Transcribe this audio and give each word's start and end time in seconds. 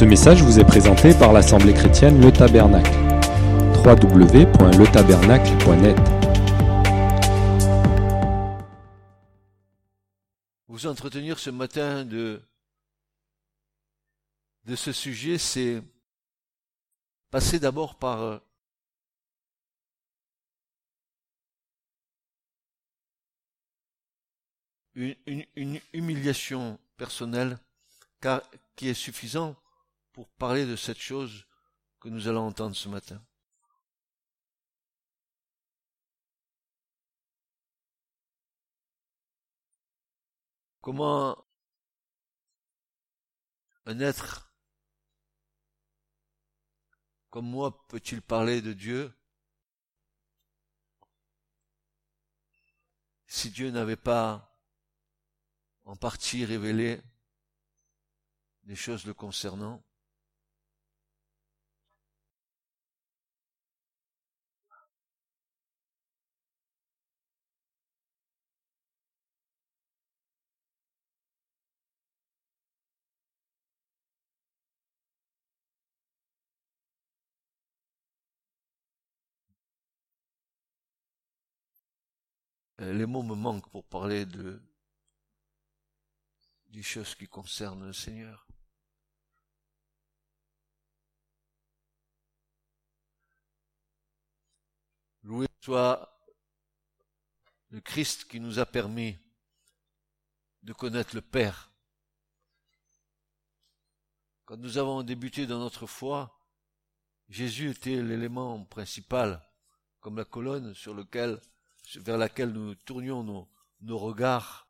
Ce 0.00 0.06
message 0.06 0.42
vous 0.42 0.58
est 0.58 0.64
présenté 0.64 1.12
par 1.12 1.34
l'Assemblée 1.34 1.74
chrétienne 1.74 2.22
Le 2.22 2.32
Tabernacle. 2.32 2.90
www.letabernacle.net 3.84 5.98
Vous 10.68 10.86
entretenir 10.86 11.38
ce 11.38 11.50
matin 11.50 12.06
de, 12.06 12.40
de 14.64 14.74
ce 14.74 14.90
sujet, 14.90 15.36
c'est 15.36 15.82
passer 17.30 17.58
d'abord 17.58 17.96
par 17.96 18.22
euh, 18.22 18.38
une, 24.94 25.78
humiliation 25.92 26.78
personnelle 26.96 27.58
qui 28.76 28.88
est 28.88 28.94
suffisant 28.94 29.54
pour 30.12 30.28
parler 30.30 30.66
de 30.66 30.76
cette 30.76 30.98
chose 30.98 31.46
que 32.00 32.08
nous 32.08 32.28
allons 32.28 32.46
entendre 32.46 32.74
ce 32.74 32.88
matin. 32.88 33.24
Comment 40.80 41.46
un 43.84 44.00
être 44.00 44.50
comme 47.28 47.48
moi 47.48 47.86
peut-il 47.88 48.22
parler 48.22 48.62
de 48.62 48.72
Dieu 48.72 49.14
si 53.26 53.50
Dieu 53.50 53.70
n'avait 53.70 53.96
pas 53.96 54.58
en 55.84 55.96
partie 55.96 56.44
révélé 56.44 57.00
des 58.64 58.74
choses 58.74 59.04
le 59.04 59.14
concernant? 59.14 59.84
Les 82.80 83.06
mots 83.06 83.22
me 83.22 83.34
manquent 83.34 83.70
pour 83.70 83.84
parler 83.84 84.24
de 84.24 84.60
des 86.68 86.82
choses 86.82 87.14
qui 87.14 87.26
concernent 87.26 87.86
le 87.86 87.92
Seigneur. 87.92 88.46
Loué 95.22 95.46
soit 95.60 96.16
le 97.68 97.80
Christ 97.80 98.24
qui 98.24 98.40
nous 98.40 98.58
a 98.58 98.66
permis 98.66 99.18
de 100.62 100.72
connaître 100.72 101.14
le 101.14 101.22
Père. 101.22 101.70
Quand 104.44 104.56
nous 104.56 104.78
avons 104.78 105.02
débuté 105.02 105.46
dans 105.46 105.58
notre 105.58 105.86
foi, 105.86 106.36
Jésus 107.28 107.70
était 107.70 108.02
l'élément 108.02 108.64
principal, 108.64 109.46
comme 110.00 110.16
la 110.16 110.24
colonne 110.24 110.74
sur 110.74 110.94
lequel 110.94 111.40
vers 111.96 112.18
laquelle 112.18 112.50
nous 112.52 112.74
tournions 112.74 113.22
nos, 113.80 113.98
regards. 113.98 114.68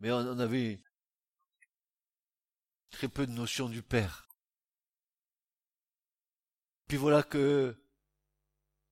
Mais 0.00 0.10
on, 0.10 0.38
avait 0.38 0.82
très 2.90 3.08
peu 3.08 3.26
de 3.26 3.32
notion 3.32 3.68
du 3.68 3.82
Père. 3.82 4.28
Puis 6.88 6.96
voilà 6.96 7.22
que 7.22 7.76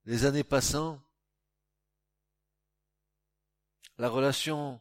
les 0.04 0.24
années 0.24 0.44
passant, 0.44 1.02
la 3.96 4.08
relation 4.08 4.80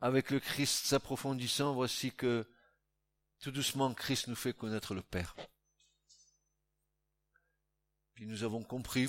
avec 0.00 0.30
le 0.30 0.38
Christ 0.38 0.86
s'approfondissant, 0.86 1.74
voici 1.74 2.12
que 2.12 2.48
tout 3.40 3.50
doucement 3.50 3.92
Christ 3.94 4.28
nous 4.28 4.36
fait 4.36 4.52
connaître 4.52 4.94
le 4.94 5.02
Père. 5.02 5.34
Puis 8.14 8.26
nous 8.26 8.44
avons 8.44 8.62
compris 8.62 9.08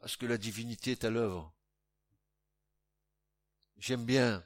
parce 0.00 0.16
que 0.16 0.26
la 0.26 0.38
divinité 0.38 0.92
est 0.92 1.04
à 1.04 1.10
l'œuvre. 1.10 1.54
J'aime 3.76 4.04
bien 4.04 4.44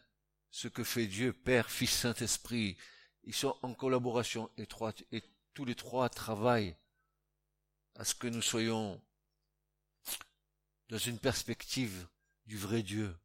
ce 0.50 0.68
que 0.68 0.84
fait 0.84 1.06
Dieu, 1.06 1.32
Père, 1.32 1.70
Fils, 1.70 1.90
Saint-Esprit. 1.90 2.76
Ils 3.22 3.34
sont 3.34 3.56
en 3.62 3.72
collaboration 3.72 4.50
étroite 4.56 5.02
et 5.12 5.22
tous 5.54 5.64
les 5.64 5.74
trois 5.74 6.08
travaillent 6.08 6.76
à 7.94 8.04
ce 8.04 8.14
que 8.14 8.26
nous 8.26 8.42
soyons 8.42 9.00
dans 10.88 10.98
une 10.98 11.18
perspective 11.18 12.06
du 12.46 12.58
vrai 12.58 12.82
Dieu. 12.82 13.16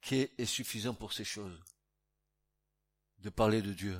qui 0.00 0.26
est 0.38 0.46
suffisant 0.46 0.94
pour 0.94 1.12
ces 1.12 1.24
choses? 1.24 1.62
De 3.18 3.30
parler 3.30 3.62
de 3.62 3.72
Dieu. 3.72 3.98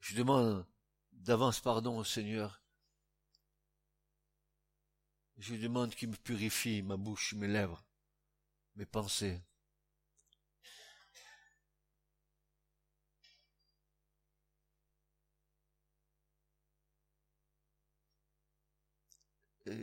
Je 0.00 0.16
demande 0.16 0.66
d'avance 1.12 1.60
pardon 1.60 1.98
au 1.98 2.04
Seigneur. 2.04 2.62
Je 5.38 5.54
demande 5.54 5.94
qu'il 5.94 6.08
me 6.08 6.16
purifie 6.16 6.82
ma 6.82 6.96
bouche, 6.96 7.34
mes 7.34 7.46
lèvres, 7.46 7.84
mes 8.76 8.86
pensées. 8.86 9.40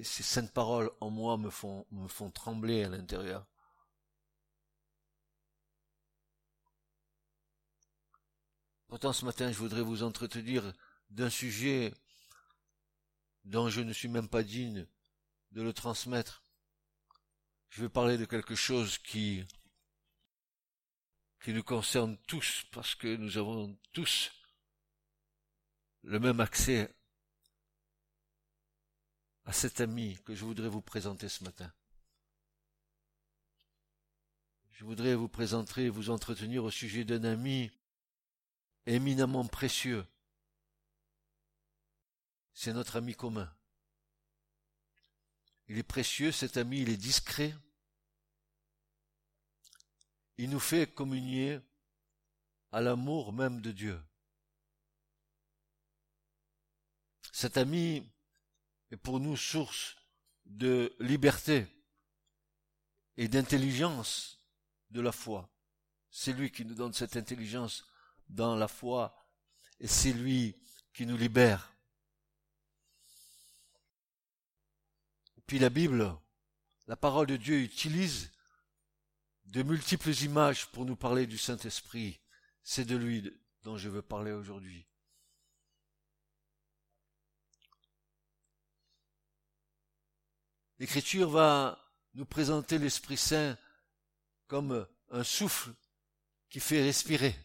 Ces 0.04 0.24
saintes 0.24 0.52
paroles 0.52 0.92
en 1.00 1.12
moi 1.12 1.38
me 1.38 1.50
font, 1.50 1.86
me 1.92 2.08
font 2.08 2.32
trembler 2.32 2.84
à 2.84 2.90
l'intérieur. 2.90 3.46
Pourtant, 8.96 9.12
ce 9.12 9.26
matin, 9.26 9.52
je 9.52 9.58
voudrais 9.58 9.82
vous 9.82 10.04
entretenir 10.04 10.72
d'un 11.10 11.30
sujet 11.30 11.94
dont 13.44 13.68
je 13.68 13.82
ne 13.82 13.92
suis 13.92 14.08
même 14.08 14.30
pas 14.30 14.42
digne 14.42 14.88
de 15.52 15.62
le 15.62 15.74
transmettre. 15.74 16.42
Je 17.68 17.82
veux 17.82 17.90
parler 17.90 18.18
de 18.18 18.24
quelque 18.24 18.56
chose 18.56 18.98
qui, 18.98 19.44
nous 21.46 21.62
concerne 21.62 22.18
tous, 22.20 22.64
parce 22.72 22.96
que 22.96 23.18
nous 23.18 23.38
avons 23.38 23.78
tous 23.92 24.32
le 26.04 26.18
même 26.22 26.40
accès 26.40 26.96
à 29.44 29.52
cet 29.52 29.82
ami 29.82 30.18
que 30.24 30.34
je 30.34 30.46
voudrais 30.46 30.70
vous 30.70 30.82
présenter 30.82 31.28
ce 31.28 31.44
matin. 31.44 31.70
Je 34.72 34.86
voudrais 34.86 35.16
vous 35.16 35.28
présenter, 35.28 35.90
vous 35.90 36.12
entretenir 36.12 36.64
au 36.64 36.72
sujet 36.72 37.04
d'un 37.04 37.26
ami 37.26 37.70
éminemment 38.86 39.46
précieux. 39.46 40.06
C'est 42.54 42.74
notre 42.74 42.98
ami 42.98 43.16
commun. 43.16 43.54
Il 45.68 45.78
est 45.78 45.84
précieux, 45.84 46.32
cet 46.32 46.58
ami, 46.58 46.82
il 46.82 46.90
est 46.90 46.98
discret. 46.98 47.56
Il 50.38 50.50
nous 50.50 50.60
fait 50.60 50.94
communier 50.94 51.60
à 52.72 52.82
l'amour 52.82 53.34
même 53.34 53.62
de 53.62 53.72
Dieu. 53.72 54.02
Cet 57.32 57.58
ami 57.58 58.08
est 58.92 58.98
pour 58.98 59.20
nous 59.20 59.36
source 59.36 59.96
de 60.46 60.96
liberté 61.00 61.68
et 63.18 63.28
d'intelligence 63.28 64.40
de 64.92 65.02
la 65.02 65.12
foi. 65.12 65.50
C'est 66.10 66.34
lui 66.34 66.52
qui 66.52 66.64
nous 66.64 66.76
donne 66.76 66.94
cette 66.94 67.18
intelligence 67.18 67.86
dans 68.30 68.56
la 68.56 68.68
foi, 68.68 69.16
et 69.80 69.88
c'est 69.88 70.14
lui 70.14 70.56
qui 70.94 71.06
nous 71.06 71.18
libère. 71.18 71.74
Et 75.38 75.42
puis 75.42 75.60
la 75.60 75.70
Bible, 75.70 76.18
la 76.88 76.96
parole 76.96 77.28
de 77.28 77.38
Dieu 77.38 77.60
utilise 77.60 78.32
de 79.46 79.64
multiples 79.64 80.12
images 80.24 80.68
pour 80.72 80.86
nous 80.86 80.96
parler 80.96 81.28
du 81.28 81.38
Saint-Esprit. 81.38 82.20
C'est 82.64 82.86
de 82.86 82.96
lui 82.96 83.32
dont 83.64 83.78
je 83.78 83.90
veux 83.90 84.02
parler 84.02 84.32
aujourd'hui. 84.32 84.88
L'Écriture 90.80 91.30
va 91.30 91.80
nous 92.16 92.26
présenter 92.26 92.78
l'Esprit 92.78 93.18
Saint 93.18 93.58
comme 94.48 94.88
un 95.10 95.24
souffle 95.24 95.74
qui 96.50 96.60
fait 96.60 96.84
respirer. 96.84 97.36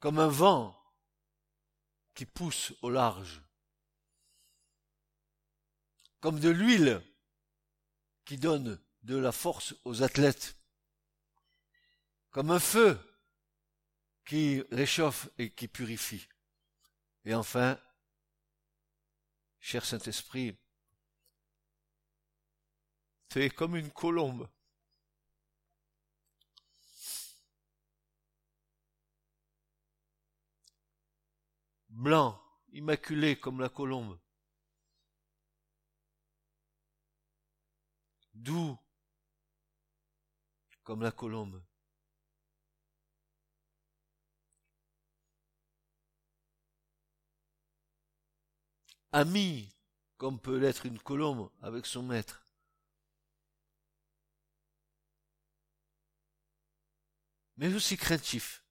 Comme 0.00 0.18
un 0.18 0.28
vent 0.28 0.78
qui 2.14 2.26
pousse 2.26 2.72
au 2.82 2.90
large, 2.90 3.42
comme 6.20 6.40
de 6.40 6.48
l'huile 6.48 7.02
qui 8.24 8.36
donne 8.36 8.82
de 9.02 9.16
la 9.16 9.32
force 9.32 9.74
aux 9.84 10.02
athlètes, 10.02 10.56
comme 12.30 12.50
un 12.50 12.58
feu 12.58 12.98
qui 14.24 14.62
réchauffe 14.72 15.28
et 15.38 15.54
qui 15.54 15.68
purifie. 15.68 16.28
Et 17.24 17.34
enfin, 17.34 17.80
cher 19.60 19.84
Saint-Esprit, 19.84 20.58
tu 23.28 23.42
es 23.42 23.50
comme 23.50 23.76
une 23.76 23.90
colombe. 23.90 24.48
Blanc, 31.96 32.40
immaculé 32.72 33.38
comme 33.40 33.60
la 33.60 33.68
colombe. 33.68 34.18
Doux 38.34 38.78
comme 40.84 41.02
la 41.02 41.10
colombe. 41.10 41.62
Ami 49.12 49.74
comme 50.18 50.38
peut 50.40 50.58
l'être 50.58 50.86
une 50.86 50.98
colombe 50.98 51.50
avec 51.62 51.86
son 51.86 52.02
maître. 52.02 52.46
mais 57.56 57.74
aussi 57.74 57.96
craintif 57.96 58.64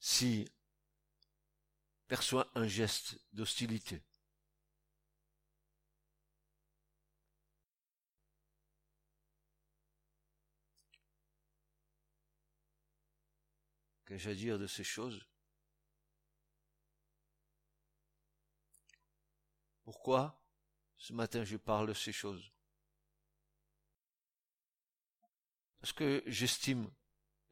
si 0.00 0.50
perçoit 2.10 2.50
un 2.56 2.66
geste 2.66 3.20
d'hostilité. 3.32 4.02
Qu'ai-je 14.06 14.28
à 14.28 14.34
dire 14.34 14.58
de 14.58 14.66
ces 14.66 14.82
choses? 14.82 15.24
Pourquoi 19.84 20.42
ce 20.96 21.12
matin 21.12 21.44
je 21.44 21.56
parle 21.56 21.86
de 21.86 21.94
ces 21.94 22.12
choses? 22.12 22.50
Parce 25.78 25.92
que 25.92 26.24
j'estime 26.26 26.90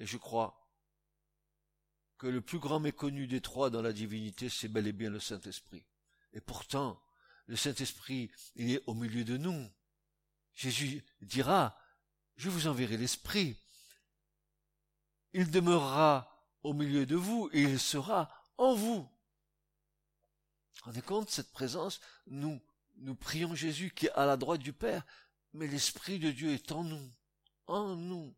et 0.01 0.05
je 0.05 0.17
crois 0.17 0.58
que 2.19 2.27
le 2.27 2.41
plus 2.41 2.59
grand 2.59 2.81
méconnu 2.81 3.27
des 3.27 3.41
trois 3.41 3.71
dans 3.71 3.83
la 3.83 3.93
divinité, 3.93 4.49
c'est 4.49 4.69
bel 4.69 4.87
et 4.87 4.93
bien 4.93 5.11
le 5.11 5.21
Saint-Esprit. 5.21 5.85
Et 6.33 6.41
pourtant, 6.41 7.01
le 7.47 7.57
Saint-Esprit, 7.57 8.31
il 8.57 8.73
est 8.73 8.83
au 8.87 8.95
milieu 8.95 9.25
de 9.25 9.37
nous. 9.37 9.71
Jésus 10.55 11.05
dira, 11.21 11.79
je 12.37 12.51
vous 12.51 12.67
enverrai 12.67 12.97
l'Esprit. 12.97 13.57
Il 15.33 15.51
demeurera 15.51 16.45
au 16.63 16.73
milieu 16.73 17.07
de 17.07 17.17
vous 17.17 17.49
et 17.53 17.63
il 17.63 17.79
sera 17.79 18.31
en 18.57 18.75
vous. 18.75 19.09
Rendez 20.83 21.03
compte, 21.03 21.31
cette 21.31 21.53
présence, 21.53 22.01
nous, 22.27 22.61
nous 22.97 23.15
prions 23.15 23.55
Jésus 23.55 23.93
qui 23.95 24.07
est 24.07 24.13
à 24.13 24.27
la 24.27 24.37
droite 24.37 24.61
du 24.61 24.73
Père, 24.73 25.07
mais 25.53 25.67
l'Esprit 25.67 26.19
de 26.19 26.31
Dieu 26.31 26.53
est 26.53 26.73
en 26.73 26.85
nous 26.85 27.13
en 27.69 27.95
nous. 27.95 28.35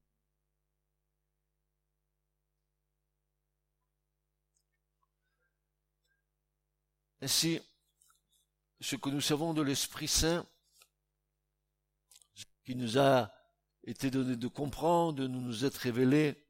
Ainsi, 7.22 7.60
ce 8.80 8.96
que 8.96 9.10
nous 9.10 9.20
savons 9.20 9.52
de 9.52 9.62
l'Esprit 9.62 10.08
Saint, 10.08 10.46
qui 12.64 12.74
nous 12.74 12.98
a 12.98 13.32
été 13.84 14.10
donné 14.10 14.36
de 14.36 14.48
comprendre, 14.48 15.18
de 15.18 15.26
nous 15.26 15.64
être 15.64 15.78
révélé, 15.78 16.42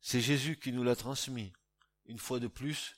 c'est 0.00 0.20
Jésus 0.20 0.58
qui 0.58 0.72
nous 0.72 0.82
l'a 0.82 0.96
transmis. 0.96 1.52
Une 2.06 2.18
fois 2.18 2.40
de 2.40 2.48
plus, 2.48 2.96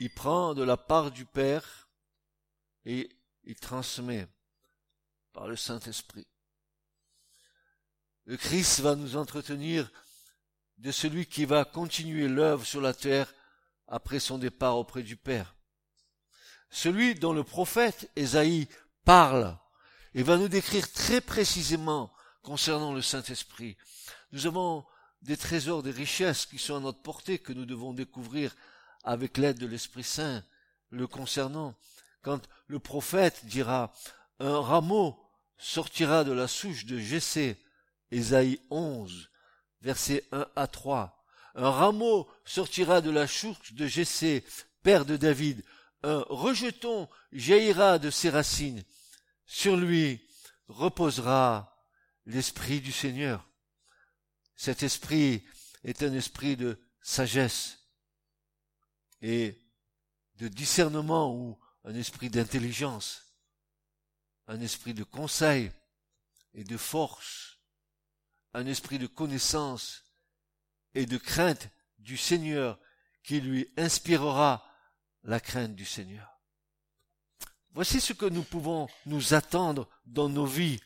il 0.00 0.12
prend 0.12 0.54
de 0.54 0.62
la 0.62 0.76
part 0.76 1.10
du 1.10 1.26
Père 1.26 1.88
et 2.84 3.08
il 3.44 3.56
transmet 3.56 4.26
par 5.32 5.46
le 5.46 5.56
Saint-Esprit. 5.56 6.26
Le 8.24 8.36
Christ 8.36 8.80
va 8.80 8.96
nous 8.96 9.16
entretenir 9.16 9.90
de 10.78 10.90
celui 10.90 11.26
qui 11.26 11.44
va 11.44 11.64
continuer 11.64 12.26
l'œuvre 12.26 12.64
sur 12.64 12.80
la 12.80 12.94
terre 12.94 13.32
après 13.88 14.20
son 14.20 14.38
départ 14.38 14.78
auprès 14.78 15.02
du 15.02 15.16
Père. 15.16 15.54
Celui 16.70 17.14
dont 17.14 17.32
le 17.32 17.44
prophète 17.44 18.10
Ésaïe 18.16 18.68
parle 19.04 19.56
et 20.14 20.22
va 20.22 20.36
nous 20.36 20.48
décrire 20.48 20.90
très 20.92 21.20
précisément 21.20 22.12
concernant 22.42 22.92
le 22.92 23.02
Saint-Esprit. 23.02 23.76
Nous 24.32 24.46
avons 24.46 24.84
des 25.22 25.36
trésors, 25.36 25.82
des 25.82 25.90
richesses 25.90 26.46
qui 26.46 26.58
sont 26.58 26.76
à 26.76 26.80
notre 26.80 27.00
portée 27.00 27.38
que 27.38 27.52
nous 27.52 27.64
devons 27.64 27.92
découvrir 27.92 28.54
avec 29.02 29.38
l'aide 29.38 29.58
de 29.58 29.66
l'Esprit 29.66 30.04
Saint 30.04 30.44
le 30.90 31.06
concernant. 31.06 31.74
Quand 32.22 32.48
le 32.66 32.78
prophète 32.78 33.44
dira 33.46 33.92
un 34.38 34.60
rameau 34.60 35.18
sortira 35.58 36.24
de 36.24 36.32
la 36.32 36.48
souche 36.48 36.86
de 36.86 36.98
Jessé 36.98 37.56
Ésaïe 38.10 38.60
11, 38.70 39.30
versets 39.80 40.26
1 40.32 40.46
à 40.56 40.66
3. 40.66 41.13
Un 41.54 41.70
rameau 41.70 42.28
sortira 42.44 43.00
de 43.00 43.10
la 43.10 43.26
chouche 43.26 43.72
de 43.74 43.86
Jessé, 43.86 44.44
père 44.82 45.04
de 45.04 45.16
David. 45.16 45.64
Un 46.02 46.24
rejeton 46.28 47.08
jaillira 47.32 47.98
de 47.98 48.10
ses 48.10 48.30
racines. 48.30 48.82
Sur 49.46 49.76
lui 49.76 50.26
reposera 50.68 51.86
l'esprit 52.26 52.80
du 52.80 52.92
Seigneur. 52.92 53.48
Cet 54.56 54.82
esprit 54.82 55.44
est 55.82 56.02
un 56.02 56.12
esprit 56.12 56.56
de 56.56 56.78
sagesse 57.02 57.78
et 59.20 59.58
de 60.36 60.48
discernement 60.48 61.34
ou 61.34 61.58
un 61.84 61.94
esprit 61.94 62.30
d'intelligence, 62.30 63.22
un 64.46 64.60
esprit 64.60 64.94
de 64.94 65.04
conseil 65.04 65.70
et 66.54 66.64
de 66.64 66.76
force 66.76 67.54
un 68.54 68.66
esprit 68.66 68.98
de 68.98 69.08
connaissance 69.08 70.03
et 70.94 71.06
de 71.06 71.16
crainte 71.16 71.68
du 71.98 72.16
Seigneur 72.16 72.78
qui 73.22 73.40
lui 73.40 73.68
inspirera 73.76 74.64
la 75.22 75.40
crainte 75.40 75.74
du 75.74 75.84
Seigneur. 75.84 76.40
Voici 77.72 78.00
ce 78.00 78.12
que 78.12 78.26
nous 78.26 78.42
pouvons 78.42 78.86
nous 79.06 79.34
attendre 79.34 79.88
dans 80.06 80.28
nos 80.28 80.46
vies 80.46 80.80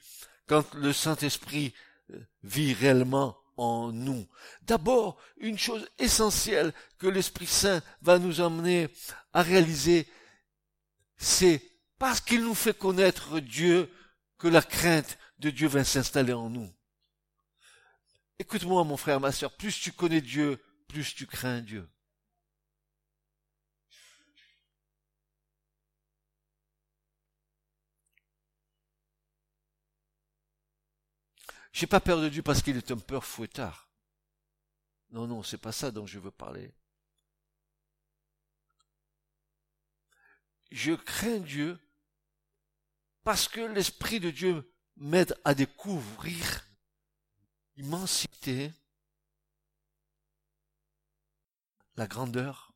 quand 0.47 0.75
le 0.75 0.93
Saint-Esprit 0.93 1.75
euh, 2.11 2.21
vit 2.43 2.73
réellement 2.73 3.37
en 3.59 3.93
nous. 3.93 4.27
D'abord, 4.63 5.21
une 5.37 5.59
chose 5.59 5.87
essentielle 5.99 6.73
que 6.99 7.07
l'Esprit 7.07 7.47
Saint 7.47 7.83
va 8.01 8.19
nous 8.19 8.41
emmener 8.41 8.89
à 9.33 9.43
réaliser, 9.43 10.09
c'est 11.17 11.63
parce 11.99 12.21
qu'il 12.21 12.43
nous 12.43 12.55
fait 12.55 12.77
connaître 12.77 13.41
Dieu 13.41 13.93
que 14.39 14.49
la 14.49 14.63
crainte 14.63 15.19
de 15.41 15.51
Dieu 15.51 15.69
va 15.69 15.85
s'installer 15.85 16.33
en 16.33 16.49
nous. 16.49 16.73
Écoute-moi, 18.39 18.85
mon 18.85 18.97
frère, 18.97 19.21
ma 19.21 19.33
soeur, 19.33 19.57
plus 19.57 19.81
tu 19.81 19.93
connais 19.93 20.21
Dieu, 20.21 20.63
plus 20.87 21.15
tu 21.15 21.27
crains 21.27 21.61
Dieu. 21.61 21.89
J'ai 31.73 31.87
pas 31.87 32.01
peur 32.01 32.21
de 32.21 32.29
Dieu 32.29 32.43
parce 32.43 32.63
qu'il 32.63 32.77
est 32.77 32.91
un 32.91 32.99
peur 32.99 33.25
fouettard. 33.25 33.89
Non, 35.11 35.27
non, 35.27 35.43
c'est 35.43 35.59
pas 35.59 35.73
ça 35.73 35.91
dont 35.91 36.07
je 36.07 36.19
veux 36.19 36.31
parler. 36.31 36.75
Je 40.71 40.93
crains 40.93 41.39
Dieu 41.39 41.79
parce 43.25 43.49
que 43.49 43.61
l'Esprit 43.61 44.21
de 44.21 44.31
Dieu 44.31 44.73
m'aide 44.97 45.37
à 45.45 45.55
découvrir 45.55 46.68
l'immensité, 47.79 48.73
la 51.95 52.09
grandeur, 52.09 52.73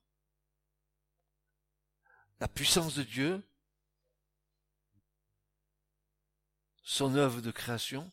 la 2.38 2.46
puissance 2.46 2.94
de 2.94 3.02
Dieu, 3.02 3.42
son 6.84 7.16
œuvre 7.16 7.40
de 7.40 7.50
création, 7.50 8.10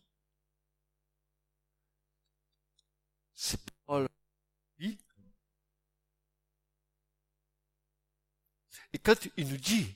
ses 3.36 3.58
paroles, 3.86 4.10
Et 8.92 8.98
quand 8.98 9.28
il 9.38 9.48
nous 9.48 9.58
dit, 9.58 9.96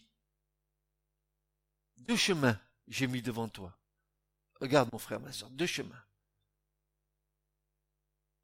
deux 1.97 2.15
chemins 2.15 2.59
j'ai 2.87 3.07
mis 3.07 3.23
devant 3.23 3.49
toi. 3.49 3.75
Regarde 4.61 4.89
mon 4.93 4.99
frère, 4.99 5.19
ma 5.19 5.31
soeur, 5.31 5.49
deux 5.49 5.65
chemins 5.65 6.05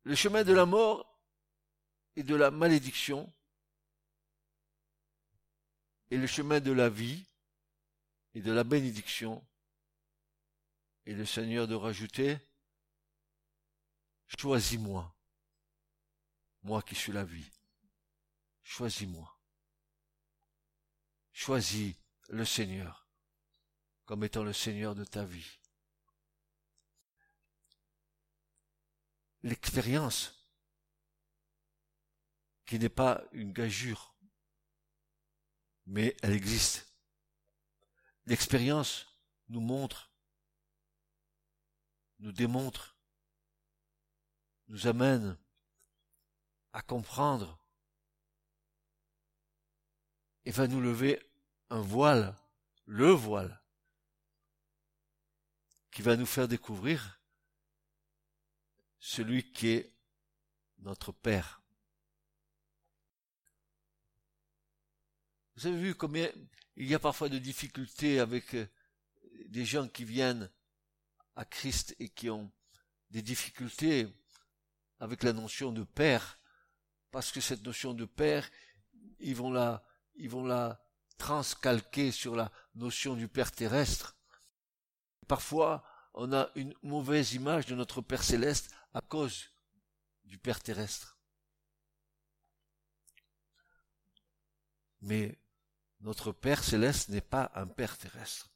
le 0.10 0.16
chemin 0.16 0.44
de 0.44 0.54
la 0.54 0.66
mort 0.66 1.06
et 2.16 2.24
de 2.24 2.34
la 2.34 2.50
malédiction, 2.50 3.32
et 6.10 6.18
le 6.18 6.26
chemin 6.26 6.60
de 6.60 6.72
la 6.72 6.90
vie 6.90 7.24
et 8.34 8.42
de 8.42 8.52
la 8.52 8.64
bénédiction, 8.64 9.48
et 11.06 11.14
le 11.14 11.28
Seigneur 11.28 11.68
de 11.68 11.76
rajouter, 11.76 12.40
choisis-moi, 14.26 15.16
moi 16.64 16.82
qui 16.82 16.96
suis 16.96 17.12
la 17.12 17.24
vie, 17.24 17.52
choisis-moi. 18.64 19.40
Choisis 21.34 21.96
le 22.30 22.46
Seigneur 22.46 23.08
comme 24.06 24.24
étant 24.24 24.44
le 24.44 24.54
Seigneur 24.54 24.96
de 24.96 25.06
ta 25.06 25.24
vie. 25.24 25.59
L'expérience, 29.44 30.40
qui 32.66 32.78
n'est 32.78 32.90
pas 32.90 33.24
une 33.32 33.54
gageure, 33.54 34.16
mais 35.86 36.16
elle 36.22 36.34
existe. 36.34 36.94
L'expérience 38.26 39.08
nous 39.48 39.62
montre, 39.62 40.12
nous 42.20 42.32
démontre, 42.32 42.98
nous 44.68 44.88
amène 44.88 45.38
à 46.74 46.82
comprendre 46.82 47.58
et 50.46 50.52
va 50.52 50.68
nous 50.68 50.82
lever 50.82 51.20
un 51.70 51.82
voile, 51.82 52.36
le 52.86 53.10
voile, 53.10 53.64
qui 55.92 56.02
va 56.02 56.16
nous 56.16 56.26
faire 56.26 56.48
découvrir 56.48 57.19
celui 59.00 59.52
qui 59.52 59.70
est 59.70 59.96
notre 60.80 61.12
Père. 61.12 61.62
Vous 65.56 65.68
avez 65.68 65.78
vu 65.78 65.96
combien 65.96 66.30
il 66.76 66.88
y 66.88 66.96
a 66.96 67.00
parfois 67.00 67.28
de 67.28 67.38
difficultés 67.38 68.20
avec 68.20 68.56
euh, 68.56 68.68
des 69.48 69.66
gens 69.66 69.88
qui 69.88 70.06
viennent 70.06 70.50
à 71.36 71.44
Christ 71.44 71.96
et 72.00 72.10
qui 72.10 72.30
ont 72.30 72.52
des 73.10 73.22
difficultés 73.22 74.08
avec 75.00 75.24
la 75.24 75.34
notion 75.34 75.72
de 75.72 75.84
Père, 75.84 76.40
parce 77.12 77.32
que 77.32 77.42
cette 77.42 77.64
notion 77.66 77.94
de 77.94 78.06
Père, 78.06 78.50
ils 79.20 79.36
vont 79.36 79.52
la, 79.52 79.84
ils 80.16 80.30
vont 80.30 80.46
la 80.46 80.82
transcalquer 81.18 82.12
sur 82.12 82.36
la 82.36 82.52
notion 82.76 83.16
du 83.16 83.28
Père 83.28 83.52
terrestre. 83.52 84.16
Parfois, 85.28 85.84
on 86.14 86.32
a 86.34 86.50
une 86.56 86.74
mauvaise 86.82 87.34
image 87.34 87.66
de 87.66 87.76
notre 87.76 88.02
Père 88.02 88.24
céleste 88.24 88.72
à 89.00 89.02
cause 89.02 89.50
du 90.26 90.38
Père 90.38 90.62
terrestre. 90.62 91.18
Mais 95.00 95.40
notre 96.02 96.34
Père 96.34 96.62
céleste 96.62 97.08
n'est 97.08 97.22
pas 97.22 97.50
un 97.56 97.66
Père 97.66 97.98
terrestre. 97.98 98.50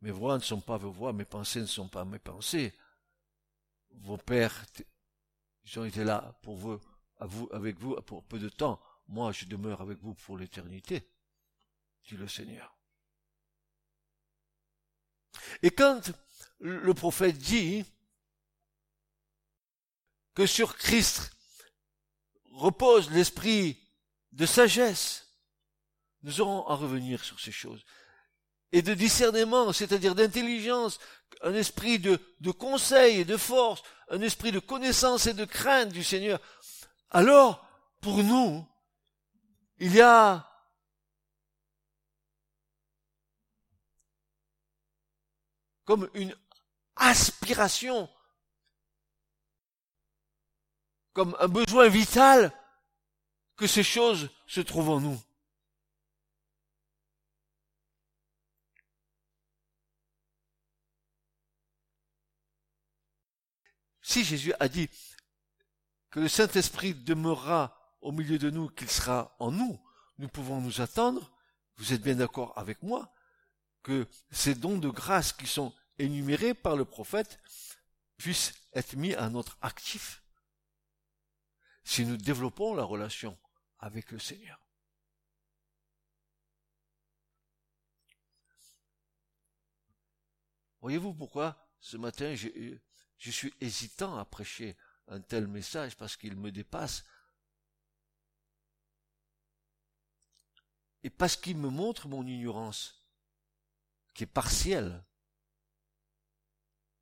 Mes 0.00 0.10
voix 0.10 0.34
ne 0.36 0.42
sont 0.42 0.60
pas 0.60 0.76
vos 0.76 0.90
voix, 0.90 1.12
mes 1.12 1.24
pensées 1.24 1.60
ne 1.60 1.66
sont 1.66 1.88
pas 1.88 2.04
mes 2.04 2.18
pensées. 2.18 2.74
Vos 3.90 4.18
pères, 4.18 4.66
ils 5.64 5.78
ont 5.78 5.84
été 5.84 6.04
là 6.04 6.38
pour 6.42 6.56
vous, 6.56 6.80
avec 7.52 7.78
vous 7.78 7.94
pour 8.02 8.24
peu 8.24 8.38
de 8.38 8.48
temps. 8.48 8.80
Moi, 9.08 9.32
je 9.32 9.46
demeure 9.46 9.80
avec 9.80 9.98
vous 10.00 10.14
pour 10.14 10.36
l'éternité, 10.36 11.08
dit 12.08 12.16
le 12.16 12.28
Seigneur. 12.28 12.76
Et 15.62 15.70
quand 15.70 16.12
le 16.58 16.92
prophète 16.92 17.38
dit 17.38 17.84
que 20.36 20.46
sur 20.46 20.76
Christ 20.76 21.32
repose 22.52 23.10
l'esprit 23.10 23.82
de 24.32 24.44
sagesse. 24.44 25.26
Nous 26.22 26.42
aurons 26.42 26.66
à 26.68 26.74
revenir 26.74 27.24
sur 27.24 27.40
ces 27.40 27.52
choses. 27.52 27.84
Et 28.70 28.82
de 28.82 28.92
discernement, 28.92 29.72
c'est-à-dire 29.72 30.14
d'intelligence, 30.14 30.98
un 31.40 31.54
esprit 31.54 31.98
de, 31.98 32.18
conseil 32.50 33.20
et 33.20 33.24
de 33.24 33.38
force, 33.38 33.82
un 34.10 34.20
esprit 34.20 34.52
de 34.52 34.58
connaissance 34.58 35.26
et 35.26 35.32
de 35.32 35.46
crainte 35.46 35.88
du 35.88 36.04
Seigneur. 36.04 36.38
Alors, 37.10 37.66
pour 38.02 38.22
nous, 38.22 38.68
il 39.78 39.94
y 39.94 40.02
a 40.02 40.46
comme 45.86 46.10
une 46.12 46.36
aspiration, 46.96 48.10
comme 51.16 51.34
un 51.40 51.48
besoin 51.48 51.88
vital 51.88 52.52
que 53.56 53.66
ces 53.66 53.82
choses 53.82 54.28
se 54.46 54.60
trouvent 54.60 54.90
en 54.90 55.00
nous. 55.00 55.18
Si 64.02 64.24
Jésus 64.24 64.52
a 64.60 64.68
dit 64.68 64.90
que 66.10 66.20
le 66.20 66.28
Saint-Esprit 66.28 66.92
demeurera 66.92 67.96
au 68.02 68.12
milieu 68.12 68.38
de 68.38 68.50
nous, 68.50 68.68
qu'il 68.68 68.90
sera 68.90 69.34
en 69.38 69.50
nous, 69.50 69.80
nous 70.18 70.28
pouvons 70.28 70.60
nous 70.60 70.82
attendre, 70.82 71.32
vous 71.78 71.94
êtes 71.94 72.02
bien 72.02 72.16
d'accord 72.16 72.52
avec 72.58 72.82
moi, 72.82 73.10
que 73.82 74.06
ces 74.30 74.54
dons 74.54 74.76
de 74.76 74.90
grâce 74.90 75.32
qui 75.32 75.46
sont 75.46 75.72
énumérés 75.98 76.52
par 76.52 76.76
le 76.76 76.84
prophète 76.84 77.40
puissent 78.18 78.52
être 78.74 78.96
mis 78.96 79.14
à 79.14 79.30
notre 79.30 79.56
actif 79.62 80.22
si 81.86 82.04
nous 82.04 82.16
développons 82.16 82.74
la 82.74 82.82
relation 82.82 83.38
avec 83.78 84.10
le 84.10 84.18
Seigneur. 84.18 84.60
Voyez-vous 90.80 91.14
pourquoi 91.14 91.56
ce 91.78 91.96
matin 91.96 92.34
je, 92.34 93.30
suis 93.30 93.54
hésitant 93.60 94.18
à 94.18 94.24
prêcher 94.24 94.76
un 95.06 95.20
tel 95.20 95.46
message 95.46 95.96
parce 95.96 96.16
qu'il 96.16 96.36
me 96.36 96.50
dépasse 96.50 97.04
et 101.04 101.10
parce 101.10 101.36
qu'il 101.36 101.56
me 101.56 101.70
montre 101.70 102.08
mon 102.08 102.26
ignorance 102.26 103.06
qui 104.12 104.24
est 104.24 104.26
partielle 104.26 105.04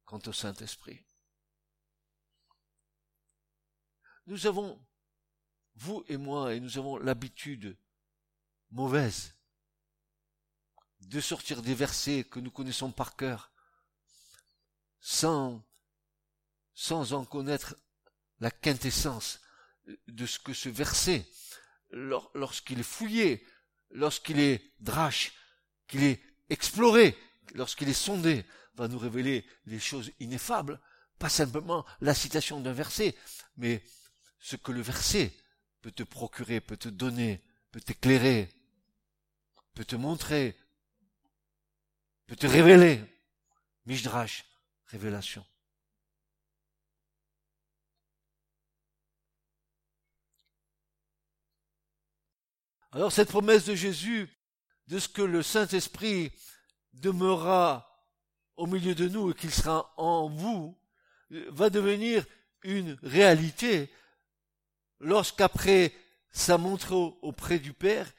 quant 0.04 0.20
au 0.26 0.32
Saint-Esprit. 0.32 1.02
Nous 4.26 4.46
avons 4.46 4.80
vous 5.76 6.04
et 6.08 6.16
moi, 6.16 6.54
et 6.54 6.60
nous 6.60 6.78
avons 6.78 6.96
l'habitude 6.98 7.76
mauvaise 8.70 9.34
de 11.00 11.20
sortir 11.20 11.62
des 11.62 11.74
versets 11.74 12.24
que 12.24 12.40
nous 12.40 12.50
connaissons 12.50 12.90
par 12.90 13.16
cœur, 13.16 13.52
sans, 15.00 15.62
sans 16.72 17.12
en 17.12 17.24
connaître 17.24 17.76
la 18.40 18.50
quintessence 18.50 19.40
de 20.08 20.26
ce 20.26 20.38
que 20.38 20.54
ce 20.54 20.68
verset, 20.68 21.26
lorsqu'il 21.90 22.80
est 22.80 22.82
fouillé, 22.82 23.46
lorsqu'il 23.90 24.40
est 24.40 24.72
drache, 24.80 25.32
qu'il 25.86 26.02
est 26.02 26.22
exploré, 26.48 27.16
lorsqu'il 27.54 27.88
est 27.88 27.92
sondé, 27.92 28.44
va 28.74 28.88
nous 28.88 28.98
révéler 28.98 29.46
des 29.66 29.78
choses 29.78 30.10
ineffables, 30.18 30.80
pas 31.18 31.28
simplement 31.28 31.84
la 32.00 32.14
citation 32.14 32.60
d'un 32.60 32.72
verset, 32.72 33.14
mais 33.56 33.84
ce 34.44 34.56
que 34.56 34.72
le 34.72 34.82
verset 34.82 35.32
peut 35.80 35.90
te 35.90 36.02
procurer, 36.02 36.60
peut 36.60 36.76
te 36.76 36.90
donner, 36.90 37.42
peut 37.70 37.80
t'éclairer, 37.80 38.50
peut 39.72 39.86
te 39.86 39.96
montrer, 39.96 40.54
peut 42.26 42.36
te 42.36 42.46
révéler. 42.46 43.00
Mishdrash, 43.86 44.44
révélation. 44.84 45.46
Alors 52.92 53.12
cette 53.12 53.30
promesse 53.30 53.64
de 53.64 53.74
Jésus, 53.74 54.28
de 54.88 54.98
ce 54.98 55.08
que 55.08 55.22
le 55.22 55.42
Saint-Esprit 55.42 56.32
demeurera 56.92 57.90
au 58.56 58.66
milieu 58.66 58.94
de 58.94 59.08
nous 59.08 59.30
et 59.30 59.34
qu'il 59.34 59.54
sera 59.54 59.94
en 59.96 60.28
vous, 60.28 60.78
va 61.30 61.70
devenir 61.70 62.26
une 62.62 62.98
réalité 63.02 63.90
lorsqu'après 65.04 65.92
sa 66.32 66.58
montrée 66.58 66.94
auprès 66.94 67.58
du 67.58 67.72
Père, 67.72 68.10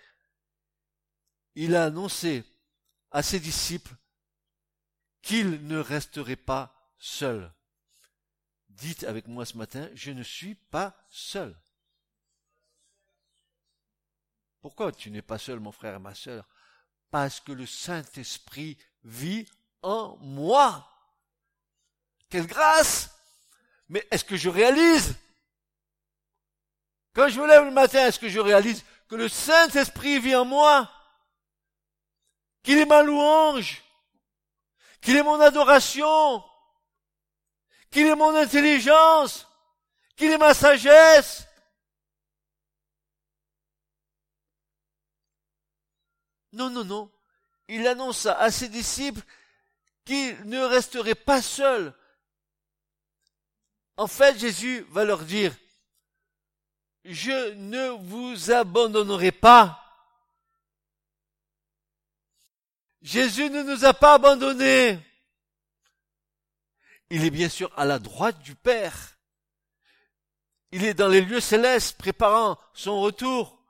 il 1.55 1.75
a 1.75 1.85
annoncé 1.85 2.43
à 3.11 3.23
ses 3.23 3.39
disciples 3.39 3.95
qu'il 5.21 5.65
ne 5.67 5.79
resterait 5.79 6.35
pas 6.35 6.93
seul. 6.97 7.51
Dites 8.69 9.03
avec 9.03 9.27
moi 9.27 9.45
ce 9.45 9.57
matin, 9.57 9.89
je 9.95 10.11
ne 10.11 10.23
suis 10.23 10.55
pas 10.55 10.95
seul. 11.09 11.57
Pourquoi 14.61 14.91
tu 14.91 15.11
n'es 15.11 15.21
pas 15.21 15.37
seul, 15.37 15.59
mon 15.59 15.71
frère 15.71 15.95
et 15.95 15.99
ma 15.99 16.15
sœur? 16.15 16.47
Parce 17.09 17.39
que 17.39 17.51
le 17.51 17.65
Saint-Esprit 17.65 18.77
vit 19.03 19.47
en 19.81 20.17
moi. 20.17 20.89
Quelle 22.29 22.47
grâce 22.47 23.11
Mais 23.89 24.05
est-ce 24.11 24.25
que 24.25 24.35
je 24.35 24.49
réalise 24.49 25.15
Quand 27.15 27.29
je 27.29 27.39
me 27.39 27.47
lève 27.47 27.63
le 27.63 27.71
matin, 27.71 28.05
est-ce 28.05 28.19
que 28.19 28.27
je 28.27 28.39
réalise 28.41 28.83
que 29.07 29.15
le 29.15 29.29
Saint-Esprit 29.29 30.19
vit 30.19 30.35
en 30.35 30.43
moi? 30.43 30.91
Qu'il 32.61 32.77
est 32.77 32.85
ma 32.85 33.03
louange? 33.03 33.81
Qu'il 34.99 35.15
est 35.15 35.23
mon 35.23 35.39
adoration? 35.39 36.43
Qu'il 37.89 38.07
est 38.07 38.15
mon 38.15 38.35
intelligence? 38.35 39.47
Qu'il 40.17 40.29
est 40.31 40.37
ma 40.37 40.53
sagesse? 40.53 41.47
Non, 46.51 46.69
non, 46.69 46.83
non. 46.83 47.11
Il 47.69 47.87
annonce 47.87 48.25
à 48.25 48.51
ses 48.51 48.67
disciples 48.67 49.21
qu'ils 50.03 50.37
ne 50.49 50.61
resteraient 50.61 51.15
pas 51.15 51.41
seuls. 51.41 51.93
En 53.95 54.07
fait, 54.07 54.37
Jésus 54.37 54.85
va 54.89 55.05
leur 55.05 55.19
dire, 55.19 55.53
je 57.05 57.53
ne 57.53 57.89
vous 57.89 58.51
abandonnerai 58.51 59.31
pas. 59.31 59.81
Jésus 63.03 63.49
ne 63.51 63.61
nous 63.61 63.85
a 63.85 63.93
pas 63.93 64.15
abandonnés. 64.15 64.99
Il 67.11 67.23
est 67.23 67.29
bien 67.29 67.49
sûr 67.49 67.71
à 67.77 67.85
la 67.85 67.99
droite 67.99 68.41
du 68.41 68.55
Père. 68.55 69.19
Il 70.71 70.83
est 70.83 70.95
dans 70.95 71.07
les 71.07 71.21
lieux 71.21 71.39
célestes 71.39 71.97
préparant 71.99 72.57
son 72.73 72.99
retour. 72.99 73.63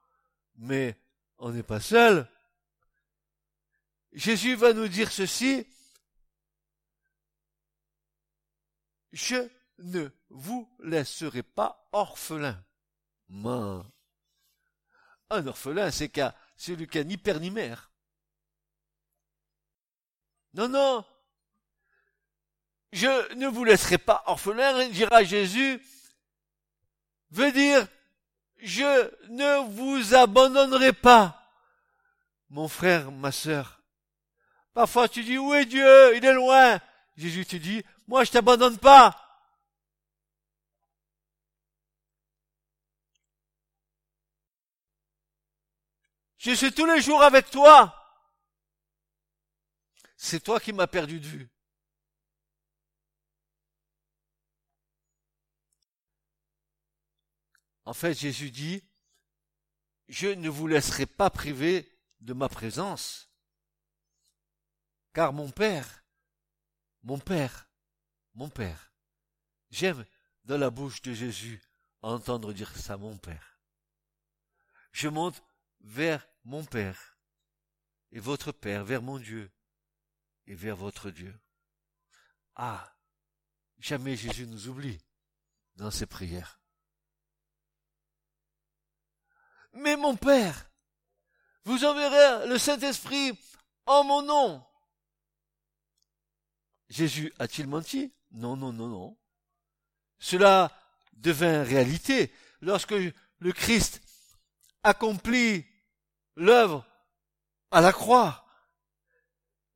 Mais 0.55 0.97
on 1.37 1.51
n'est 1.51 1.61
pas 1.61 1.81
seul. 1.81 2.29
Jésus 4.13 4.55
va 4.55 4.71
nous 4.71 4.87
dire 4.87 5.11
ceci. 5.11 5.67
Je 9.11 9.49
ne 9.79 10.07
vous 10.29 10.73
laisserai 10.79 11.43
pas 11.43 11.89
Un 13.29 13.83
orphelin, 15.47 15.91
c'est 15.91 16.09
qu'à 16.09 16.35
celui 16.55 16.87
qui 16.87 16.99
a 16.99 17.03
ni 17.03 17.17
père 17.17 17.39
ni 17.39 17.51
mère. 17.51 17.91
Non, 20.53 20.69
non. 20.69 21.05
Je 22.91 23.33
ne 23.35 23.47
vous 23.47 23.65
laisserai 23.65 23.97
pas 23.97 24.23
orphelin, 24.27 24.87
dira 24.89 25.23
Jésus, 25.23 25.81
veut 27.31 27.51
dire, 27.51 27.87
je 28.57 29.11
ne 29.29 29.67
vous 29.69 30.15
abandonnerai 30.15 30.93
pas. 30.93 31.41
Mon 32.49 32.67
frère, 32.67 33.11
ma 33.11 33.31
sœur, 33.31 33.75
Parfois 34.75 35.07
tu 35.07 35.23
dis, 35.23 35.37
où 35.37 35.53
est 35.53 35.65
Dieu? 35.65 36.17
Il 36.17 36.25
est 36.25 36.33
loin. 36.33 36.79
Jésus 37.15 37.45
te 37.45 37.55
dit, 37.55 37.81
moi 38.07 38.25
je 38.25 38.31
t'abandonne 38.31 38.77
pas. 38.77 39.24
Je 46.45 46.53
suis 46.53 46.71
tous 46.71 46.85
les 46.85 47.01
jours 47.01 47.23
avec 47.23 47.49
toi. 47.49 47.91
C'est 50.15 50.41
toi 50.41 50.59
qui 50.59 50.73
m'as 50.73 50.85
perdu 50.85 51.19
de 51.19 51.25
vue. 51.25 51.49
En 57.83 57.95
fait, 57.95 58.13
Jésus 58.13 58.51
dit, 58.51 58.87
je 60.07 60.27
ne 60.27 60.47
vous 60.47 60.67
laisserai 60.67 61.07
pas 61.07 61.31
priver 61.31 61.91
de 62.19 62.33
ma 62.33 62.47
présence. 62.47 63.27
Car 65.15 65.33
mon 65.33 65.49
Père, 65.49 66.03
mon 67.01 67.17
Père, 67.17 67.67
mon 68.35 68.49
Père, 68.49 68.93
j'aime 69.71 70.05
dans 70.43 70.59
la 70.59 70.69
bouche 70.69 71.01
de 71.01 71.11
Jésus 71.11 71.59
entendre 72.03 72.53
dire 72.53 72.77
ça, 72.77 72.97
mon 72.97 73.17
Père. 73.17 73.59
Je 74.91 75.07
monte 75.07 75.41
vers 75.85 76.27
mon 76.43 76.65
Père 76.65 77.17
et 78.11 78.19
votre 78.19 78.51
Père, 78.51 78.83
vers 78.83 79.01
mon 79.01 79.19
Dieu 79.19 79.51
et 80.47 80.55
vers 80.55 80.75
votre 80.75 81.11
Dieu. 81.11 81.39
Ah, 82.55 82.95
jamais 83.77 84.15
Jésus 84.15 84.47
nous 84.47 84.67
oublie 84.67 84.99
dans 85.75 85.91
ses 85.91 86.05
prières. 86.05 86.59
Mais 89.73 89.95
mon 89.95 90.15
Père, 90.15 90.71
vous 91.65 91.83
enverrez 91.83 92.47
le 92.47 92.57
Saint-Esprit 92.57 93.37
en 93.85 94.03
mon 94.03 94.21
nom. 94.21 94.65
Jésus 96.89 97.33
a-t-il 97.39 97.67
menti? 97.67 98.13
Non, 98.31 98.55
non, 98.55 98.71
non, 98.71 98.87
non. 98.87 99.17
Cela 100.19 100.71
devint 101.13 101.63
réalité 101.63 102.33
lorsque 102.61 102.91
le 102.93 103.51
Christ 103.51 104.01
accomplit 104.83 105.65
l'œuvre 106.35 106.85
à 107.71 107.81
la 107.81 107.91
croix. 107.91 108.45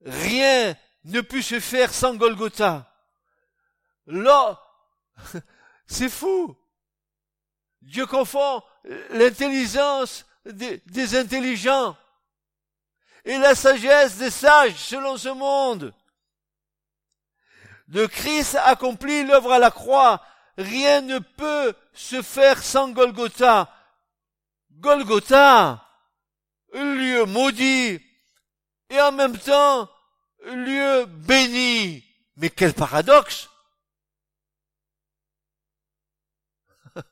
Rien 0.06 0.76
ne 1.06 1.22
put 1.22 1.44
se 1.44 1.60
faire 1.60 1.94
sans 1.94 2.16
Golgotha. 2.16 2.86
Là, 4.06 4.62
c'est 5.88 6.10
fou. 6.10 6.56
Dieu 7.82 8.06
confond 8.06 8.62
l'intelligence 9.12 10.26
des, 10.46 10.78
des 10.86 11.18
intelligents 11.18 11.96
et 13.26 13.38
la 13.38 13.56
sagesse 13.56 14.18
des 14.18 14.30
sages 14.30 14.76
selon 14.76 15.18
ce 15.18 15.30
monde. 15.30 15.94
Le 17.88 18.08
Christ 18.08 18.58
accomplit 18.64 19.26
l'œuvre 19.26 19.52
à 19.52 19.60
la 19.60 19.72
croix. 19.72 20.22
Rien 20.58 21.02
ne 21.02 21.20
peut 21.20 21.74
se 21.94 22.22
faire 22.22 22.62
sans 22.62 22.90
Golgotha. 22.90 23.74
Golgotha, 24.72 25.89
lieu 26.74 27.26
maudit, 27.26 28.00
et 28.90 29.02
en 29.02 29.12
même 29.12 29.38
temps, 29.38 29.90
lieu 30.46 31.06
béni. 31.06 32.04
Mais 32.38 32.50
quel 32.50 32.74
paradoxe. 32.74 33.50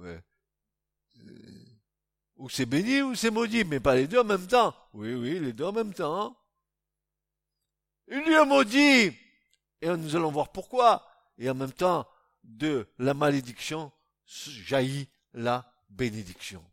Euh, 0.00 0.20
ou 2.36 2.48
c'est 2.48 2.66
béni 2.66 3.02
ou 3.02 3.16
c'est 3.16 3.32
maudit, 3.32 3.64
mais 3.64 3.80
pas 3.80 3.96
les 3.96 4.06
deux 4.06 4.20
en 4.20 4.24
même 4.24 4.46
temps. 4.46 4.72
Oui, 4.92 5.12
oui, 5.14 5.40
les 5.40 5.52
deux 5.52 5.64
en 5.64 5.72
même 5.72 5.92
temps. 5.92 6.36
Lieu 8.06 8.44
maudit, 8.44 9.12
et 9.80 9.88
nous 9.88 10.14
allons 10.14 10.30
voir 10.30 10.52
pourquoi. 10.52 11.04
Et 11.36 11.50
en 11.50 11.54
même 11.54 11.72
temps, 11.72 12.08
de 12.44 12.88
la 12.98 13.12
malédiction 13.12 13.92
jaillit 14.24 15.08
la 15.32 15.70
bénédiction. 15.88 16.64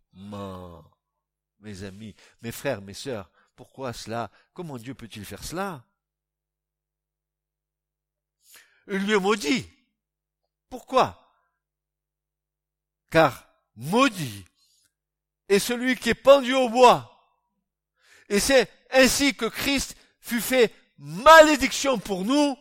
Mes 1.65 1.84
amis, 1.84 2.15
mes 2.41 2.51
frères, 2.51 2.82
mes 2.82 2.93
sœurs, 2.93 3.30
pourquoi 3.56 3.91
cela? 3.91 4.30
Comment 4.54 4.78
Dieu 4.78 4.93
peut-il 4.93 5.25
faire 5.25 5.43
cela? 5.43 5.84
Un 8.88 8.99
lieu 8.99 9.17
maudit. 9.17 9.67
Pourquoi? 10.69 11.19
Car 13.10 13.47
maudit 13.75 14.45
est 15.49 15.60
celui 15.60 15.95
qui 15.95 16.10
est 16.10 16.13
pendu 16.13 16.54
au 16.54 16.69
bois. 16.69 17.12
Et 18.30 18.39
c'est 18.39 18.71
ainsi 18.91 19.36
que 19.36 19.45
Christ 19.45 19.97
fut 20.19 20.41
fait 20.41 20.71
malédiction 20.99 21.97
pour 21.97 22.25
nous 22.25 22.58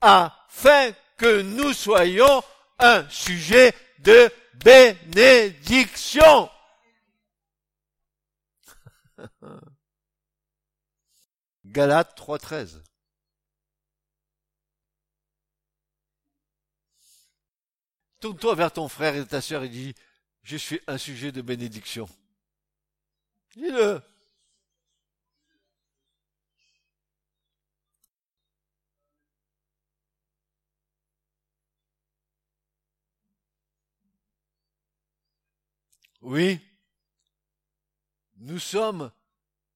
afin 0.00 0.92
que 1.16 1.42
nous 1.42 1.72
soyons 1.72 2.42
un 2.78 3.08
sujet 3.08 3.72
de 4.00 4.30
bénédiction. 4.64 6.50
Galates 11.64 12.16
3.13 12.18 12.82
Tourne-toi 18.20 18.54
vers 18.54 18.72
ton 18.72 18.88
frère 18.88 19.14
et 19.16 19.26
ta 19.26 19.40
sœur 19.40 19.62
et 19.62 19.68
dis, 19.68 19.94
je 20.42 20.56
suis 20.56 20.80
un 20.86 20.98
sujet 20.98 21.32
de 21.32 21.42
bénédiction. 21.42 22.08
Dis-le. 23.56 24.00
Oui, 36.22 36.60
nous 38.38 38.58
sommes 38.58 39.10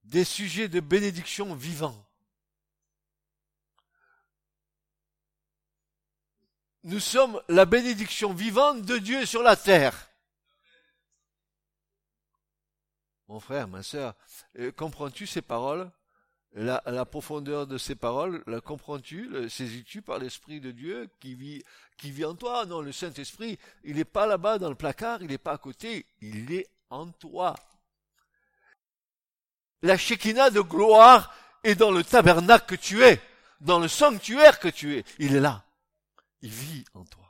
des 0.05 0.25
sujets 0.25 0.69
de 0.69 0.81
bénédiction 0.81 1.55
vivants. 1.55 2.07
Nous 6.83 7.01
sommes 7.01 7.43
la 7.49 7.67
bénédiction 7.67 8.33
vivante 8.33 8.83
de 8.83 8.97
Dieu 8.99 9.27
sur 9.27 9.43
la 9.43 9.57
terre. 9.57 10.09
Mon 13.29 13.39
frère, 13.39 13.69
ma 13.69 13.83
sœur, 13.83 14.15
euh, 14.59 14.73
comprends-tu 14.73 15.27
ces 15.27 15.43
paroles? 15.43 15.91
La, 16.53 17.05
profondeur 17.05 17.69
de 17.69 17.79
ces 17.79 17.95
paroles, 17.95 18.43
la 18.49 18.61
comprends-tu, 18.61 19.49
saisis-tu 19.49 20.03
par 20.03 20.19
l'Esprit 20.19 20.61
de 20.61 20.73
Dieu 20.73 21.09
qui 21.21 21.37
vit, 21.37 21.63
qui 21.97 22.11
vit 22.11 22.25
en 22.25 22.35
toi? 22.35 22.67
Non, 22.67 22.81
le 22.81 22.91
Saint-Esprit, 22.91 23.57
il 23.85 23.95
n'est 23.97 24.05
pas 24.05 24.27
là-bas 24.27 24.59
dans 24.59 24.69
le 24.69 24.75
placard, 24.75 25.23
il 25.23 25.29
n'est 25.29 25.39
pas 25.39 25.53
à 25.53 25.59
côté, 25.59 26.07
il 26.21 26.53
est 26.53 26.67
en 26.89 27.07
toi. 27.13 27.55
La 29.83 29.97
Shekinah 29.97 30.51
de 30.51 30.61
gloire 30.61 31.35
est 31.65 31.75
dans 31.75 31.91
le 31.91 32.05
tabernacle 32.05 32.67
que 32.67 32.81
tu 32.81 33.03
es, 33.03 33.21
dans 33.61 33.79
le 33.79 33.89
sanctuaire 33.89 34.59
que 34.59 34.69
tu 34.69 34.97
es. 34.97 35.05
Il 35.19 35.35
est 35.35 35.41
là. 35.41 35.65
Il 36.43 36.51
vit 36.51 36.85
en 36.95 37.05
toi. 37.05 37.21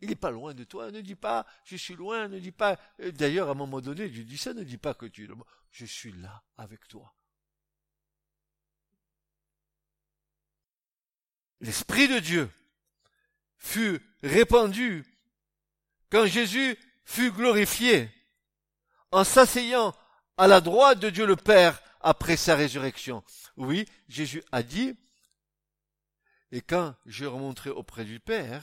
Il 0.00 0.08
n'est 0.08 0.16
pas 0.16 0.30
loin 0.30 0.54
de 0.54 0.64
toi. 0.64 0.90
Ne 0.90 1.00
dis 1.00 1.16
pas, 1.16 1.46
je 1.64 1.76
suis 1.76 1.94
loin. 1.94 2.28
Ne 2.28 2.38
dis 2.38 2.52
pas. 2.52 2.78
D'ailleurs, 2.98 3.48
à 3.48 3.52
un 3.52 3.54
moment 3.54 3.80
donné, 3.80 4.12
je 4.12 4.22
dis 4.22 4.38
ça. 4.38 4.54
Ne 4.54 4.62
dis 4.62 4.78
pas 4.78 4.94
que 4.94 5.06
tu 5.06 5.24
es 5.24 5.26
loin. 5.26 5.44
Je 5.70 5.86
suis 5.86 6.12
là 6.12 6.42
avec 6.56 6.86
toi. 6.88 7.14
L'Esprit 11.60 12.06
de 12.06 12.20
Dieu 12.20 12.50
fut 13.56 14.00
répandu 14.22 15.04
quand 16.10 16.26
Jésus 16.26 16.78
fut 17.04 17.32
glorifié 17.32 18.08
en 19.10 19.24
s'asseyant 19.24 19.94
à 20.38 20.46
la 20.46 20.60
droite 20.60 21.00
de 21.00 21.10
Dieu 21.10 21.26
le 21.26 21.36
Père 21.36 21.82
après 22.00 22.36
sa 22.36 22.54
résurrection. 22.54 23.24
Oui, 23.56 23.86
Jésus 24.08 24.42
a 24.52 24.62
dit, 24.62 24.94
et 26.52 26.60
quand 26.60 26.94
je 27.04 27.26
remonterai 27.26 27.70
auprès 27.70 28.04
du 28.04 28.20
Père, 28.20 28.62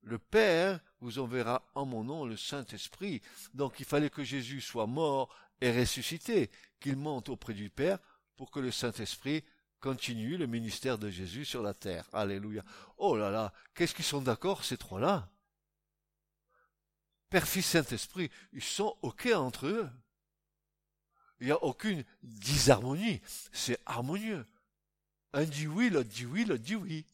le 0.00 0.18
Père 0.18 0.80
vous 1.00 1.18
enverra 1.18 1.70
en 1.74 1.84
mon 1.84 2.02
nom 2.02 2.24
le 2.24 2.36
Saint-Esprit. 2.36 3.20
Donc 3.52 3.78
il 3.78 3.84
fallait 3.84 4.10
que 4.10 4.24
Jésus 4.24 4.60
soit 4.62 4.86
mort 4.86 5.28
et 5.60 5.70
ressuscité, 5.70 6.50
qu'il 6.80 6.96
monte 6.96 7.28
auprès 7.28 7.54
du 7.54 7.68
Père 7.68 7.98
pour 8.36 8.50
que 8.50 8.60
le 8.60 8.70
Saint-Esprit 8.70 9.44
continue 9.80 10.38
le 10.38 10.46
ministère 10.46 10.96
de 10.96 11.10
Jésus 11.10 11.44
sur 11.44 11.62
la 11.62 11.74
terre. 11.74 12.08
Alléluia. 12.12 12.64
Oh 12.96 13.16
là 13.16 13.30
là, 13.30 13.52
qu'est-ce 13.74 13.94
qu'ils 13.94 14.04
sont 14.04 14.22
d'accord 14.22 14.64
ces 14.64 14.78
trois-là? 14.78 15.28
Père, 17.28 17.46
Fils, 17.46 17.66
Saint-Esprit, 17.66 18.30
ils 18.52 18.62
sont 18.62 18.96
OK 19.02 19.26
entre 19.34 19.66
eux. 19.66 19.90
Il 21.40 21.46
n'y 21.46 21.52
a 21.52 21.62
aucune 21.62 22.04
disharmonie. 22.22 23.20
C'est 23.52 23.78
harmonieux. 23.86 24.46
Un 25.32 25.44
dit 25.44 25.66
oui, 25.66 25.90
l'autre 25.90 26.08
dit 26.08 26.24
oui, 26.24 26.44
l'autre 26.44 26.62
dit 26.62 26.76
oui. 26.76 27.04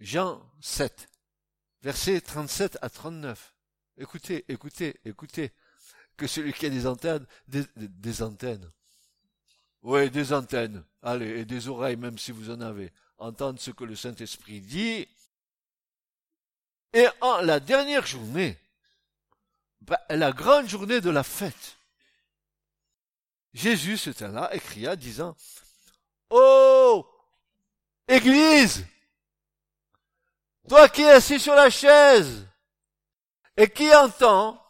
Jean 0.00 0.42
7, 0.60 1.08
versets 1.82 2.20
37 2.20 2.78
à 2.82 2.90
39. 2.90 3.54
Écoutez, 3.98 4.44
écoutez, 4.48 5.00
écoutez, 5.04 5.52
que 6.16 6.26
celui 6.26 6.52
qui 6.52 6.66
a 6.66 6.70
des 6.70 6.86
antennes, 6.86 7.26
des, 7.48 8.22
antennes. 8.22 8.70
Oui, 9.82 10.10
des 10.10 10.32
antennes. 10.32 10.84
Allez, 11.02 11.40
et 11.40 11.44
des 11.44 11.68
oreilles, 11.68 11.96
même 11.96 12.18
si 12.18 12.32
vous 12.32 12.50
en 12.50 12.60
avez. 12.60 12.92
Entendre 13.18 13.58
ce 13.58 13.70
que 13.70 13.84
le 13.84 13.96
Saint-Esprit 13.96 14.60
dit. 14.60 15.08
Et 16.92 17.06
en 17.20 17.40
la 17.40 17.60
dernière 17.60 18.06
journée, 18.06 18.58
la 20.08 20.32
grande 20.32 20.68
journée 20.68 21.00
de 21.00 21.10
la 21.10 21.22
fête, 21.22 21.76
Jésus 23.52 23.96
se 23.96 24.10
tint 24.10 24.28
là 24.28 24.54
et 24.54 24.60
cria, 24.60 24.96
disant, 24.96 25.34
Oh, 26.30 27.06
Église, 28.08 28.86
toi 30.68 30.88
qui 30.88 31.02
es 31.02 31.10
assis 31.10 31.40
sur 31.40 31.54
la 31.54 31.70
chaise 31.70 32.46
et 33.56 33.70
qui 33.70 33.92
entends, 33.94 34.62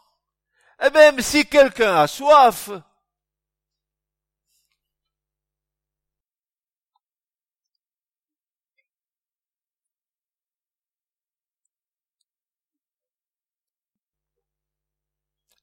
et 0.83 0.90
même 0.90 1.20
si 1.20 1.46
quelqu'un 1.46 1.96
a 1.96 2.07
soif, 2.07 2.70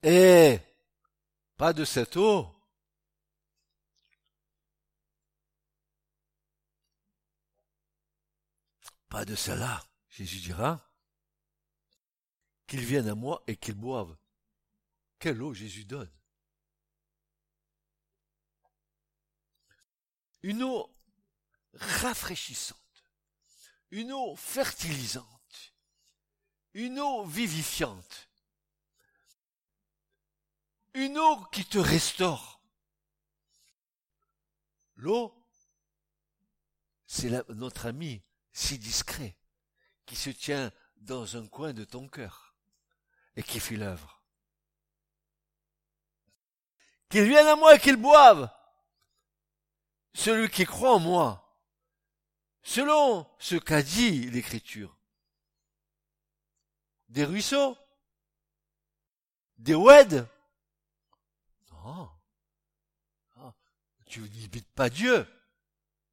et 0.04 0.60
pas 1.58 1.74
de 1.74 1.86
cette 1.86 2.18
eau, 2.18 2.54
pas 9.10 9.26
de 9.26 9.36
cela. 9.36 9.84
Jésus 10.10 10.42
dira, 10.42 10.88
qu'ils 12.68 12.86
viennent 12.86 13.08
à 13.08 13.16
moi 13.16 13.44
et 13.48 13.56
qu'ils 13.56 13.76
boivent. 13.76 14.16
Quelle 15.18 15.42
eau 15.42 15.54
Jésus 15.54 15.86
donne. 15.86 16.12
Une 20.44 20.64
eau 20.64 20.94
rafraîchissante, 21.74 23.04
une 23.92 24.12
eau 24.12 24.36
fertilisante, 24.36 25.74
une 26.74 27.00
eau 27.00 27.24
vivifiante, 27.26 28.28
une 30.94 31.18
eau 31.18 31.44
qui 31.52 31.66
te 31.66 31.78
restaure. 31.78 32.62
L'eau, 34.96 35.34
c'est 37.08 37.30
notre 37.50 37.88
ami 37.88 38.22
si 38.52 38.78
discret 38.78 39.36
qui 40.06 40.16
se 40.16 40.30
tient 40.30 40.72
dans 40.98 41.38
un 41.38 41.48
coin 41.48 41.74
de 41.74 41.84
ton 41.84 42.08
cœur 42.08 42.56
et 43.36 43.44
qui 43.44 43.60
fait 43.60 43.76
l'œuvre. 43.76 44.22
Qu'ils 47.10 47.28
viennent 47.28 47.48
à 47.48 47.56
moi 47.56 47.76
et 47.76 47.80
qu'ils 47.80 47.98
boivent. 47.98 48.50
Celui 50.16 50.50
qui 50.50 50.66
croit 50.66 50.96
en 50.96 51.00
moi, 51.00 51.60
selon 52.62 53.28
ce 53.40 53.56
qu'a 53.56 53.82
dit 53.82 54.30
l'Écriture. 54.30 54.96
Des 57.10 57.26
ruisseaux 57.26 57.78
Des 59.58 59.76
weds 59.76 60.28
Non. 61.84 62.10
Ah, 63.38 63.54
tu 64.06 64.22
n'imites 64.22 64.72
pas 64.74 64.90
Dieu. 64.90 65.28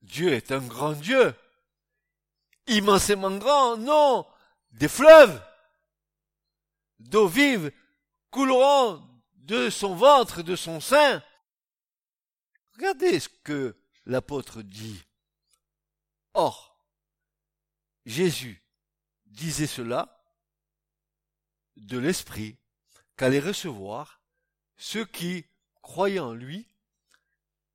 Dieu 0.03 0.33
est 0.33 0.53
un 0.53 0.61
grand 0.61 0.93
Dieu 0.93 1.35
immensément 2.71 3.37
grand, 3.37 3.77
non, 3.77 4.27
des 4.73 4.89
fleuves 4.89 5.45
d'eau 6.99 7.29
vive 7.29 7.73
couleront 8.31 9.03
de 9.35 9.71
son 9.71 9.95
ventre, 9.97 10.43
de 10.43 10.57
son 10.57 10.81
sein. 10.81 11.23
Regardez 12.75 13.21
ce 13.21 13.29
que 13.43 13.77
l'apôtre 14.07 14.63
dit. 14.63 15.03
Or, 16.35 16.87
Jésus 18.07 18.65
disait 19.27 19.67
cela 19.67 20.25
de 21.77 21.99
l'Esprit 21.99 22.57
qu'allait 23.17 23.41
recevoir 23.41 24.23
ceux 24.77 25.05
qui 25.05 25.45
croyaient 25.91 26.21
en 26.21 26.35
lui, 26.35 26.69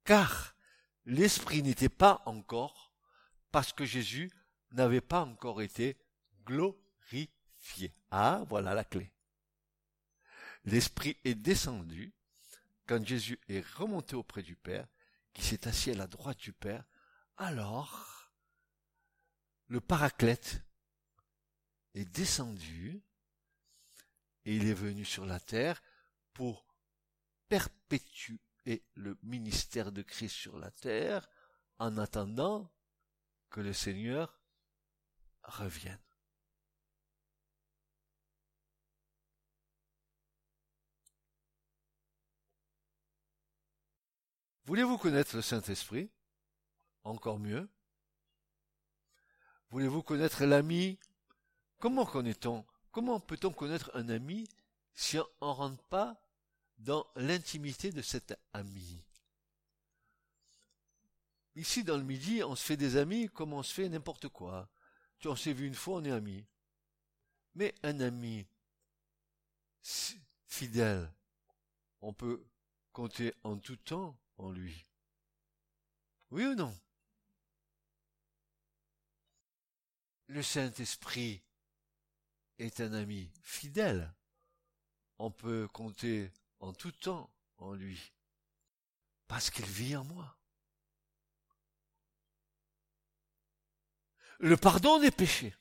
car 0.05 0.55
l'Esprit 1.03 1.61
n'était 1.61 1.89
pas 1.89 2.21
encore, 2.25 2.93
parce 3.51 3.73
que 3.73 3.83
Jésus 3.83 4.31
n'avait 4.71 5.01
pas 5.01 5.25
encore 5.25 5.61
été 5.61 5.97
glorifié. 6.45 7.93
Ah, 8.11 8.45
voilà 8.47 8.73
la 8.73 8.85
clé. 8.85 9.11
L'Esprit 10.63 11.17
est 11.25 11.35
descendu 11.35 12.13
quand 12.87 13.05
Jésus 13.05 13.37
est 13.49 13.67
remonté 13.75 14.15
auprès 14.15 14.43
du 14.43 14.55
Père, 14.55 14.87
qui 15.33 15.43
s'est 15.43 15.67
assis 15.67 15.91
à 15.91 15.95
la 15.95 16.07
droite 16.07 16.37
du 16.37 16.53
Père, 16.53 16.85
alors 17.35 18.31
le 19.67 19.81
Paraclète 19.81 20.61
est 21.95 22.05
descendu 22.05 23.03
et 24.45 24.55
il 24.55 24.69
est 24.69 24.73
venu 24.73 25.03
sur 25.03 25.25
la 25.25 25.41
terre 25.41 25.83
pour 26.31 26.65
perpétuer 27.47 28.39
le 28.95 29.17
ministère 29.23 29.91
de 29.91 30.01
Christ 30.01 30.35
sur 30.35 30.57
la 30.57 30.71
terre 30.71 31.27
en 31.77 31.97
attendant 31.97 32.71
que 33.49 33.61
le 33.61 33.73
Seigneur 33.73 34.39
reviennent. 35.43 35.99
Voulez-vous 44.65 44.97
connaître 44.97 45.35
le 45.35 45.43
Saint-Esprit? 45.43 46.09
Encore 47.03 47.37
mieux. 47.37 47.69
Voulez-vous 49.69 50.01
connaître 50.01 50.43
l'ami? 50.43 50.99
Comment 51.79 52.05
connaît-on? 52.05 52.65
Comment 52.91 53.19
peut-on 53.19 53.51
connaître 53.51 53.91
un 53.93 54.09
ami 54.09 54.47
si 54.93 55.19
on 55.19 55.49
ne 55.49 55.53
rentre 55.53 55.83
pas 55.83 56.24
dans 56.77 57.05
l'intimité 57.15 57.91
de 57.91 58.01
cet 58.01 58.37
ami 58.53 59.01
Ici, 61.55 61.85
dans 61.85 61.97
le 61.97 62.03
midi, 62.03 62.43
on 62.43 62.55
se 62.55 62.63
fait 62.63 62.77
des 62.77 62.97
amis 62.97 63.29
comme 63.29 63.53
on 63.53 63.63
se 63.63 63.73
fait 63.73 63.87
n'importe 63.87 64.27
quoi. 64.27 64.69
Tu 65.19 65.29
on 65.29 65.35
s'est 65.35 65.53
vu 65.53 65.65
une 65.65 65.75
fois, 65.75 65.99
on 65.99 66.03
est 66.03 66.11
amis. 66.11 66.45
Mais 67.55 67.73
un 67.83 68.01
ami 68.01 68.45
fidèle, 70.47 71.09
on 72.01 72.11
peut 72.11 72.45
compter 72.91 73.33
en 73.43 73.57
tout 73.57 73.77
temps 73.77 74.17
en 74.37 74.51
lui. 74.51 74.85
Oui 76.31 76.45
ou 76.45 76.55
non? 76.55 76.77
Le 80.27 80.43
Saint-Esprit 80.43 81.41
est 82.57 82.81
un 82.81 82.91
ami 82.91 83.31
fidèle. 83.41 84.13
On 85.19 85.31
peut 85.31 85.69
compter 85.69 86.33
en 86.65 86.73
tout 86.73 86.91
temps 86.91 87.29
en 87.57 87.73
lui. 87.73 88.11
Parce 89.27 89.49
qu'il 89.49 89.65
vit 89.65 89.95
en 89.95 90.03
moi. 90.03 90.35
Le 94.39 94.57
pardon 94.57 94.99
des 94.99 95.11
péchés. 95.11 95.55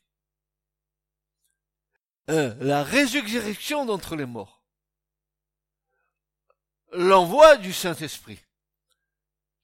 la 2.27 2.83
résurrection 2.83 3.85
d'entre 3.85 4.17
les 4.17 4.25
morts. 4.25 4.65
L'envoi 6.93 7.59
du 7.59 7.73
Saint-Esprit. 7.73 8.41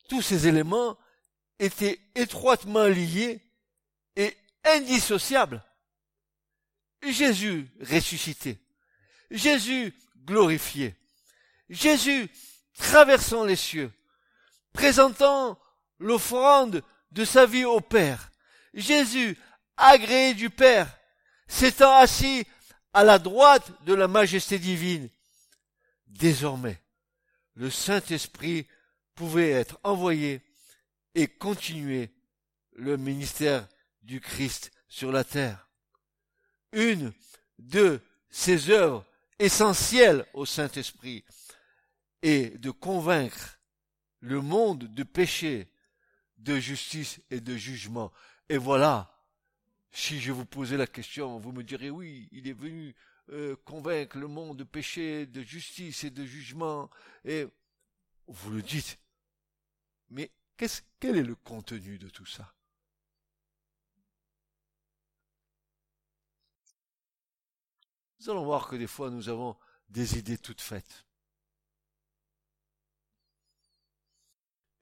Tous 0.09 0.21
ces 0.21 0.47
éléments 0.47 0.99
étaient 1.59 2.01
étroitement 2.15 2.87
liés 2.87 3.41
et 4.17 4.37
indissociables. 4.65 5.65
Jésus 7.03 7.71
ressuscité. 7.81 8.59
Jésus 9.31 9.95
glorifié. 10.17 11.01
Jésus 11.71 12.29
traversant 12.75 13.45
les 13.45 13.57
cieux, 13.57 13.93
présentant 14.73 15.59
l'offrande 15.99 16.83
de 17.13 17.25
sa 17.25 17.47
vie 17.47 17.65
au 17.65 17.81
Père. 17.81 18.31
Jésus, 18.75 19.39
agréé 19.77 20.35
du 20.35 20.51
Père, 20.51 20.99
s'étant 21.47 21.97
assis 21.97 22.47
à 22.93 23.05
la 23.05 23.19
droite 23.19 23.71
de 23.85 23.95
la 23.95 24.09
majesté 24.09 24.59
divine. 24.59 25.09
Désormais, 26.09 26.83
le 27.55 27.71
Saint-Esprit 27.71 28.67
pouvait 29.15 29.51
être 29.51 29.79
envoyé 29.85 30.43
et 31.15 31.29
continuer 31.29 32.11
le 32.73 32.97
ministère 32.97 33.69
du 34.03 34.21
Christ 34.21 34.73
sur 34.89 35.13
la 35.13 35.25
terre. 35.25 35.69
Une 36.73 37.13
de 37.59 38.01
ses 38.31 38.71
œuvres 38.71 39.05
essentielles 39.39 40.27
au 40.35 40.47
Saint-Esprit 40.47 41.25
est 42.23 42.59
de 42.59 42.71
convaincre 42.71 43.59
le 44.21 44.41
monde 44.41 44.85
de 44.93 45.03
péché, 45.03 45.73
de 46.37 46.59
justice 46.59 47.21
et 47.31 47.41
de 47.41 47.57
jugement. 47.57 48.13
Et 48.49 48.59
voilà, 48.59 49.27
si 49.91 50.21
je 50.21 50.33
vous 50.33 50.47
posais 50.47 50.77
la 50.77 50.87
question, 50.87 51.39
vous 51.39 51.53
me 51.53 51.63
direz 51.63 51.91
oui, 51.91 52.29
il 52.33 52.49
est 52.49 52.53
venu 52.53 52.95
euh, 53.31 53.57
convaincre 53.65 54.19
le 54.19 54.29
monde 54.29 54.59
de 54.59 54.65
péché, 54.65 55.27
de 55.27 55.43
justice 55.43 56.05
et 56.05 56.11
de 56.11 56.25
jugement. 56.25 56.91
Et 57.25 57.47
vous 58.27 58.51
le 58.51 58.63
dites. 58.63 58.99
Mais 60.09 60.31
qu'est-ce, 60.57 60.83
quel 60.99 61.17
est 61.17 61.23
le 61.23 61.37
contenu 61.37 61.99
de 61.99 62.09
tout 62.09 62.27
ça? 62.27 62.55
Nous 68.21 68.29
allons 68.29 68.45
voir 68.45 68.69
que 68.69 68.77
des 68.77 68.87
fois 68.87 69.11
nous 69.11 69.29
avons 69.29 69.57
des 69.89 70.19
idées 70.19 70.37
toutes 70.37 70.61
faites. 70.61 71.07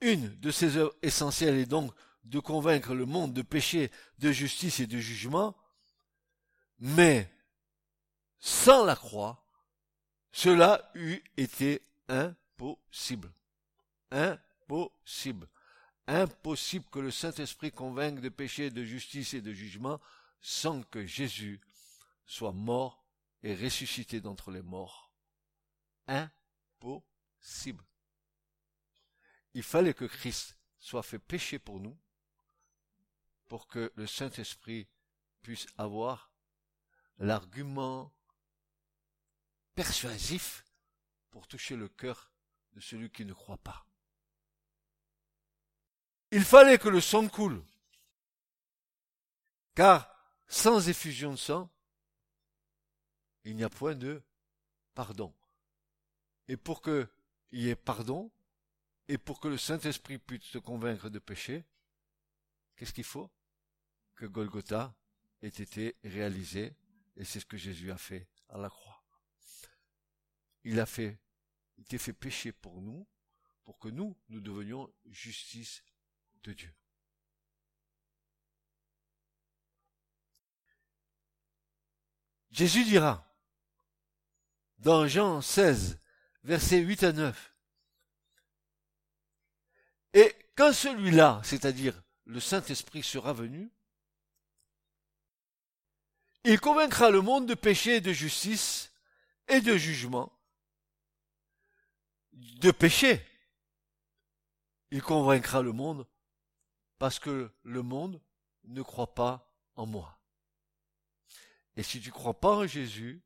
Une 0.00 0.28
de 0.40 0.50
ces 0.50 0.76
œuvres 0.76 0.94
essentielles 1.02 1.56
est 1.56 1.66
donc 1.66 1.92
de 2.24 2.38
convaincre 2.38 2.94
le 2.94 3.06
monde 3.06 3.32
de 3.32 3.42
péché, 3.42 3.90
de 4.18 4.30
justice 4.30 4.80
et 4.80 4.86
de 4.86 4.98
jugement, 4.98 5.56
mais 6.78 7.30
sans 8.38 8.84
la 8.84 8.94
croix, 8.94 9.44
cela 10.30 10.90
eût 10.94 11.20
été 11.36 11.82
impossible. 12.08 13.32
Impossible. 14.10 15.48
Impossible 16.06 16.86
que 16.90 17.00
le 17.00 17.10
Saint-Esprit 17.10 17.72
convainque 17.72 18.20
de 18.20 18.28
péché, 18.28 18.70
de 18.70 18.84
justice 18.84 19.34
et 19.34 19.40
de 19.40 19.52
jugement 19.52 20.00
sans 20.40 20.82
que 20.82 21.04
Jésus 21.04 21.60
soit 22.24 22.52
mort 22.52 23.04
et 23.42 23.54
ressuscité 23.54 24.20
d'entre 24.20 24.50
les 24.50 24.62
morts. 24.62 25.10
Impossible. 26.06 27.87
Il 29.54 29.62
fallait 29.62 29.94
que 29.94 30.04
Christ 30.04 30.56
soit 30.78 31.02
fait 31.02 31.18
péché 31.18 31.58
pour 31.58 31.80
nous, 31.80 31.96
pour 33.48 33.66
que 33.66 33.92
le 33.96 34.06
Saint-Esprit 34.06 34.86
puisse 35.42 35.66
avoir 35.76 36.30
l'argument 37.18 38.12
persuasif 39.74 40.64
pour 41.30 41.46
toucher 41.46 41.76
le 41.76 41.88
cœur 41.88 42.30
de 42.72 42.80
celui 42.80 43.10
qui 43.10 43.24
ne 43.24 43.32
croit 43.32 43.58
pas. 43.58 43.86
Il 46.30 46.44
fallait 46.44 46.78
que 46.78 46.88
le 46.88 47.00
sang 47.00 47.26
coule, 47.28 47.64
car 49.74 50.14
sans 50.46 50.88
effusion 50.88 51.30
de 51.30 51.36
sang, 51.36 51.70
il 53.44 53.56
n'y 53.56 53.64
a 53.64 53.70
point 53.70 53.94
de 53.94 54.22
pardon. 54.94 55.32
Et 56.48 56.56
pour 56.56 56.82
qu'il 56.82 57.08
y 57.52 57.68
ait 57.68 57.76
pardon, 57.76 58.30
et 59.08 59.16
pour 59.16 59.40
que 59.40 59.48
le 59.48 59.56
Saint-Esprit 59.56 60.18
puisse 60.18 60.44
se 60.44 60.58
convaincre 60.58 61.08
de 61.08 61.18
péché, 61.18 61.64
qu'est-ce 62.76 62.92
qu'il 62.92 63.04
faut? 63.04 63.30
Que 64.14 64.26
Golgotha 64.26 64.94
ait 65.40 65.48
été 65.48 65.96
réalisé, 66.04 66.74
et 67.16 67.24
c'est 67.24 67.40
ce 67.40 67.46
que 67.46 67.56
Jésus 67.56 67.90
a 67.90 67.96
fait 67.96 68.28
à 68.50 68.58
la 68.58 68.68
croix. 68.68 69.02
Il 70.64 70.78
a 70.78 70.86
fait, 70.86 71.18
il 71.78 71.98
fait 71.98 72.12
péché 72.12 72.52
pour 72.52 72.82
nous, 72.82 73.06
pour 73.64 73.78
que 73.78 73.88
nous, 73.88 74.16
nous 74.28 74.40
devenions 74.40 74.92
justice 75.06 75.82
de 76.42 76.52
Dieu. 76.52 76.74
Jésus 82.50 82.84
dira, 82.84 83.24
dans 84.78 85.06
Jean 85.06 85.40
16, 85.40 85.98
versets 86.44 86.80
8 86.80 87.02
à 87.04 87.12
9, 87.12 87.57
et 90.14 90.34
quand 90.56 90.72
celui-là, 90.72 91.40
c'est-à-dire 91.44 92.00
le 92.24 92.40
Saint-Esprit 92.40 93.02
sera 93.02 93.32
venu, 93.32 93.70
il 96.44 96.60
convaincra 96.60 97.10
le 97.10 97.20
monde 97.20 97.46
de 97.46 97.54
péché 97.54 97.96
et 97.96 98.00
de 98.00 98.12
justice 98.12 98.92
et 99.48 99.60
de 99.60 99.76
jugement. 99.76 100.32
De 102.32 102.70
péché. 102.70 103.24
Il 104.90 105.02
convaincra 105.02 105.62
le 105.62 105.72
monde 105.72 106.06
parce 106.98 107.18
que 107.18 107.52
le 107.62 107.82
monde 107.82 108.20
ne 108.64 108.82
croit 108.82 109.14
pas 109.14 109.52
en 109.74 109.86
moi. 109.86 110.18
Et 111.76 111.82
si 111.82 112.00
tu 112.00 112.08
ne 112.08 112.14
crois 112.14 112.38
pas 112.38 112.56
en 112.56 112.66
Jésus, 112.66 113.22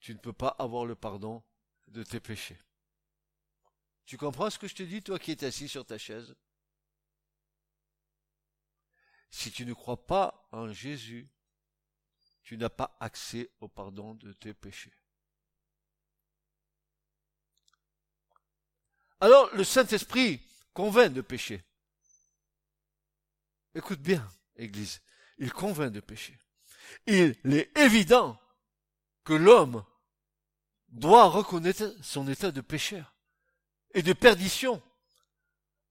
tu 0.00 0.14
ne 0.14 0.18
peux 0.18 0.32
pas 0.32 0.54
avoir 0.58 0.86
le 0.86 0.94
pardon 0.94 1.42
de 1.88 2.02
tes 2.02 2.20
péchés. 2.20 2.58
Tu 4.06 4.16
comprends 4.16 4.50
ce 4.50 4.58
que 4.58 4.68
je 4.68 4.74
te 4.74 4.84
dis, 4.84 5.02
toi 5.02 5.18
qui 5.18 5.32
es 5.32 5.44
assis 5.44 5.68
sur 5.68 5.84
ta 5.84 5.98
chaise? 5.98 6.34
Si 9.30 9.50
tu 9.50 9.66
ne 9.66 9.74
crois 9.74 10.06
pas 10.06 10.48
en 10.52 10.72
Jésus, 10.72 11.28
tu 12.44 12.56
n'as 12.56 12.70
pas 12.70 12.96
accès 13.00 13.50
au 13.58 13.66
pardon 13.66 14.14
de 14.14 14.32
tes 14.32 14.54
péchés. 14.54 14.92
Alors 19.20 19.52
le 19.56 19.64
Saint-Esprit 19.64 20.40
convainc 20.72 21.12
de 21.12 21.22
péché. 21.22 21.64
Écoute 23.74 24.00
bien, 24.00 24.26
Église, 24.54 25.02
il 25.38 25.52
convainc 25.52 25.92
de 25.92 26.00
péché. 26.00 26.38
Il 27.06 27.34
est 27.44 27.76
évident 27.76 28.40
que 29.24 29.32
l'homme 29.32 29.84
doit 30.88 31.28
reconnaître 31.28 31.92
son 32.02 32.28
état 32.28 32.52
de 32.52 32.60
pécheur 32.60 33.15
et 33.96 34.02
de 34.02 34.12
perdition 34.12 34.82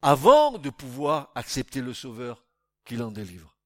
avant 0.03 0.59
de 0.59 0.69
pouvoir 0.69 1.31
accepter 1.33 1.81
le 1.81 1.91
Sauveur 1.91 2.45
qui 2.85 2.95
l'en 2.95 3.09
délivre. 3.09 3.57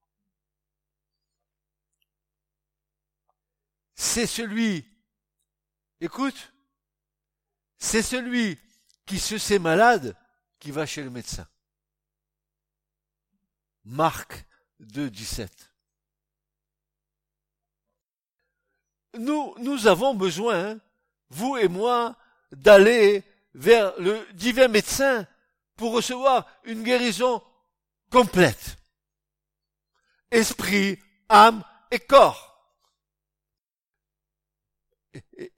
C'est 3.95 4.25
celui, 4.25 4.87
écoute, 5.99 6.53
c'est 7.77 8.01
celui 8.01 8.57
qui 9.05 9.19
se 9.19 9.37
sait 9.37 9.59
malade 9.59 10.15
qui 10.57 10.71
va 10.71 10.85
chez 10.85 11.03
le 11.03 11.09
médecin. 11.09 11.45
Marc 13.83 14.45
2, 14.79 15.09
17. 15.09 15.73
Nous, 19.15 19.53
nous 19.57 19.87
avons 19.87 20.15
besoin, 20.15 20.69
hein, 20.69 20.79
vous 21.29 21.57
et 21.57 21.67
moi, 21.67 22.15
d'aller 22.53 23.25
vers 23.53 23.99
le 23.99 24.25
divin 24.33 24.67
médecin 24.67 25.27
pour 25.75 25.93
recevoir 25.93 26.45
une 26.63 26.83
guérison 26.83 27.43
complète. 28.11 28.77
Esprit, 30.31 30.99
âme 31.29 31.63
et 31.91 31.99
corps. 31.99 32.45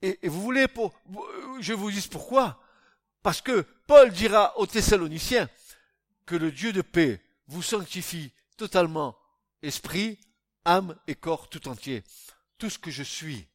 et, 0.00 0.28
vous 0.28 0.40
voulez 0.40 0.68
pour, 0.68 0.92
je 1.60 1.72
vous 1.72 1.90
dis 1.90 2.06
pourquoi? 2.08 2.62
Parce 3.22 3.40
que 3.40 3.62
Paul 3.86 4.10
dira 4.10 4.58
aux 4.58 4.66
Thessaloniciens 4.66 5.48
que 6.26 6.36
le 6.36 6.50
Dieu 6.50 6.72
de 6.72 6.82
paix 6.82 7.20
vous 7.46 7.62
sanctifie 7.62 8.32
totalement 8.56 9.16
esprit, 9.62 10.18
âme 10.64 10.96
et 11.06 11.14
corps 11.14 11.48
tout 11.48 11.68
entier. 11.68 12.04
Tout 12.58 12.70
ce 12.70 12.78
que 12.78 12.90
je 12.90 13.02
suis 13.02 13.48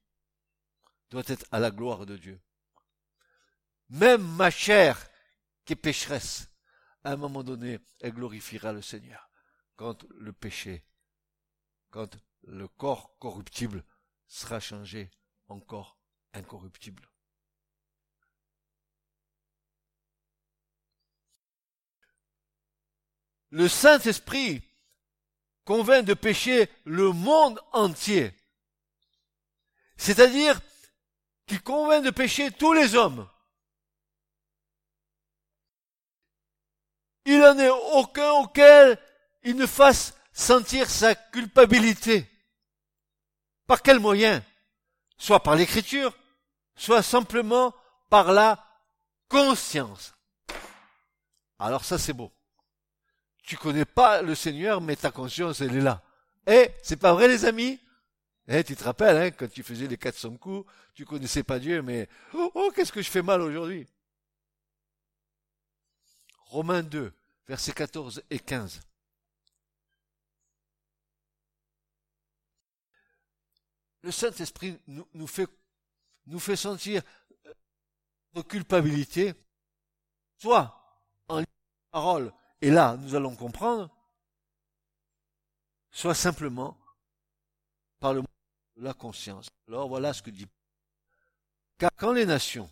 doit 1.09 1.23
être 1.27 1.45
à 1.51 1.59
la 1.59 1.71
gloire 1.71 2.05
de 2.05 2.17
Dieu. 2.17 2.39
Même 3.89 4.21
ma 4.35 4.51
chair 4.51 5.09
qui 5.65 5.73
est 5.73 5.77
pécheresse, 5.77 6.49
à 7.03 7.11
un 7.11 7.17
moment 7.17 7.43
donné, 7.43 7.79
elle 8.01 8.13
glorifiera 8.13 8.73
le 8.73 8.81
Seigneur. 8.81 9.29
Quand 9.75 10.03
le 10.09 10.33
péché, 10.33 10.85
quand 11.89 12.17
le 12.43 12.67
corps 12.67 13.17
corruptible 13.19 13.83
sera 14.27 14.59
changé 14.59 15.11
en 15.47 15.59
corps 15.59 15.97
incorruptible. 16.33 17.09
Le 23.49 23.69
Saint-Esprit 23.69 24.61
convainc 25.63 26.05
de 26.05 26.13
pécher 26.13 26.69
le 26.83 27.11
monde 27.11 27.61
entier. 27.71 28.33
C'est-à-dire 29.95 30.59
qu'il 31.45 31.61
convainc 31.61 32.03
de 32.03 32.11
pécher 32.11 32.51
tous 32.51 32.73
les 32.73 32.95
hommes. 32.95 33.29
Il 37.27 37.39
n'en 37.39 37.59
est 37.59 37.69
aucun 37.69 38.31
auquel 38.31 38.97
il 39.43 39.57
ne 39.57 39.65
fasse 39.65 40.15
sentir 40.31 40.89
sa 40.89 41.13
culpabilité. 41.13 42.25
Par 43.67 43.81
quel 43.81 43.99
moyen 43.99 44.41
Soit 45.17 45.43
par 45.43 45.55
l'écriture, 45.55 46.17
soit 46.77 47.03
simplement 47.03 47.75
par 48.09 48.31
la 48.31 48.63
conscience. 49.27 50.13
Alors 51.59 51.83
ça 51.83 51.97
c'est 51.97 52.13
beau. 52.13 52.31
Tu 53.43 53.57
connais 53.57 53.85
pas 53.85 54.21
le 54.21 54.33
Seigneur, 54.33 54.79
mais 54.79 54.95
ta 54.95 55.11
conscience 55.11 55.59
elle 55.59 55.75
est 55.75 55.81
là. 55.81 56.01
Eh, 56.45 56.71
c'est 56.81 56.95
pas 56.95 57.13
vrai 57.13 57.27
les 57.27 57.43
amis 57.43 57.77
eh, 58.49 58.63
tu 58.63 58.77
te 58.77 58.83
rappelles, 58.85 59.17
hein, 59.17 59.31
quand 59.31 59.51
tu 59.51 59.61
faisais 59.61 59.87
les 59.87 59.97
400 59.97 60.37
coups, 60.37 60.71
tu 60.93 61.03
connaissais 61.05 61.43
pas 61.43 61.59
Dieu, 61.59 61.81
mais 61.81 62.07
oh, 62.33 62.49
oh 62.55 62.71
qu'est-ce 62.73 62.93
que 62.93 63.01
je 63.01 63.09
fais 63.09 63.21
mal 63.21 63.41
aujourd'hui? 63.41 63.85
Romains 66.45 66.83
2, 66.83 67.11
versets 67.47 67.73
14 67.73 68.23
et 68.29 68.39
15. 68.39 68.81
Le 74.01 74.11
Saint-Esprit 74.11 74.79
nous, 74.87 75.27
fait, 75.27 76.55
sentir 76.55 77.01
notre 78.33 78.47
culpabilité, 78.47 79.33
soit 80.37 81.03
en 81.27 81.43
parole, 81.91 82.31
et 82.61 82.69
là 82.69 82.95
nous 82.97 83.15
allons 83.15 83.35
comprendre, 83.35 83.89
soit 85.91 86.15
simplement 86.15 86.77
par 87.99 88.13
le 88.13 88.21
la 88.77 88.93
conscience. 88.93 89.49
Alors 89.67 89.87
voilà 89.87 90.13
ce 90.13 90.21
que 90.21 90.29
dit. 90.29 90.47
Car 91.77 91.91
quand 91.95 92.13
les 92.13 92.25
nations 92.25 92.69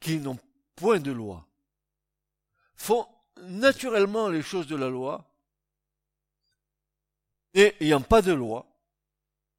qui 0.00 0.18
n'ont 0.18 0.38
point 0.74 1.00
de 1.00 1.10
loi 1.10 1.46
font 2.76 3.06
naturellement 3.42 4.28
les 4.28 4.42
choses 4.42 4.66
de 4.66 4.76
la 4.76 4.88
loi, 4.88 5.30
et 7.54 7.74
ayant 7.80 8.02
pas 8.02 8.22
de 8.22 8.32
loi, 8.32 8.66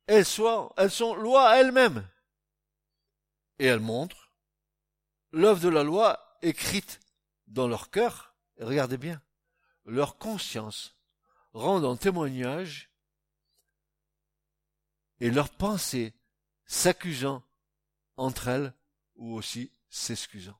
elles, 0.06 0.26
sont, 0.26 0.72
elles 0.78 0.92
sont 0.92 1.16
loi 1.16 1.58
elles-mêmes. 1.58 2.08
Et 3.60 3.66
elles 3.66 3.80
montrent 3.80 4.32
l'œuvre 5.32 5.62
de 5.62 5.70
la 5.70 5.84
loi 5.84 6.38
écrite 6.42 7.00
dans 7.48 7.68
leur 7.68 7.90
cœur, 7.90 8.36
regardez 8.60 8.98
bien, 8.98 9.22
leur 9.86 10.18
conscience 10.18 10.96
rendant 11.54 11.98
témoignage 11.98 12.92
et 15.20 15.32
leurs 15.32 15.50
pensées 15.50 16.14
s'accusant 16.66 17.44
entre 18.16 18.48
elles 18.48 18.74
ou 19.16 19.34
aussi 19.34 19.72
s'excusant. 19.90 20.60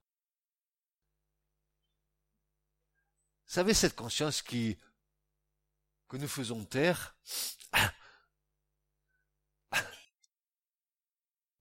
Savez, 3.48 3.74
cette 3.74 3.96
conscience 3.96 4.42
qui, 4.42 4.78
que 6.08 6.18
nous 6.18 6.28
faisons 6.28 6.64
taire, 6.66 7.16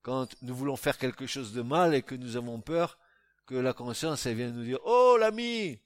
quand 0.01 0.35
nous 0.41 0.55
voulons 0.55 0.75
faire 0.75 0.97
quelque 0.97 1.27
chose 1.27 1.53
de 1.53 1.61
mal 1.61 1.93
et 1.95 2.03
que 2.03 2.15
nous 2.15 2.35
avons 2.35 2.61
peur 2.61 2.99
que 3.45 3.55
la 3.55 3.73
conscience 3.73 4.25
elle 4.25 4.35
vienne 4.35 4.55
nous 4.55 4.65
dire 4.65 4.79
Oh 4.83 5.17
l'ami, 5.19 5.79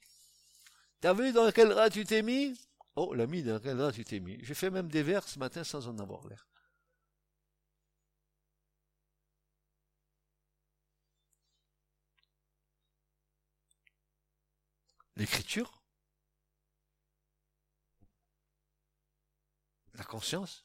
t'as 1.00 1.14
vu 1.14 1.32
dans 1.32 1.50
quel 1.52 1.68
drap 1.70 1.90
tu 1.90 2.04
t'es 2.04 2.22
mis? 2.22 2.58
Oh 2.96 3.14
l'ami, 3.14 3.42
dans 3.42 3.60
quel 3.60 3.76
drap 3.76 3.92
tu 3.92 4.04
t'es 4.04 4.20
mis? 4.20 4.38
J'ai 4.44 4.54
fait 4.54 4.70
même 4.70 4.88
des 4.88 5.02
vers 5.02 5.26
ce 5.28 5.38
matin 5.38 5.64
sans 5.64 5.88
en 5.88 5.98
avoir 5.98 6.26
l'air. 6.28 6.46
l'écriture, 15.16 15.81
conscience. 20.04 20.64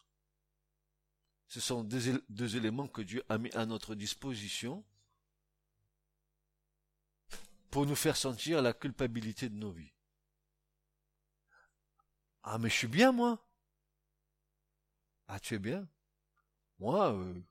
Ce 1.48 1.60
sont 1.60 1.84
deux, 1.84 2.56
éléments 2.58 2.88
que 2.88 3.02
Dieu 3.02 3.24
a 3.30 3.38
mis 3.38 3.52
à 3.54 3.66
notre 3.66 3.96
disposition 3.96 4.86
pour 7.72 7.86
nous 7.86 7.96
faire 7.96 8.18
sentir 8.18 8.62
la 8.62 8.74
culpabilité 8.74 9.50
de 9.50 9.56
nos 9.56 9.72
vies. 9.72 9.94
Ah 12.44 12.58
mais 12.58 12.70
je 12.70 12.76
suis 12.76 12.88
bien 12.88 13.12
moi. 13.12 13.46
Ah 15.28 15.40
tu 15.40 15.56
es 15.56 15.60
bien. 15.60 15.88
Moi, 16.80 17.14
euh, 17.14 17.42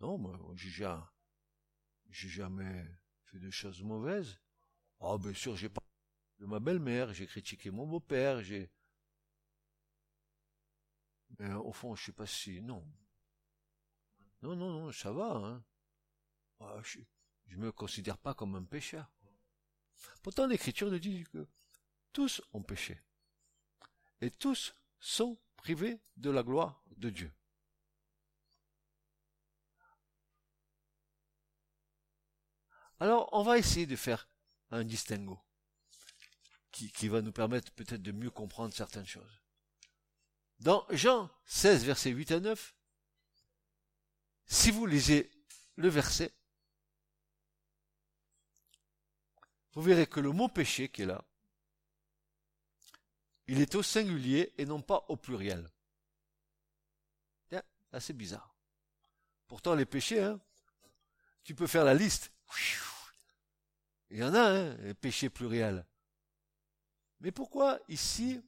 non, 0.00 0.18
moi, 0.18 0.38
j'ai 0.56 2.28
jamais 2.28 2.86
fait 3.24 3.38
de 3.38 3.50
choses 3.50 3.82
mauvaises. 3.82 4.38
Ah 5.00 5.16
bien 5.18 5.34
sûr, 5.34 5.56
j'ai 5.56 5.68
pas 5.68 5.82
de 6.38 6.46
ma 6.46 6.60
belle-mère, 6.60 7.12
j'ai 7.14 7.26
critiqué 7.26 7.70
mon 7.70 7.86
beau-père, 7.86 8.42
j'ai... 8.42 8.70
Mais 11.38 11.52
au 11.52 11.72
fond, 11.72 11.94
je 11.94 12.06
sais 12.06 12.12
pas 12.12 12.26
si... 12.26 12.60
Non. 12.60 12.84
Non, 14.42 14.56
non, 14.56 14.72
non, 14.72 14.92
ça 14.92 15.12
va, 15.12 15.34
hein. 15.34 15.64
Ah, 16.60 16.80
je, 16.82 16.98
ne 17.50 17.56
me 17.56 17.72
considère 17.72 18.18
pas 18.18 18.34
comme 18.34 18.54
un 18.54 18.64
pécheur. 18.64 19.10
Pourtant, 20.22 20.46
l'Écriture 20.46 20.90
nous 20.90 20.98
dit 20.98 21.24
que 21.32 21.46
tous 22.12 22.42
ont 22.52 22.62
péché. 22.62 23.00
Et 24.20 24.30
tous 24.30 24.74
sont 24.98 25.38
privés 25.56 26.00
de 26.16 26.30
la 26.30 26.42
gloire 26.42 26.82
de 26.96 27.10
Dieu. 27.10 27.32
Alors, 33.00 33.28
on 33.32 33.42
va 33.42 33.58
essayer 33.58 33.86
de 33.86 33.94
faire 33.94 34.28
un 34.70 34.84
distinguo 34.84 35.38
qui, 36.72 37.08
va 37.08 37.22
nous 37.22 37.32
permettre 37.32 37.72
peut-être 37.72 38.02
de 38.02 38.12
mieux 38.12 38.30
comprendre 38.30 38.72
certaines 38.72 39.06
choses. 39.06 39.42
Dans 40.60 40.84
Jean 40.90 41.30
16, 41.46 41.84
versets 41.84 42.10
8 42.10 42.32
à 42.32 42.40
9, 42.40 42.74
si 44.46 44.70
vous 44.70 44.86
lisez 44.86 45.30
le 45.76 45.88
verset, 45.88 46.34
vous 49.72 49.82
verrez 49.82 50.06
que 50.06 50.20
le 50.20 50.32
mot 50.32 50.48
péché 50.48 50.88
qui 50.88 51.02
est 51.02 51.06
là, 51.06 51.24
il 53.46 53.60
est 53.60 53.74
au 53.76 53.82
singulier 53.82 54.52
et 54.58 54.66
non 54.66 54.82
pas 54.82 55.04
au 55.08 55.16
pluriel. 55.16 55.70
C'est 57.48 57.62
assez 57.92 58.12
bizarre. 58.12 58.54
Pourtant, 59.46 59.74
les 59.74 59.86
péchés, 59.86 60.22
hein, 60.22 60.40
tu 61.44 61.54
peux 61.54 61.66
faire 61.66 61.84
la 61.84 61.94
liste. 61.94 62.32
Il 64.10 64.18
y 64.18 64.24
en 64.24 64.34
a, 64.34 64.40
hein, 64.40 64.76
les 64.78 64.94
péchés 64.94 65.30
pluriels. 65.30 65.86
Mais 67.20 67.32
pourquoi 67.32 67.78
ici, 67.88 68.42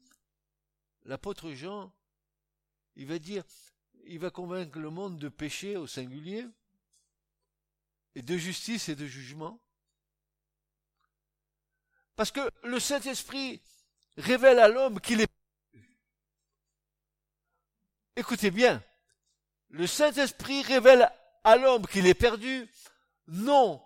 l'apôtre 1.05 1.53
Jean, 1.53 1.93
il 3.01 3.07
va 3.07 3.19
dire, 3.19 3.45
il 4.05 4.19
va 4.19 4.31
convaincre 4.31 4.79
le 4.79 4.91
monde 4.91 5.19
de 5.19 5.31
péché 5.31 5.79
au 5.79 5.87
singulier, 5.87 6.47
et 8.15 8.21
de 8.21 8.37
justice 8.37 8.91
et 8.91 8.95
de 8.95 9.07
jugement 9.07 9.59
Parce 12.15 12.31
que 12.31 12.51
le 12.63 12.79
Saint-Esprit 12.79 13.63
révèle 14.19 14.59
à 14.59 14.69
l'homme 14.69 15.01
qu'il 15.01 15.23
est... 15.23 15.31
Écoutez 18.17 18.51
bien, 18.51 18.85
le 19.71 19.87
Saint-Esprit 19.87 20.61
révèle 20.61 21.11
à 21.43 21.57
l'homme 21.57 21.87
qu'il 21.87 22.07
est 22.07 22.13
perdu, 22.13 22.71
non 23.29 23.83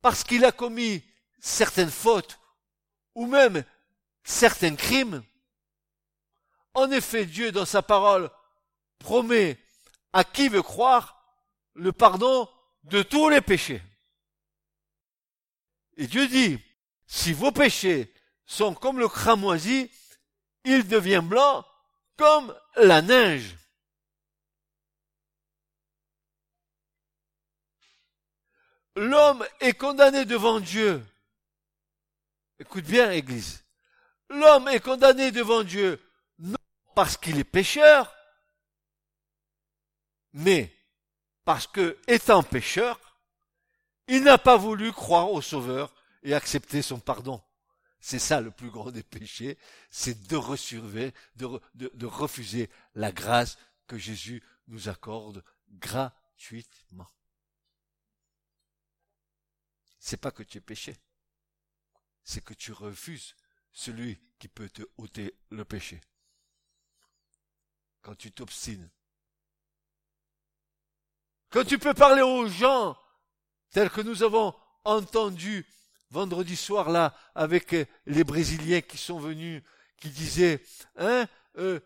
parce 0.00 0.24
qu'il 0.24 0.44
a 0.44 0.50
commis 0.50 1.04
certaines 1.38 1.92
fautes, 1.92 2.40
ou 3.14 3.26
même 3.26 3.64
certains 4.24 4.74
crimes. 4.74 5.22
En 6.74 6.90
effet, 6.90 7.24
Dieu, 7.24 7.52
dans 7.52 7.64
sa 7.64 7.82
parole, 7.82 8.28
promet 8.98 9.58
à 10.12 10.24
qui 10.24 10.48
veut 10.48 10.62
croire 10.62 11.22
le 11.74 11.92
pardon 11.92 12.48
de 12.84 13.02
tous 13.02 13.28
les 13.28 13.40
péchés. 13.40 13.82
Et 15.96 16.06
Dieu 16.06 16.28
dit, 16.28 16.58
si 17.06 17.32
vos 17.32 17.52
péchés 17.52 18.12
sont 18.46 18.74
comme 18.74 18.98
le 18.98 19.08
cramoisi, 19.08 19.90
il 20.64 20.86
devient 20.86 21.22
blanc 21.22 21.66
comme 22.16 22.54
la 22.76 23.02
neige. 23.02 23.56
L'homme 28.96 29.46
est 29.60 29.74
condamné 29.74 30.24
devant 30.24 30.58
Dieu. 30.58 31.04
Écoute 32.58 32.84
bien, 32.84 33.12
Église. 33.12 33.64
L'homme 34.28 34.68
est 34.68 34.80
condamné 34.80 35.30
devant 35.30 35.62
Dieu 35.62 36.02
non 36.38 36.58
parce 36.94 37.16
qu'il 37.16 37.38
est 37.38 37.44
pécheur, 37.44 38.12
mais 40.38 40.72
parce 41.44 41.66
que, 41.66 41.98
étant 42.06 42.44
pécheur, 42.44 43.00
il 44.06 44.22
n'a 44.22 44.38
pas 44.38 44.56
voulu 44.56 44.92
croire 44.92 45.32
au 45.32 45.42
Sauveur 45.42 45.92
et 46.22 46.32
accepter 46.32 46.80
son 46.80 47.00
pardon. 47.00 47.42
C'est 47.98 48.20
ça 48.20 48.40
le 48.40 48.52
plus 48.52 48.70
grand 48.70 48.92
des 48.92 49.02
péchés, 49.02 49.58
c'est 49.90 50.28
de, 50.28 50.36
refuser 52.06 52.70
la 52.94 53.10
grâce 53.10 53.58
que 53.88 53.98
Jésus 53.98 54.40
nous 54.68 54.88
accorde 54.88 55.44
gratuitement. 55.70 57.10
C'est 59.98 60.18
pas 60.18 60.30
que 60.30 60.44
tu 60.44 60.58
es 60.58 60.60
péché, 60.60 60.96
c'est 62.22 62.44
que 62.44 62.54
tu 62.54 62.70
refuses 62.70 63.34
celui 63.72 64.20
qui 64.38 64.46
peut 64.46 64.70
te 64.70 64.82
ôter 64.98 65.34
le 65.50 65.64
péché. 65.64 66.00
Quand 68.02 68.14
tu 68.14 68.30
t'obstines. 68.30 68.88
Quand 71.50 71.64
tu 71.64 71.78
peux 71.78 71.94
parler 71.94 72.20
aux 72.20 72.46
gens, 72.46 72.96
tels 73.70 73.88
que 73.88 74.02
nous 74.02 74.22
avons 74.22 74.54
entendu 74.84 75.66
vendredi 76.10 76.56
soir 76.56 76.90
là 76.90 77.14
avec 77.34 77.72
euh, 77.74 77.86
les 78.06 78.24
Brésiliens 78.24 78.82
qui 78.82 78.98
sont 78.98 79.18
venus, 79.18 79.62
qui 79.98 80.10
disaient, 80.10 80.60
hein, 80.96 81.26
euh, 81.58 81.80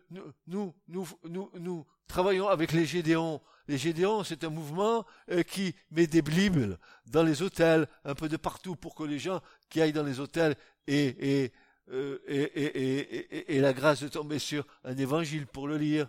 nous, 0.46 0.74
nous, 0.88 1.08
nous, 1.24 1.50
nous, 1.54 1.86
travaillons 2.08 2.48
avec 2.48 2.72
les 2.72 2.86
Gédéons. 2.86 3.40
Les 3.68 3.78
Gédéons, 3.78 4.24
c'est 4.24 4.42
un 4.42 4.50
mouvement 4.50 5.06
euh, 5.30 5.44
qui 5.44 5.74
met 5.92 6.08
des 6.08 6.22
bibles 6.22 6.78
dans 7.06 7.22
les 7.22 7.40
hôtels, 7.42 7.86
un 8.04 8.14
peu 8.14 8.28
de 8.28 8.36
partout, 8.36 8.74
pour 8.74 8.96
que 8.96 9.04
les 9.04 9.20
gens 9.20 9.40
qui 9.70 9.80
aillent 9.80 9.92
dans 9.92 10.02
les 10.02 10.18
hôtels 10.18 10.56
aient, 10.88 11.52
et 11.88 13.60
la 13.60 13.72
grâce 13.72 14.02
de 14.02 14.08
tomber 14.08 14.38
sur 14.38 14.66
un 14.84 14.96
évangile 14.96 15.46
pour 15.46 15.68
le 15.68 15.76
lire. 15.78 16.08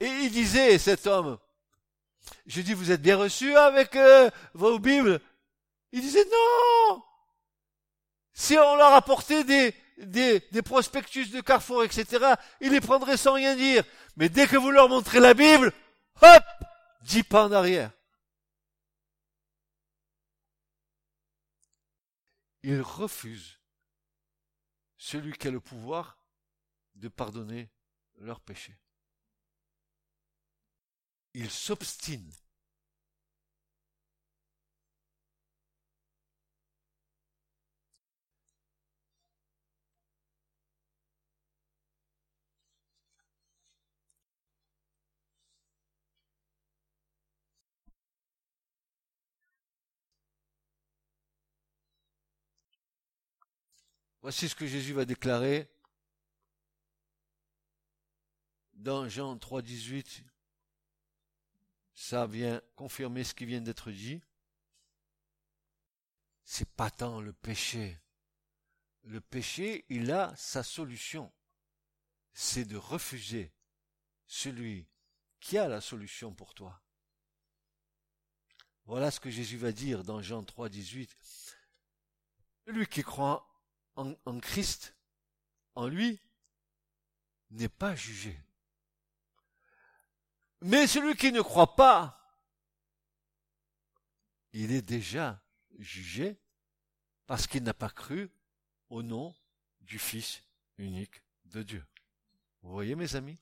Et 0.00 0.06
il 0.06 0.30
disait, 0.30 0.76
cet 0.78 1.06
homme, 1.06 1.38
je 2.46 2.60
dis, 2.60 2.74
vous 2.74 2.90
êtes 2.90 3.02
bien 3.02 3.16
reçus 3.16 3.56
avec 3.56 3.96
vos 4.54 4.78
Bibles? 4.78 5.20
Il 5.92 6.00
disait, 6.00 6.24
non 6.24 7.02
si 8.34 8.58
on 8.58 8.76
leur 8.76 8.92
apportait 8.92 9.44
des, 9.44 9.74
des, 9.98 10.40
des 10.50 10.62
prospectus 10.62 11.30
de 11.30 11.40
Carrefour, 11.40 11.84
etc., 11.84 12.34
ils 12.60 12.72
les 12.72 12.80
prendraient 12.80 13.16
sans 13.16 13.34
rien 13.34 13.54
dire. 13.54 13.84
Mais 14.16 14.28
dès 14.28 14.48
que 14.48 14.56
vous 14.56 14.72
leur 14.72 14.88
montrez 14.88 15.20
la 15.20 15.34
Bible, 15.34 15.72
hop, 16.20 16.42
dix 17.02 17.22
pas 17.22 17.46
en 17.46 17.52
arrière. 17.52 17.92
Ils 22.64 22.80
refusent 22.80 23.60
celui 24.96 25.32
qui 25.34 25.48
a 25.48 25.50
le 25.50 25.60
pouvoir 25.60 26.18
de 26.96 27.08
pardonner 27.08 27.70
leurs 28.16 28.40
péchés. 28.40 28.76
Ils 31.34 31.50
s'obstinent 31.50 32.32
Voici 54.24 54.48
ce 54.48 54.54
que 54.54 54.66
Jésus 54.66 54.94
va 54.94 55.04
déclarer 55.04 55.68
dans 58.72 59.06
Jean 59.06 59.36
3, 59.36 59.60
18. 59.60 60.24
Ça 61.94 62.26
vient 62.26 62.60
confirmer 62.76 63.24
ce 63.24 63.34
qui 63.34 63.46
vient 63.46 63.60
d'être 63.60 63.90
dit. 63.90 64.20
C'est 66.44 66.68
pas 66.68 66.90
tant 66.90 67.20
le 67.20 67.32
péché. 67.32 67.98
Le 69.04 69.20
péché, 69.20 69.84
il 69.88 70.10
a 70.10 70.34
sa 70.36 70.62
solution. 70.62 71.32
C'est 72.32 72.64
de 72.64 72.76
refuser 72.76 73.52
celui 74.26 74.86
qui 75.40 75.58
a 75.58 75.68
la 75.68 75.80
solution 75.80 76.34
pour 76.34 76.54
toi. 76.54 76.82
Voilà 78.86 79.10
ce 79.10 79.20
que 79.20 79.30
Jésus 79.30 79.56
va 79.56 79.72
dire 79.72 80.04
dans 80.04 80.20
Jean 80.20 80.42
3, 80.42 80.68
18. 80.68 81.16
Celui 82.66 82.86
qui 82.86 83.02
croit 83.02 83.48
en, 83.96 84.40
Christ, 84.40 84.96
en 85.74 85.86
lui, 85.86 86.20
n'est 87.50 87.68
pas 87.68 87.94
jugé. 87.94 88.38
Mais 90.66 90.86
celui 90.86 91.14
qui 91.14 91.30
ne 91.30 91.42
croit 91.42 91.76
pas, 91.76 92.18
il 94.54 94.72
est 94.72 94.80
déjà 94.80 95.38
jugé 95.78 96.40
parce 97.26 97.46
qu'il 97.46 97.62
n'a 97.64 97.74
pas 97.74 97.90
cru 97.90 98.30
au 98.88 99.02
nom 99.02 99.36
du 99.82 99.98
Fils 99.98 100.42
unique 100.78 101.22
de 101.44 101.62
Dieu. 101.62 101.86
Vous 102.62 102.70
voyez 102.72 102.94
mes 102.94 103.14
amis? 103.14 103.38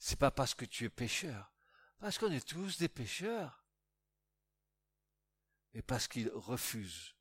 C'est 0.00 0.18
pas 0.18 0.32
parce 0.32 0.52
que 0.52 0.64
tu 0.64 0.84
es 0.84 0.90
pécheur, 0.90 1.52
parce 2.00 2.18
qu'on 2.18 2.32
est 2.32 2.44
tous 2.44 2.76
des 2.78 2.88
pécheurs, 2.88 3.64
et 5.74 5.82
parce 5.82 6.08
qu'il 6.08 6.28
refuse 6.30 7.14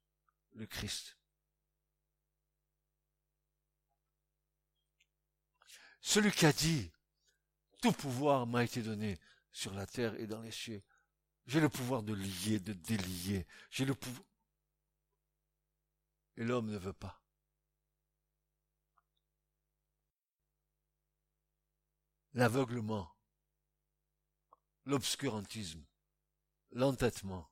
le 0.54 0.66
Christ. 0.66 1.16
Celui 6.02 6.32
qui 6.32 6.48
a 6.48 6.54
dit, 6.54 6.92
tout 7.84 7.92
pouvoir 7.92 8.48
m'a 8.48 8.64
été 8.64 8.82
donné 8.82 9.20
sur 9.52 9.74
la 9.74 9.86
terre 9.86 10.16
et 10.16 10.26
dans 10.26 10.42
les 10.42 10.52
cieux. 10.52 10.82
J'ai 11.48 11.60
le 11.60 11.68
pouvoir 11.68 12.02
de 12.02 12.14
lier, 12.14 12.58
de 12.62 12.72
délier. 12.72 13.46
J'ai 13.70 13.84
le 13.84 13.94
pouvoir. 13.94 14.26
Et 16.38 16.46
l'homme 16.46 16.72
ne 16.72 16.78
veut 16.78 16.94
pas. 16.94 17.22
L'aveuglement, 22.36 23.14
l'obscurantisme, 24.86 25.84
l'entêtement, 26.72 27.52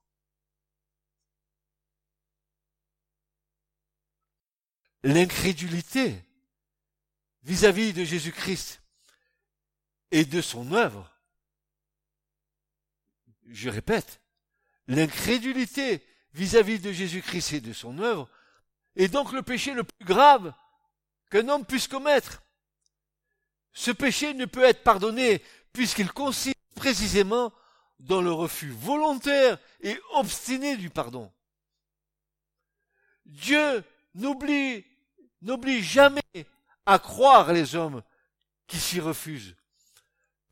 l'incrédulité 5.02 6.24
vis-à-vis 7.42 7.92
de 7.92 8.02
Jésus-Christ 8.02 8.81
et 10.12 10.24
de 10.24 10.40
son 10.40 10.72
œuvre. 10.72 11.10
Je 13.48 13.68
répète, 13.68 14.20
l'incrédulité 14.86 16.06
vis-à-vis 16.34 16.78
de 16.78 16.92
Jésus-Christ 16.92 17.54
et 17.54 17.60
de 17.60 17.72
son 17.72 17.98
œuvre 17.98 18.28
est 18.94 19.08
donc 19.08 19.32
le 19.32 19.42
péché 19.42 19.74
le 19.74 19.82
plus 19.82 20.04
grave 20.04 20.54
qu'un 21.30 21.48
homme 21.48 21.66
puisse 21.66 21.88
commettre. 21.88 22.42
Ce 23.72 23.90
péché 23.90 24.34
ne 24.34 24.44
peut 24.44 24.64
être 24.64 24.84
pardonné 24.84 25.42
puisqu'il 25.72 26.12
consiste 26.12 26.56
précisément 26.76 27.52
dans 27.98 28.20
le 28.20 28.32
refus 28.32 28.70
volontaire 28.70 29.58
et 29.80 29.98
obstiné 30.14 30.76
du 30.76 30.90
pardon. 30.90 31.32
Dieu 33.24 33.82
n'oublie 34.14 34.84
n'oublie 35.42 35.82
jamais 35.82 36.20
à 36.86 36.98
croire 36.98 37.52
les 37.52 37.74
hommes 37.74 38.02
qui 38.66 38.78
s'y 38.78 39.00
refusent, 39.00 39.56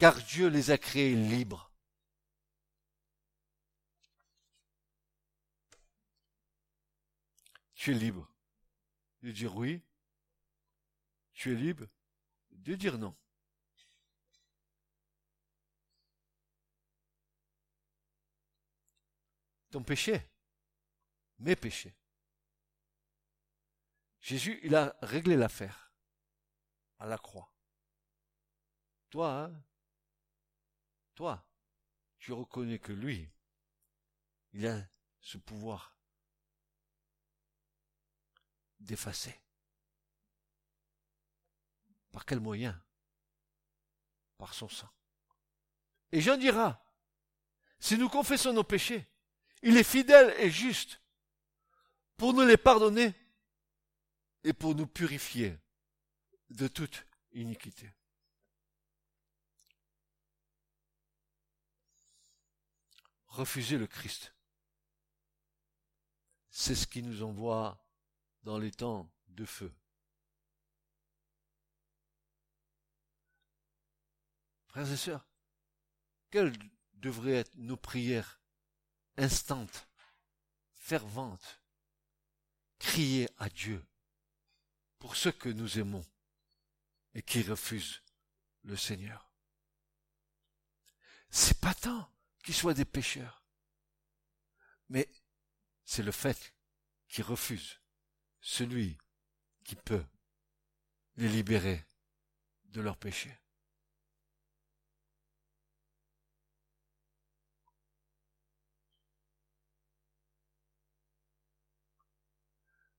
car 0.01 0.17
Dieu 0.25 0.49
les 0.49 0.71
a 0.71 0.79
créés 0.79 1.15
libres. 1.15 1.71
Tu 7.75 7.93
es 7.93 7.95
libre 7.95 8.27
de 9.23 9.31
dire 9.31 9.55
oui, 9.55 9.83
tu 11.35 11.53
es 11.53 11.55
libre 11.55 11.87
de 12.51 12.75
dire 12.77 12.97
non. 12.97 13.15
Ton 19.71 19.83
péché, 19.83 20.31
mes 21.39 21.57
péchés, 21.57 21.95
Jésus, 24.21 24.59
il 24.63 24.75
a 24.75 24.97
réglé 25.03 25.37
l'affaire 25.37 25.93
à 26.99 27.07
la 27.07 27.19
croix. 27.19 27.53
Toi, 29.11 29.45
hein, 29.45 29.65
toi, 31.21 31.47
tu 32.19 32.33
reconnais 32.33 32.79
que 32.79 32.95
lui, 32.95 33.31
il 34.55 34.67
a 34.67 34.83
ce 35.21 35.37
pouvoir 35.37 35.95
d'effacer. 38.79 39.39
Par 42.11 42.25
quel 42.25 42.41
moyen? 42.41 42.83
Par 44.39 44.55
son 44.55 44.71
sang. 44.71 44.89
Et 46.11 46.23
Jean 46.23 46.39
dira, 46.39 46.83
si 47.81 47.99
nous 47.99 48.09
confessons 48.09 48.55
nos 48.55 48.65
péchés, 48.65 49.07
il 49.61 49.77
est 49.77 49.85
fidèle 49.85 50.35
et 50.39 50.51
juste 50.51 51.03
pour 52.17 52.33
nous 52.33 52.47
les 52.47 52.57
pardonner 52.57 53.15
et 54.43 54.55
pour 54.55 54.75
nous 54.75 54.87
purifier 54.87 55.59
de 56.49 56.67
toute 56.67 57.05
iniquité. 57.33 57.93
Refuser 63.41 63.79
le 63.79 63.87
Christ, 63.87 64.35
c'est 66.51 66.75
ce 66.75 66.87
qui 66.87 67.03
nous 67.03 67.23
envoie 67.23 67.83
dans 68.43 68.59
les 68.59 68.71
temps 68.71 69.11
de 69.29 69.47
feu. 69.47 69.73
Frères 74.67 74.93
et 74.93 74.97
sœurs, 74.99 75.27
quelles 76.29 76.55
devraient 76.93 77.37
être 77.37 77.55
nos 77.55 77.79
prières 77.79 78.43
instantes, 79.17 79.89
ferventes, 80.75 81.63
crier 82.79 83.27
à 83.39 83.49
Dieu 83.49 83.83
pour 84.99 85.17
ceux 85.17 85.33
que 85.33 85.49
nous 85.49 85.79
aimons 85.79 86.05
et 87.15 87.23
qui 87.23 87.41
refusent 87.41 88.03
le 88.65 88.77
Seigneur? 88.77 89.33
C'est 91.31 91.59
pas 91.59 91.73
tant 91.73 92.10
qu'ils 92.43 92.55
soient 92.55 92.75
des 92.75 92.85
pécheurs, 92.85 93.45
mais 94.89 95.09
c'est 95.85 96.03
le 96.03 96.13
fait 96.13 96.55
qu'ils 97.09 97.25
refusent 97.25 97.81
celui 98.41 98.99
qui 99.65 99.77
peut 99.77 100.05
les 101.17 101.29
libérer 101.29 101.85
de 102.65 102.81
leurs 102.81 102.97
péchés. 102.97 103.37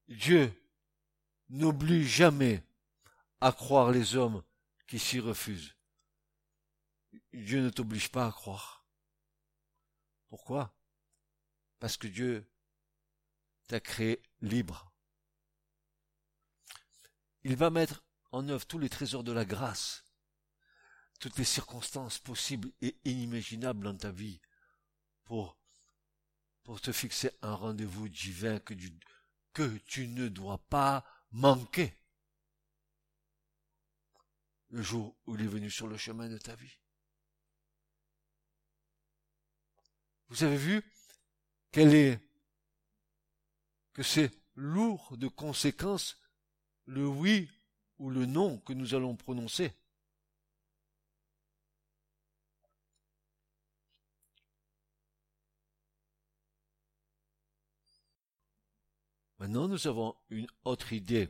Dieu 0.07 0.53
n'oublie 1.49 2.05
jamais 2.05 2.63
à 3.39 3.53
croire 3.53 3.91
les 3.91 4.15
hommes 4.15 4.43
qui 4.85 4.99
s'y 4.99 5.19
refusent. 5.21 5.75
Dieu 7.33 7.61
ne 7.61 7.69
t'oblige 7.69 8.09
pas 8.09 8.27
à 8.27 8.31
croire. 8.31 8.80
Pourquoi? 10.31 10.73
Parce 11.79 11.97
que 11.97 12.07
Dieu 12.07 12.49
t'a 13.67 13.81
créé 13.81 14.23
libre. 14.39 14.93
Il 17.43 17.57
va 17.57 17.69
mettre 17.69 18.05
en 18.31 18.47
œuvre 18.47 18.65
tous 18.65 18.79
les 18.79 18.87
trésors 18.87 19.25
de 19.25 19.33
la 19.33 19.43
grâce, 19.43 20.05
toutes 21.19 21.37
les 21.37 21.43
circonstances 21.43 22.17
possibles 22.17 22.71
et 22.79 22.95
inimaginables 23.03 23.83
dans 23.83 23.97
ta 23.97 24.11
vie 24.11 24.39
pour, 25.25 25.59
pour 26.63 26.79
te 26.79 26.93
fixer 26.93 27.31
un 27.41 27.53
rendez-vous 27.53 28.07
divin 28.07 28.57
que, 28.59 28.73
que 29.51 29.77
tu 29.79 30.07
ne 30.07 30.29
dois 30.29 30.59
pas 30.69 31.05
manquer 31.31 31.93
le 34.69 34.81
jour 34.81 35.17
où 35.25 35.35
il 35.35 35.41
est 35.41 35.47
venu 35.47 35.69
sur 35.69 35.87
le 35.87 35.97
chemin 35.97 36.29
de 36.29 36.37
ta 36.37 36.55
vie. 36.55 36.80
Vous 40.31 40.45
avez 40.45 40.55
vu 40.55 40.81
quelle 41.71 41.93
est 41.93 42.17
que 43.91 44.01
c'est 44.01 44.31
lourd 44.55 45.17
de 45.17 45.27
conséquences 45.27 46.17
le 46.85 47.05
oui 47.05 47.51
ou 47.97 48.09
le 48.09 48.25
non 48.25 48.57
que 48.59 48.71
nous 48.71 48.95
allons 48.95 49.17
prononcer. 49.17 49.73
Maintenant, 59.37 59.67
nous 59.67 59.85
avons 59.85 60.15
une 60.29 60.47
autre 60.63 60.93
idée 60.93 61.27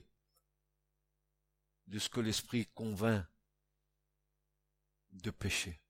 de 1.87 1.97
ce 1.97 2.07
que 2.07 2.19
l'Esprit 2.19 2.67
convainc 2.67 3.25
de 5.09 5.31
pécher. 5.31 5.80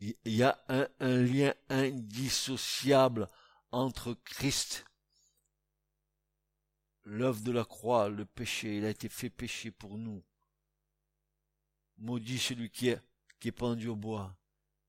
Il 0.00 0.14
y 0.24 0.42
a 0.44 0.62
un, 0.68 0.88
lien 1.00 1.52
indissociable 1.68 3.28
entre 3.72 4.14
Christ, 4.14 4.84
l'œuvre 7.04 7.42
de 7.42 7.50
la 7.50 7.64
croix, 7.64 8.08
le 8.08 8.24
péché, 8.24 8.78
il 8.78 8.84
a 8.84 8.90
été 8.90 9.08
fait 9.08 9.30
péché 9.30 9.70
pour 9.72 9.98
nous, 9.98 10.24
maudit 11.96 12.38
celui 12.38 12.70
qui 12.70 12.88
est, 12.88 13.00
qui 13.40 13.48
est 13.48 13.52
pendu 13.52 13.88
au 13.88 13.96
bois. 13.96 14.36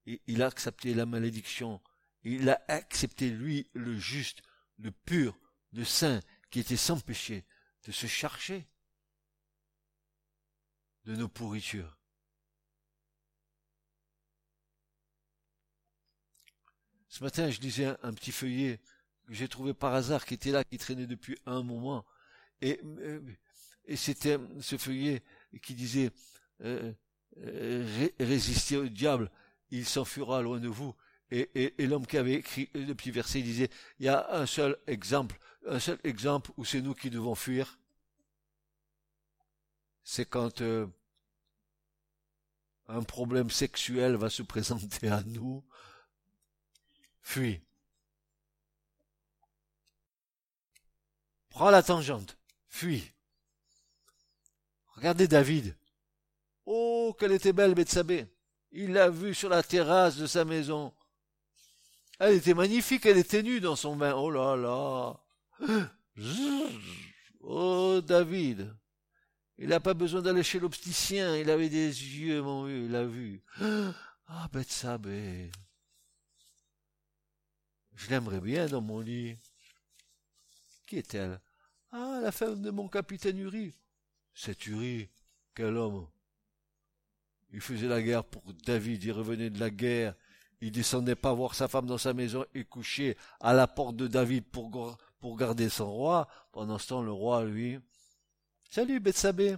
Il 0.05 0.41
a 0.43 0.47
accepté 0.47 0.93
la 0.93 1.05
malédiction. 1.05 1.81
Il 2.23 2.49
a 2.49 2.63
accepté, 2.67 3.29
lui, 3.29 3.69
le 3.73 3.97
juste, 3.97 4.41
le 4.77 4.91
pur, 4.91 5.39
le 5.73 5.85
saint, 5.85 6.19
qui 6.51 6.59
était 6.59 6.77
sans 6.77 6.99
péché, 6.99 7.45
de 7.85 7.91
se 7.91 8.07
charger 8.07 8.67
de 11.05 11.15
nos 11.15 11.27
pourritures. 11.27 11.98
Ce 17.19 17.23
matin, 17.25 17.49
je 17.49 17.59
lisais 17.59 17.85
un, 18.01 18.13
petit 18.13 18.31
feuillet 18.31 18.79
que 19.27 19.33
j'ai 19.33 19.49
trouvé 19.49 19.73
par 19.73 19.93
hasard, 19.93 20.25
qui 20.25 20.35
était 20.35 20.51
là, 20.51 20.63
qui 20.63 20.77
traînait 20.77 21.05
depuis 21.05 21.37
un 21.45 21.63
moment. 21.63 22.05
Et, 22.61 22.79
euh, 22.85 23.19
c'était 23.93 24.37
ce 24.61 24.77
feuillet 24.77 25.21
qui 25.61 25.73
disait 25.73 26.11
euh, 26.61 26.93
euh, 27.43 28.07
résister 28.21 28.77
au 28.77 28.87
diable, 28.87 29.29
il 29.69 29.85
s'enfuira 29.85 30.41
loin 30.41 30.61
de 30.61 30.69
vous. 30.69 30.95
Et, 31.29 31.73
l'homme 31.79 32.07
qui 32.07 32.17
avait 32.17 32.35
écrit 32.35 32.69
le 32.73 32.93
petit 32.93 33.11
verset 33.11 33.41
disait, 33.41 33.69
il 33.99 34.05
y 34.05 34.09
a 34.09 34.33
un 34.33 34.45
seul 34.45 34.77
exemple, 34.87 35.37
un 35.67 35.79
seul 35.81 35.99
exemple 36.05 36.51
où 36.55 36.63
c'est 36.63 36.79
nous 36.79 36.95
qui 36.95 37.09
devons 37.09 37.35
fuir. 37.35 37.79
C'est 40.05 40.23
quand 40.25 40.61
un 42.87 43.03
problème 43.03 43.49
sexuel 43.49 44.15
va 44.15 44.29
se 44.29 44.41
présenter 44.41 45.09
à 45.09 45.21
nous. 45.23 45.65
Fuis. 47.29 47.61
Prends 51.51 51.69
la 51.69 51.83
tangente. 51.83 52.39
Fuis. 52.69 53.11
Regardez 54.95 55.27
David. 55.27 55.77
Oh, 56.65 57.15
qu'elle 57.19 57.33
était 57.33 57.53
belle, 57.53 57.75
Bethsabée. 57.75 58.25
Il 58.71 58.93
l'a 58.93 59.11
vue 59.11 59.35
sur 59.35 59.47
la 59.47 59.61
terrasse 59.61 60.17
de 60.17 60.25
sa 60.25 60.43
maison. 60.43 60.91
Elle 62.17 62.33
était 62.33 62.55
magnifique, 62.55 63.05
elle 63.05 63.19
était 63.19 63.43
nue 63.43 63.59
dans 63.59 63.75
son 63.75 63.95
bain. 63.95 64.15
Oh 64.15 64.31
là 64.31 64.55
là. 64.55 65.19
Oh, 67.41 68.01
David. 68.03 68.75
Il 69.59 69.69
n'a 69.69 69.79
pas 69.79 69.93
besoin 69.93 70.23
d'aller 70.23 70.43
chez 70.43 70.59
l'opticien. 70.59 71.37
Il 71.37 71.51
avait 71.51 71.69
des 71.69 71.89
yeux, 71.89 72.41
mon 72.41 72.65
vieux, 72.65 72.85
il 72.85 72.91
l'a 72.91 73.05
vu. 73.05 73.43
Ah, 74.31 74.47
Bethsabée. 74.51 75.51
Je 77.99 78.09
l'aimerais 78.09 78.39
bien 78.39 78.65
dans 78.67 78.79
mon 78.79 79.01
lit. 79.01 79.35
Qui 80.87 80.99
est-elle? 80.99 81.41
Ah, 81.91 82.19
la 82.23 82.31
femme 82.31 82.61
de 82.61 82.71
mon 82.71 82.87
capitaine 82.87 83.37
Uri. 83.37 83.75
C'est 84.33 84.65
Uri. 84.67 85.09
Quel 85.53 85.75
homme. 85.75 86.07
Il 87.51 87.59
faisait 87.59 87.89
la 87.89 88.01
guerre 88.01 88.23
pour 88.23 88.53
David, 88.65 89.03
il 89.03 89.11
revenait 89.11 89.49
de 89.49 89.59
la 89.59 89.69
guerre, 89.69 90.15
il 90.61 90.71
descendait 90.71 91.15
pas 91.15 91.33
voir 91.33 91.55
sa 91.55 91.67
femme 91.67 91.87
dans 91.87 91.97
sa 91.97 92.13
maison 92.13 92.45
et 92.53 92.63
couchait 92.63 93.17
à 93.41 93.53
la 93.53 93.67
porte 93.67 93.97
de 93.97 94.07
David 94.07 94.45
pour, 94.45 94.97
pour 95.19 95.35
garder 95.35 95.67
son 95.67 95.91
roi. 95.91 96.29
Pendant 96.53 96.77
ce 96.77 96.87
temps, 96.87 97.01
le 97.01 97.11
roi, 97.11 97.43
lui, 97.43 97.79
salut 98.69 99.01
Bethsabée. 99.01 99.57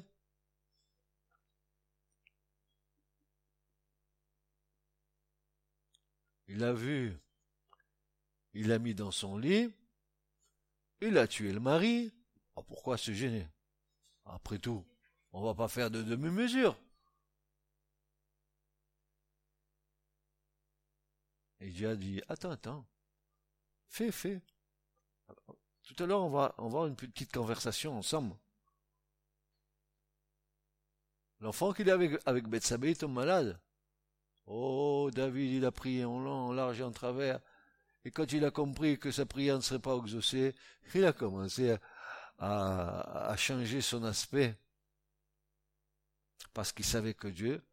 Il 6.48 6.58
l'a 6.58 6.74
vu, 6.74 7.20
il 8.54 8.68
l'a 8.68 8.80
mis 8.80 8.96
dans 8.96 9.12
son 9.12 9.38
lit, 9.38 9.74
il 11.02 11.18
a 11.18 11.28
tué 11.28 11.52
le 11.52 11.60
mari. 11.60 12.14
Ah, 12.56 12.62
pourquoi 12.64 12.98
se 12.98 13.12
gêner? 13.12 13.48
Après 14.26 14.60
tout, 14.60 14.86
on 15.32 15.42
va 15.42 15.56
pas 15.56 15.68
faire 15.68 15.90
de 15.90 16.04
demi-mesure. 16.04 16.78
Et 21.60 21.70
Dieu 21.70 21.90
a 21.90 21.96
dit, 21.96 22.22
attends, 22.28 22.52
attends, 22.52 22.88
fais, 23.88 24.12
fais. 24.12 24.42
Tout 25.84 26.04
à 26.04 26.06
l'heure, 26.06 26.24
on 26.24 26.30
va, 26.30 26.56
avoir 26.58 26.88
une 26.88 26.96
petite 26.96 27.32
conversation 27.32 27.98
ensemble. 27.98 28.36
L'enfant 31.40 31.74
qu'il 31.74 31.88
est 31.88 31.92
avec, 31.92 32.20
avec 32.26 32.48
Bethsabée 32.48 32.96
tombe 32.96 33.14
malade. 33.14 33.60
Oh, 34.46 35.10
David, 35.14 35.52
il 35.54 35.66
a 35.66 35.72
prié 35.72 36.06
en 36.06 36.20
long, 36.20 36.48
en 36.48 36.52
large 36.52 36.80
et 36.80 36.84
en 36.84 36.92
travers. 36.92 37.40
Et 38.04 38.12
quand 38.12 38.32
il 38.32 38.44
a 38.46 38.52
compris 38.52 38.98
que 38.98 39.12
sa 39.12 39.26
prière 39.26 39.58
ne 39.58 39.62
serait 39.62 39.80
pas 39.80 39.96
exaucée, 39.98 40.56
il 40.96 41.06
a 41.06 41.14
commencé 41.14 41.78
à, 42.40 43.36
changer 43.38 43.82
son 43.82 44.04
aspect. 44.04 44.58
Parce 46.54 46.72
qu'il 46.72 46.86
savait 46.86 47.14
que 47.14 47.28
Dieu, 47.28 47.64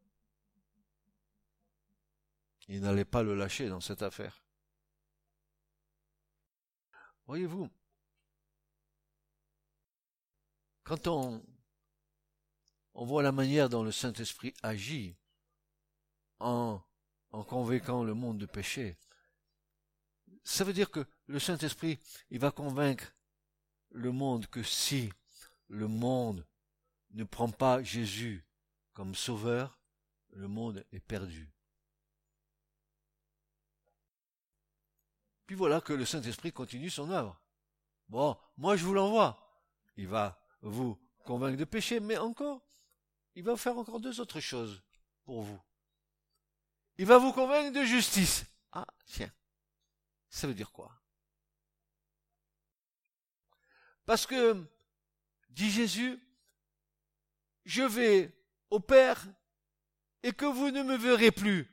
il 2.68 2.82
n'allait 2.82 3.06
pas 3.06 3.22
le 3.22 3.34
lâcher 3.34 3.68
dans 3.68 3.80
cette 3.80 4.02
affaire. 4.02 4.42
Voyez-vous, 7.26 7.68
quand 10.84 11.06
on, 11.06 11.42
on 12.94 13.04
voit 13.04 13.22
la 13.22 13.32
manière 13.32 13.68
dont 13.68 13.82
le 13.82 13.92
Saint-Esprit 13.92 14.54
agit 14.62 15.16
en, 16.38 16.80
en 17.30 17.44
convainquant 17.44 18.04
le 18.04 18.14
monde 18.14 18.38
de 18.38 18.46
péché, 18.46 18.98
ça 20.45 20.64
veut 20.64 20.72
dire 20.72 20.91
que 20.91 21.07
le 21.26 21.39
Saint-Esprit, 21.39 21.99
il 22.30 22.39
va 22.39 22.51
convaincre 22.51 23.12
le 23.91 24.12
monde 24.12 24.47
que 24.47 24.62
si 24.62 25.12
le 25.68 25.89
monde 25.89 26.47
ne 27.11 27.24
prend 27.24 27.51
pas 27.51 27.82
Jésus 27.82 28.45
comme 28.93 29.14
sauveur, 29.14 29.78
le 30.30 30.49
monde 30.49 30.84
est 30.93 31.01
perdu. 31.01 31.51
Puis 35.47 35.57
voilà 35.57 35.80
que 35.80 35.95
le 35.95 36.05
Saint-Esprit 36.05 36.53
continue 36.53 36.91
son 36.91 37.11
œuvre. 37.11 37.41
Bon, 38.09 38.36
moi 38.57 38.76
je 38.76 38.84
vous 38.84 38.95
l'envoie. 38.95 39.64
Il 39.97 40.09
va 40.09 40.41
vous 40.61 40.99
convaincre 41.24 41.57
de 41.59 41.64
péché, 41.64 42.01
mais 42.01 42.18
encore, 42.18 42.62
il 43.34 43.43
va 43.43 43.57
faire 43.57 43.78
encore 43.78 44.01
deux 44.01 44.20
autres 44.20 44.41
choses 44.41 44.82
pour 45.24 45.43
vous. 45.43 45.61
Il 46.99 47.07
va 47.07 47.18
vous 47.18 47.32
convaincre 47.32 47.72
de 47.72 47.84
justice. 47.84 48.45
Ah, 48.72 48.86
tiens. 49.07 49.32
Ça 50.30 50.46
veut 50.46 50.54
dire 50.54 50.72
quoi? 50.72 50.92
Parce 54.06 54.26
que, 54.26 54.64
dit 55.50 55.70
Jésus, 55.70 56.18
je 57.64 57.82
vais 57.82 58.34
au 58.70 58.80
Père 58.80 59.26
et 60.22 60.32
que 60.32 60.46
vous 60.46 60.70
ne 60.70 60.82
me 60.82 60.96
verrez 60.96 61.30
plus. 61.30 61.70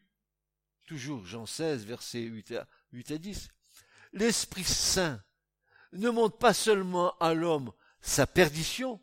Toujours 0.85 1.25
Jean 1.25 1.45
16, 1.45 1.85
versets 1.85 2.21
8 2.21 2.51
à, 2.51 2.67
8 2.91 3.11
à 3.11 3.17
10 3.17 3.49
l'Esprit 4.15 4.63
Saint 4.63 5.21
ne 5.91 6.09
montre 6.09 6.37
pas 6.37 6.53
seulement 6.53 7.15
à 7.19 7.33
l'homme 7.33 7.71
sa 8.01 8.25
perdition, 8.25 9.01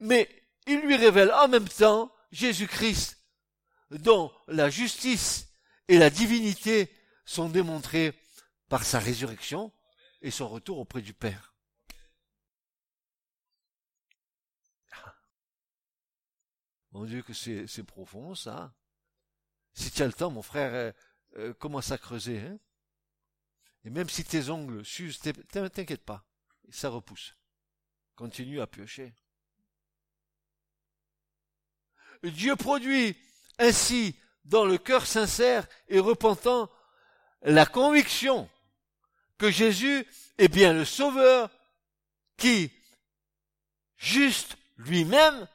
mais 0.00 0.28
il 0.66 0.80
lui 0.80 0.96
révèle 0.96 1.32
en 1.32 1.48
même 1.48 1.68
temps 1.68 2.12
Jésus-Christ, 2.32 3.18
dont 3.90 4.32
la 4.48 4.70
justice 4.70 5.48
et 5.88 5.98
la 5.98 6.10
divinité 6.10 6.92
sont 7.24 7.48
démontrées 7.48 8.18
par 8.68 8.84
sa 8.84 8.98
résurrection 8.98 9.72
et 10.20 10.30
son 10.30 10.48
retour 10.48 10.78
auprès 10.78 11.02
du 11.02 11.14
Père. 11.14 11.54
Mon 16.92 17.04
Dieu 17.04 17.22
que 17.22 17.32
c'est 17.32 17.84
profond 17.84 18.34
ça. 18.34 18.74
Si 19.72 19.90
tu 19.90 20.02
as 20.02 20.06
le 20.06 20.12
temps, 20.12 20.30
mon 20.30 20.42
frère, 20.42 20.74
euh, 20.74 20.92
euh, 21.36 21.54
commence 21.54 21.92
à 21.92 21.98
creuser. 21.98 22.40
Hein 22.40 22.58
et 23.84 23.90
même 23.90 24.08
si 24.08 24.24
tes 24.24 24.50
ongles 24.50 24.84
s'usent, 24.84 25.20
t'inquiète 25.20 26.04
pas, 26.04 26.24
ça 26.70 26.88
repousse. 26.88 27.36
Continue 28.16 28.60
à 28.60 28.66
piocher. 28.66 29.14
Dieu 32.24 32.56
produit 32.56 33.16
ainsi 33.58 34.18
dans 34.44 34.64
le 34.64 34.78
cœur 34.78 35.06
sincère 35.06 35.68
et 35.88 36.00
repentant 36.00 36.68
la 37.42 37.64
conviction 37.64 38.50
que 39.38 39.50
Jésus 39.50 40.06
est 40.36 40.48
bien 40.48 40.72
le 40.72 40.84
Sauveur 40.84 41.50
qui, 42.36 42.70
juste 43.96 44.56
lui-même, 44.76 45.48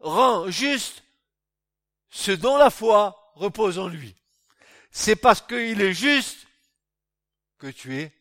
rend 0.00 0.50
juste 0.50 1.02
ce 2.10 2.32
dont 2.32 2.56
la 2.56 2.70
foi 2.70 3.32
repose 3.34 3.78
en 3.78 3.88
lui. 3.88 4.14
C'est 4.90 5.16
parce 5.16 5.40
qu'il 5.40 5.80
est 5.80 5.92
juste 5.92 6.46
que 7.58 7.66
tu 7.68 7.96
es 7.96 8.12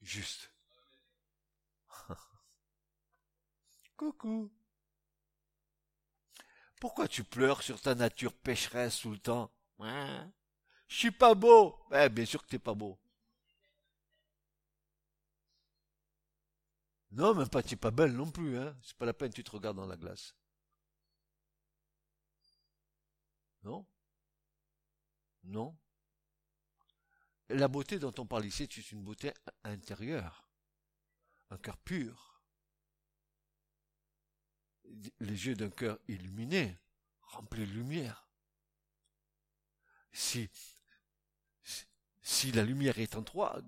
juste. 0.00 0.50
Coucou. 3.96 4.50
Pourquoi 6.80 7.08
tu 7.08 7.24
pleures 7.24 7.62
sur 7.62 7.80
ta 7.80 7.94
nature 7.94 8.32
pécheresse 8.32 9.00
tout 9.00 9.10
le 9.10 9.18
temps? 9.18 9.50
Hein? 9.80 10.30
Je 10.86 10.96
suis 10.96 11.10
pas 11.10 11.34
beau. 11.34 11.76
Eh, 11.92 12.08
bien 12.08 12.24
sûr 12.24 12.42
que 12.42 12.48
t'es 12.48 12.58
pas 12.58 12.74
beau. 12.74 12.98
Non, 17.10 17.34
même 17.34 17.48
pas, 17.48 17.62
tu 17.62 17.76
pas 17.76 17.90
belle 17.90 18.12
non 18.12 18.30
plus, 18.30 18.58
hein. 18.58 18.76
C'est 18.82 18.96
pas 18.96 19.06
la 19.06 19.14
peine, 19.14 19.32
tu 19.32 19.44
te 19.44 19.50
regardes 19.50 19.76
dans 19.76 19.86
la 19.86 19.96
glace. 19.96 20.34
Non? 23.62 23.86
Non? 25.44 25.76
La 27.48 27.68
beauté 27.68 27.98
dont 27.98 28.14
on 28.18 28.26
parle 28.26 28.44
ici, 28.44 28.68
c'est 28.70 28.92
une 28.92 29.02
beauté 29.02 29.32
intérieure, 29.64 30.46
un 31.50 31.56
cœur 31.56 31.78
pur, 31.78 32.42
les 35.20 35.46
yeux 35.46 35.54
d'un 35.54 35.70
cœur 35.70 35.98
illuminé, 36.08 36.76
rempli 37.22 37.66
de 37.66 37.72
lumière. 37.72 38.28
Si, 40.12 40.50
si 42.22 42.52
la 42.52 42.64
lumière 42.64 42.98
est 42.98 43.16
en 43.16 43.22
toi, 43.22 43.60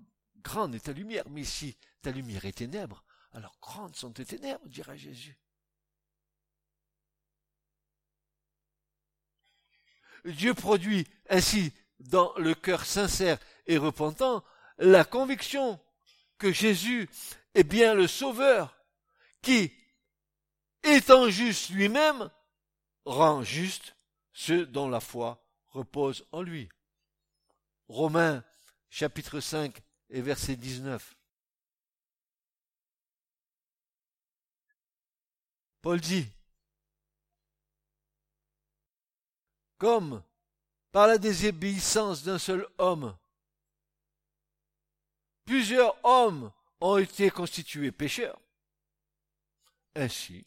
grande 0.43 0.75
est 0.75 0.81
ta 0.81 0.93
lumière, 0.93 1.27
mais 1.29 1.43
si 1.43 1.77
ta 2.01 2.11
lumière 2.11 2.45
est 2.45 2.57
ténèbre, 2.57 3.03
alors 3.33 3.57
grandes 3.61 3.95
sont 3.95 4.11
tes 4.11 4.25
ténèbres, 4.25 4.67
dira 4.67 4.95
Jésus. 4.95 5.37
Dieu 10.25 10.53
produit 10.53 11.07
ainsi 11.29 11.73
dans 11.99 12.33
le 12.37 12.53
cœur 12.53 12.85
sincère 12.85 13.39
et 13.65 13.77
repentant 13.77 14.43
la 14.77 15.03
conviction 15.03 15.79
que 16.37 16.51
Jésus 16.51 17.09
est 17.53 17.63
bien 17.63 17.93
le 17.93 18.07
Sauveur 18.07 18.77
qui, 19.41 19.73
étant 20.83 21.29
juste 21.29 21.69
lui-même, 21.69 22.29
rend 23.05 23.43
juste 23.43 23.95
ceux 24.33 24.65
dont 24.65 24.89
la 24.89 24.99
foi 24.99 25.43
repose 25.69 26.27
en 26.31 26.41
lui. 26.41 26.69
Romains 27.87 28.43
chapitre 28.89 29.39
5 29.39 29.81
et 30.09 30.21
verset 30.21 30.55
19. 30.55 31.15
Paul 35.81 35.99
dit, 35.99 36.27
comme 39.77 40.23
par 40.91 41.07
la 41.07 41.17
désobéissance 41.17 42.23
d'un 42.23 42.37
seul 42.37 42.67
homme, 42.77 43.17
plusieurs 45.45 45.95
hommes 46.05 46.51
ont 46.79 46.97
été 46.97 47.29
constitués 47.29 47.91
pécheurs. 47.91 48.39
Ainsi, 49.95 50.45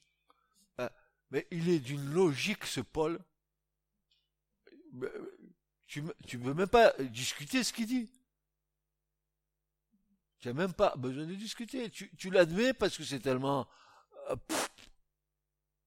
euh, 0.81 0.89
mais 1.31 1.47
il 1.51 1.69
est 1.69 1.81
d'une 1.81 2.13
logique 2.13 2.65
ce 2.65 2.81
Paul. 2.81 3.21
Tu 5.87 6.03
ne 6.03 6.39
peux 6.39 6.55
même 6.55 6.69
pas 6.69 6.93
discuter 6.99 7.65
ce 7.65 7.73
qu'il 7.73 7.87
dit. 7.87 8.11
Tu 10.39 10.49
n'as 10.49 10.55
même 10.55 10.75
pas 10.75 10.95
besoin 10.97 11.27
de 11.27 11.35
discuter. 11.35 11.91
Tu, 11.91 12.31
l'admets 12.31 12.73
parce 12.73 12.97
que 12.97 13.03
c'est 13.05 13.21
tellement... 13.21 13.67
Euh, 14.31 14.37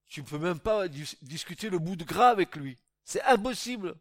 tu 0.07 0.21
ne 0.21 0.25
peux 0.25 0.39
même 0.39 0.59
pas 0.59 0.87
discuter 0.87 1.69
le 1.69 1.79
bout 1.79 1.95
de 1.95 2.03
gras 2.03 2.29
avec 2.29 2.55
lui. 2.55 2.77
C'est 3.03 3.21
impossible. 3.23 3.95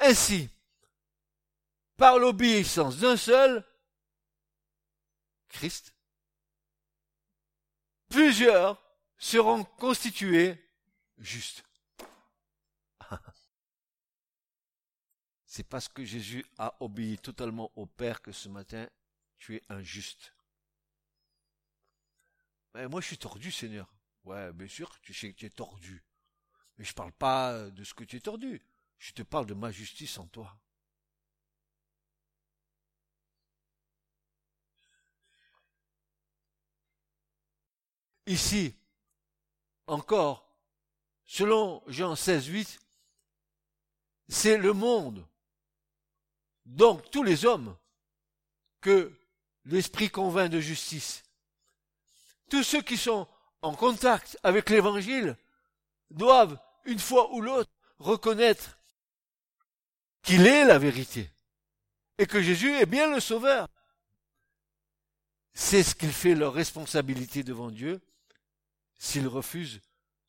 Ainsi, 0.00 0.48
par 1.96 2.18
l'obéissance 2.18 2.96
d'un 2.98 3.16
seul, 3.16 3.64
Christ, 5.48 5.94
plusieurs 8.08 8.82
seront 9.18 9.64
constitués 9.64 10.56
justes. 11.18 11.64
C'est 15.44 15.64
parce 15.64 15.88
que 15.88 16.04
Jésus 16.04 16.46
a 16.58 16.74
obéi 16.80 17.18
totalement 17.18 17.70
au 17.76 17.84
Père 17.84 18.22
que 18.22 18.32
ce 18.32 18.48
matin, 18.48 18.88
tu 19.38 19.56
es 19.56 19.62
injuste 19.68 20.32
moi 22.74 23.00
je 23.00 23.06
suis 23.06 23.18
tordu, 23.18 23.50
Seigneur. 23.50 23.92
Ouais, 24.24 24.52
bien 24.52 24.68
sûr, 24.68 24.90
tu 25.00 25.14
sais 25.14 25.32
que 25.32 25.38
tu 25.38 25.46
es 25.46 25.50
tordu. 25.50 26.04
Mais 26.76 26.84
je 26.84 26.90
ne 26.90 26.94
parle 26.94 27.12
pas 27.12 27.70
de 27.70 27.84
ce 27.84 27.94
que 27.94 28.04
tu 28.04 28.16
es 28.16 28.20
tordu. 28.20 28.62
Je 28.98 29.12
te 29.12 29.22
parle 29.22 29.46
de 29.46 29.54
ma 29.54 29.70
justice 29.70 30.18
en 30.18 30.26
toi. 30.26 30.58
Ici, 38.26 38.76
encore, 39.86 40.54
selon 41.24 41.82
Jean 41.88 42.14
16, 42.14 42.46
8, 42.46 42.80
c'est 44.28 44.56
le 44.56 44.72
monde, 44.72 45.26
donc 46.64 47.10
tous 47.10 47.24
les 47.24 47.44
hommes, 47.44 47.76
que 48.80 49.18
l'Esprit 49.64 50.10
convainc 50.10 50.50
de 50.50 50.60
justice, 50.60 51.24
tous 52.50 52.64
ceux 52.64 52.82
qui 52.82 52.98
sont 52.98 53.26
en 53.62 53.74
contact 53.74 54.38
avec 54.42 54.68
l'Évangile 54.68 55.36
doivent, 56.10 56.58
une 56.84 56.98
fois 56.98 57.32
ou 57.32 57.40
l'autre, 57.40 57.70
reconnaître 57.98 58.78
qu'il 60.22 60.46
est 60.46 60.64
la 60.64 60.78
vérité 60.78 61.30
et 62.18 62.26
que 62.26 62.42
Jésus 62.42 62.74
est 62.74 62.86
bien 62.86 63.08
le 63.08 63.20
Sauveur. 63.20 63.68
C'est 65.54 65.82
ce 65.82 65.94
qu'il 65.94 66.12
fait 66.12 66.34
leur 66.34 66.52
responsabilité 66.52 67.42
devant 67.44 67.70
Dieu 67.70 68.00
s'ils 68.98 69.28
refusent 69.28 69.80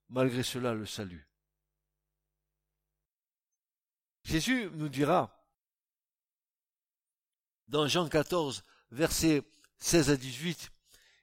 malgré 0.09 0.43
cela 0.43 0.73
le 0.73 0.85
salut. 0.85 1.27
Jésus 4.23 4.69
nous 4.73 4.89
dira 4.89 5.35
dans 7.67 7.87
Jean 7.87 8.07
14, 8.07 8.63
versets 8.91 9.41
16 9.79 10.11
à 10.11 10.17
18, 10.17 10.71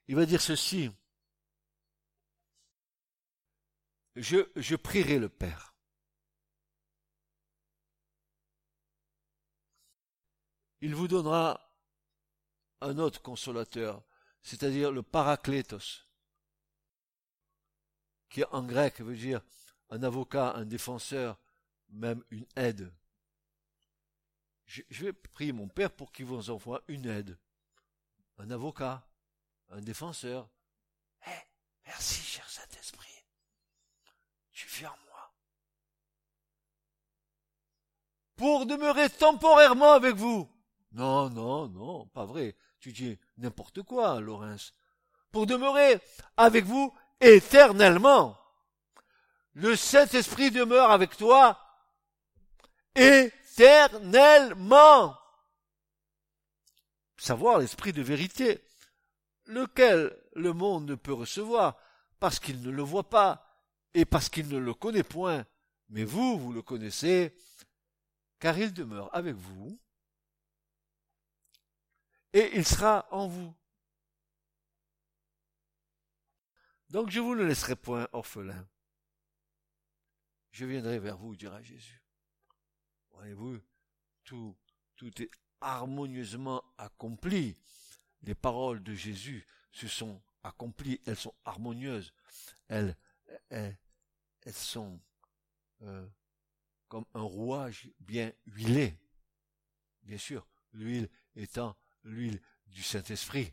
il 0.08 0.16
va 0.16 0.24
dire 0.26 0.40
ceci. 0.40 0.90
Je, 4.16 4.74
prierai 4.74 5.18
le 5.18 5.28
Père. 5.28 5.74
Il 10.80 10.94
vous 10.94 11.08
donnera 11.08 11.72
un 12.80 12.98
autre 12.98 13.22
consolateur, 13.22 14.02
c'est-à-dire 14.42 14.90
le 14.90 15.02
paraclétos, 15.02 16.06
qui 18.28 18.42
en 18.44 18.64
grec 18.64 19.00
veut 19.00 19.16
dire 19.16 19.40
un 19.90 20.02
avocat, 20.02 20.52
un 20.54 20.64
défenseur, 20.64 21.38
même 21.90 22.24
une 22.30 22.46
aide. 22.56 22.92
Je, 24.66 24.82
vais 24.90 25.12
prier 25.12 25.52
mon 25.52 25.68
Père 25.68 25.94
pour 25.94 26.12
qu'il 26.12 26.26
vous 26.26 26.50
envoie 26.50 26.82
une 26.88 27.06
aide, 27.06 27.38
un 28.38 28.50
avocat, 28.50 29.07
un 29.70 29.80
défenseur. 29.80 30.48
Eh, 31.26 31.30
merci, 31.86 32.22
cher 32.22 32.48
Saint-Esprit. 32.48 33.24
Tu 34.52 34.68
viens 34.68 34.90
en 34.90 35.10
moi. 35.10 35.32
Pour 38.36 38.66
demeurer 38.66 39.10
temporairement 39.10 39.92
avec 39.92 40.14
vous. 40.14 40.48
Non, 40.92 41.28
non, 41.30 41.68
non, 41.68 42.06
pas 42.06 42.24
vrai. 42.24 42.56
Tu 42.80 42.92
dis 42.92 43.18
n'importe 43.36 43.82
quoi, 43.82 44.20
Laurence. 44.20 44.72
Pour 45.32 45.46
demeurer 45.46 46.00
avec 46.36 46.64
vous 46.64 46.94
éternellement. 47.20 48.38
Le 49.52 49.76
Saint-Esprit 49.76 50.50
demeure 50.50 50.90
avec 50.90 51.16
toi 51.16 51.60
éternellement. 52.94 55.18
Savoir 57.16 57.58
l'Esprit 57.58 57.92
de 57.92 58.02
vérité, 58.02 58.67
lequel 59.48 60.16
le 60.34 60.52
monde 60.52 60.88
ne 60.88 60.94
peut 60.94 61.12
recevoir, 61.12 61.76
parce 62.20 62.38
qu'il 62.38 62.62
ne 62.62 62.70
le 62.70 62.82
voit 62.82 63.08
pas, 63.08 63.44
et 63.94 64.04
parce 64.04 64.28
qu'il 64.28 64.48
ne 64.48 64.58
le 64.58 64.74
connaît 64.74 65.02
point. 65.02 65.44
Mais 65.88 66.04
vous, 66.04 66.38
vous 66.38 66.52
le 66.52 66.62
connaissez, 66.62 67.36
car 68.38 68.56
il 68.58 68.72
demeure 68.72 69.14
avec 69.14 69.34
vous, 69.34 69.80
et 72.32 72.56
il 72.56 72.64
sera 72.64 73.08
en 73.10 73.26
vous. 73.26 73.54
Donc 76.90 77.10
je 77.10 77.20
vous 77.20 77.34
ne 77.34 77.44
laisserai 77.44 77.76
point 77.76 78.08
orphelin. 78.12 78.66
Je 80.50 80.64
viendrai 80.64 80.98
vers 80.98 81.16
vous, 81.16 81.36
dira 81.36 81.62
Jésus. 81.62 82.02
Voyez-vous, 83.10 83.58
tout, 84.24 84.56
tout 84.96 85.22
est 85.22 85.30
harmonieusement 85.60 86.62
accompli. 86.76 87.56
Les 88.22 88.34
paroles 88.34 88.82
de 88.82 88.94
Jésus 88.94 89.46
se 89.72 89.86
sont 89.86 90.20
accomplies, 90.42 91.00
elles 91.06 91.16
sont 91.16 91.34
harmonieuses, 91.44 92.12
elles, 92.68 92.96
sont 94.52 95.00
euh, 95.82 96.06
comme 96.88 97.04
un 97.14 97.22
rouage 97.22 97.90
bien 98.00 98.32
huilé. 98.46 98.98
Bien 100.02 100.18
sûr, 100.18 100.46
l'huile 100.72 101.08
étant 101.36 101.76
l'huile 102.04 102.40
du 102.66 102.82
Saint-Esprit, 102.82 103.52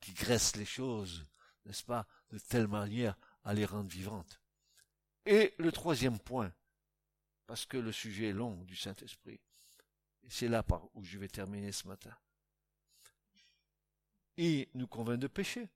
qui 0.00 0.12
graisse 0.12 0.56
les 0.56 0.64
choses, 0.64 1.24
n'est-ce 1.64 1.84
pas, 1.84 2.06
de 2.30 2.38
telle 2.38 2.68
manière 2.68 3.16
à 3.44 3.54
les 3.54 3.64
rendre 3.64 3.90
vivantes. 3.90 4.40
Et 5.24 5.54
le 5.58 5.72
troisième 5.72 6.18
point, 6.18 6.52
parce 7.46 7.66
que 7.66 7.76
le 7.76 7.92
sujet 7.92 8.28
est 8.28 8.32
long 8.32 8.62
du 8.64 8.76
Saint-Esprit, 8.76 9.40
et 10.22 10.30
c'est 10.30 10.48
là 10.48 10.62
par 10.62 10.88
où 10.94 11.04
je 11.04 11.18
vais 11.18 11.28
terminer 11.28 11.72
ce 11.72 11.86
matin. 11.86 12.16
Il 14.36 14.68
nous 14.74 14.86
convainc 14.86 15.18
de 15.18 15.28
péché. 15.28 15.68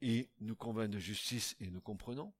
Il 0.00 0.28
nous 0.40 0.56
convainc 0.56 0.90
de 0.90 0.98
justice 0.98 1.56
et 1.60 1.70
nous 1.70 1.80
comprenons. 1.80 2.32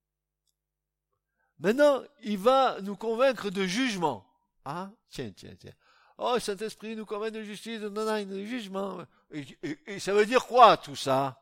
Maintenant, 1.59 2.03
il 2.23 2.39
va 2.39 2.81
nous 2.83 2.97
convaincre 2.97 3.51
de 3.51 3.67
jugement. 3.67 4.25
Ah, 4.65 4.91
tiens, 5.09 5.33
tiens, 5.33 5.55
tiens. 5.59 5.75
Oh, 6.19 6.39
Saint-Esprit 6.39 6.97
nous 6.97 7.07
convainc 7.07 7.33
de 7.33 7.43
justice, 7.43 7.81
de, 7.81 7.89
de 7.89 8.45
jugement. 8.45 9.05
Et, 9.31 9.99
ça 9.99 10.13
veut 10.15 10.27
dire 10.27 10.47
quoi 10.47 10.77
tout 10.77 10.97
ça? 10.97 11.41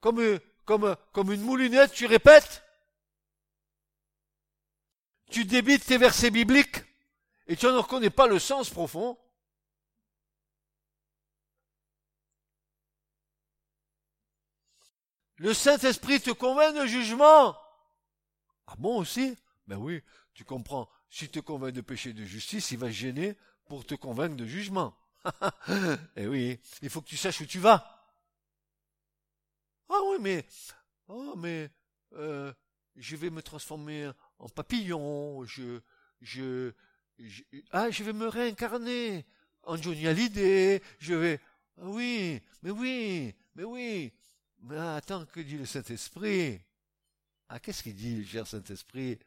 Comme, 0.00 0.38
comme, 0.64 0.96
comme 1.12 1.32
une 1.32 1.42
moulinette, 1.42 1.92
tu 1.92 2.06
répètes? 2.06 2.62
Tu 5.30 5.44
débites 5.44 5.84
tes 5.84 5.98
versets 5.98 6.30
bibliques? 6.30 6.82
Et 7.46 7.56
tu 7.56 7.66
ne 7.66 7.72
reconnais 7.72 8.10
pas 8.10 8.26
le 8.26 8.38
sens 8.38 8.70
profond 8.70 9.18
Le 15.36 15.52
Saint-Esprit 15.52 16.20
te 16.20 16.30
convainc 16.30 16.76
de 16.76 16.86
jugement. 16.86 17.56
Ah 18.66 18.74
bon 18.78 18.98
aussi? 18.98 19.36
Ben 19.66 19.76
oui, 19.76 20.02
tu 20.32 20.44
comprends. 20.44 20.88
S'il 21.10 21.28
te 21.28 21.40
convainc 21.40 21.72
de 21.72 21.80
péché 21.80 22.12
de 22.12 22.24
justice, 22.24 22.70
il 22.70 22.78
va 22.78 22.90
gêner 22.90 23.36
pour 23.66 23.84
te 23.84 23.94
convaincre 23.94 24.36
de 24.36 24.46
jugement. 24.46 24.96
eh 26.16 26.26
oui, 26.26 26.60
il 26.82 26.90
faut 26.90 27.00
que 27.00 27.08
tu 27.08 27.16
saches 27.16 27.40
où 27.40 27.46
tu 27.46 27.58
vas. 27.58 28.04
Ah 29.88 30.00
oui, 30.06 30.18
mais, 30.20 30.46
oh, 31.08 31.34
mais, 31.36 31.70
euh, 32.12 32.52
je 32.96 33.16
vais 33.16 33.30
me 33.30 33.42
transformer 33.42 34.10
en 34.38 34.48
papillon, 34.48 35.44
je, 35.44 35.80
je, 36.20 36.72
ah, 37.70 37.90
je 37.90 38.04
vais 38.04 38.12
me 38.12 38.28
réincarner 38.28 39.24
en 39.62 39.76
Johnny 39.76 40.06
Hallyday, 40.06 40.82
je 40.98 41.14
vais, 41.14 41.40
ah 41.78 41.86
oui, 41.86 42.40
mais 42.62 42.70
oui, 42.70 43.34
mais 43.54 43.64
oui, 43.64 44.12
mais 44.60 44.78
attends, 44.78 45.26
que 45.26 45.40
dit 45.40 45.58
le 45.58 45.66
Saint-Esprit? 45.66 46.60
Ah, 47.48 47.60
qu'est-ce 47.60 47.82
qu'il 47.82 47.94
dit, 47.94 48.26
cher 48.26 48.46
Saint-Esprit? 48.46 49.18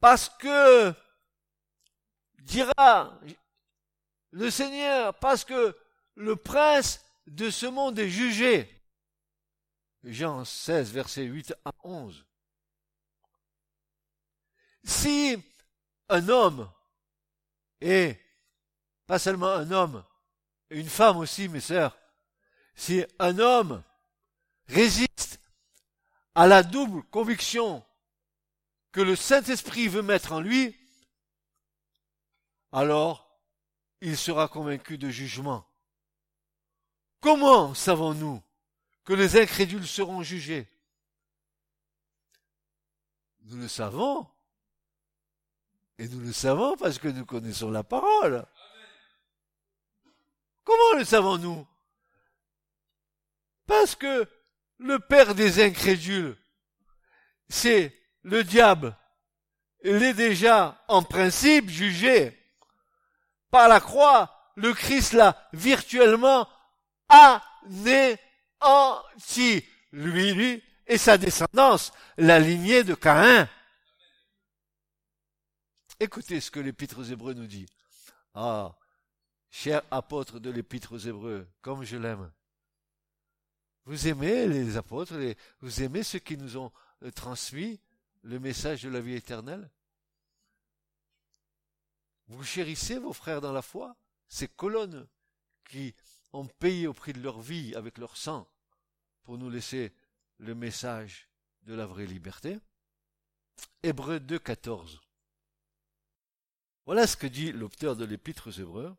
Parce 0.00 0.28
que, 0.28 0.92
dira 2.40 3.20
le 4.30 4.50
Seigneur, 4.50 5.14
parce 5.18 5.44
que 5.44 5.76
le 6.14 6.36
prince 6.36 7.04
de 7.26 7.50
ce 7.50 7.66
monde 7.66 7.98
est 7.98 8.08
jugé. 8.08 8.68
Jean 10.02 10.44
16, 10.44 10.92
verset 10.92 11.24
8 11.24 11.54
à 11.64 11.72
11. 11.84 12.24
Si 14.84 15.42
un 16.08 16.28
homme, 16.28 16.70
et 17.80 18.18
pas 19.06 19.18
seulement 19.18 19.52
un 19.52 19.70
homme, 19.70 20.04
une 20.70 20.88
femme 20.88 21.18
aussi, 21.18 21.48
mes 21.48 21.60
sœurs, 21.60 21.96
si 22.74 23.04
un 23.18 23.38
homme 23.38 23.82
résiste 24.68 25.40
à 26.34 26.46
la 26.46 26.62
double 26.62 27.02
conviction 27.04 27.84
que 28.90 29.00
le 29.00 29.16
Saint-Esprit 29.16 29.88
veut 29.88 30.02
mettre 30.02 30.32
en 30.32 30.40
lui, 30.40 30.76
alors 32.72 33.38
il 34.00 34.16
sera 34.16 34.48
convaincu 34.48 34.98
de 34.98 35.10
jugement. 35.10 35.66
Comment 37.20 37.74
savons-nous 37.74 38.42
que 39.04 39.12
les 39.12 39.40
incrédules 39.40 39.86
seront 39.86 40.22
jugés? 40.22 40.68
Nous 43.42 43.58
le 43.58 43.68
savons. 43.68 44.26
Et 46.02 46.08
nous 46.08 46.18
le 46.18 46.32
savons 46.32 46.76
parce 46.76 46.98
que 46.98 47.06
nous 47.06 47.24
connaissons 47.24 47.70
la 47.70 47.84
parole. 47.84 48.44
Comment 50.64 50.98
le 50.98 51.04
savons-nous? 51.04 51.64
Parce 53.68 53.94
que 53.94 54.28
le 54.78 54.98
père 54.98 55.36
des 55.36 55.62
incrédules, 55.64 56.36
c'est 57.48 57.96
le 58.24 58.42
diable. 58.42 58.98
Il 59.84 60.02
est 60.02 60.14
déjà 60.14 60.82
en 60.88 61.04
principe 61.04 61.70
jugé 61.70 62.36
par 63.52 63.68
la 63.68 63.78
croix, 63.78 64.50
le 64.56 64.74
Christ 64.74 65.12
l'a 65.12 65.48
virtuellement 65.52 66.48
anéanti. 67.08 68.18
Lui, 69.92 70.34
lui, 70.34 70.64
et 70.88 70.98
sa 70.98 71.16
descendance, 71.16 71.92
la 72.16 72.40
lignée 72.40 72.82
de 72.82 72.96
Caïn. 72.96 73.48
Écoutez 76.02 76.40
ce 76.40 76.50
que 76.50 76.58
l'épître 76.58 76.98
aux 76.98 77.04
Hébreux 77.04 77.32
nous 77.32 77.46
dit. 77.46 77.64
Ah, 78.34 78.76
cher 79.50 79.82
apôtre 79.88 80.40
de 80.40 80.50
l'épître 80.50 80.96
aux 80.96 80.98
Hébreux, 80.98 81.48
comme 81.60 81.84
je 81.84 81.96
l'aime. 81.96 82.32
Vous 83.84 84.08
aimez 84.08 84.48
les 84.48 84.76
apôtres, 84.76 85.14
vous 85.60 85.82
aimez 85.82 86.02
ceux 86.02 86.18
qui 86.18 86.36
nous 86.36 86.56
ont 86.56 86.72
euh, 87.04 87.12
transmis 87.12 87.80
le 88.22 88.40
message 88.40 88.82
de 88.82 88.88
la 88.88 89.00
vie 89.00 89.14
éternelle? 89.14 89.70
Vous 92.26 92.42
chérissez 92.42 92.98
vos 92.98 93.12
frères 93.12 93.40
dans 93.40 93.52
la 93.52 93.62
foi, 93.62 93.94
ces 94.26 94.48
colonnes 94.48 95.06
qui 95.70 95.94
ont 96.32 96.48
payé 96.48 96.88
au 96.88 96.94
prix 96.94 97.12
de 97.12 97.22
leur 97.22 97.40
vie 97.40 97.76
avec 97.76 97.98
leur 97.98 98.16
sang 98.16 98.48
pour 99.22 99.38
nous 99.38 99.50
laisser 99.50 99.92
le 100.38 100.56
message 100.56 101.28
de 101.62 101.74
la 101.74 101.86
vraie 101.86 102.06
liberté? 102.06 102.58
Hébreux 103.84 104.18
2, 104.18 104.40
14. 104.40 105.00
Voilà 106.86 107.06
ce 107.06 107.16
que 107.16 107.26
dit 107.26 107.52
l'auteur 107.52 107.96
de 107.96 108.04
l'épître 108.04 108.48
aux 108.48 108.60
Hébreux. 108.60 108.96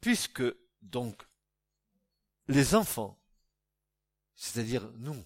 Puisque 0.00 0.42
donc 0.80 1.22
les 2.48 2.74
enfants, 2.74 3.20
c'est-à-dire 4.34 4.90
nous, 4.94 5.24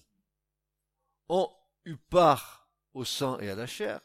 ont 1.29 1.51
eu 1.85 1.97
part 1.97 2.69
au 2.93 3.03
sang 3.05 3.39
et 3.39 3.49
à 3.49 3.55
la 3.55 3.67
chair, 3.67 4.01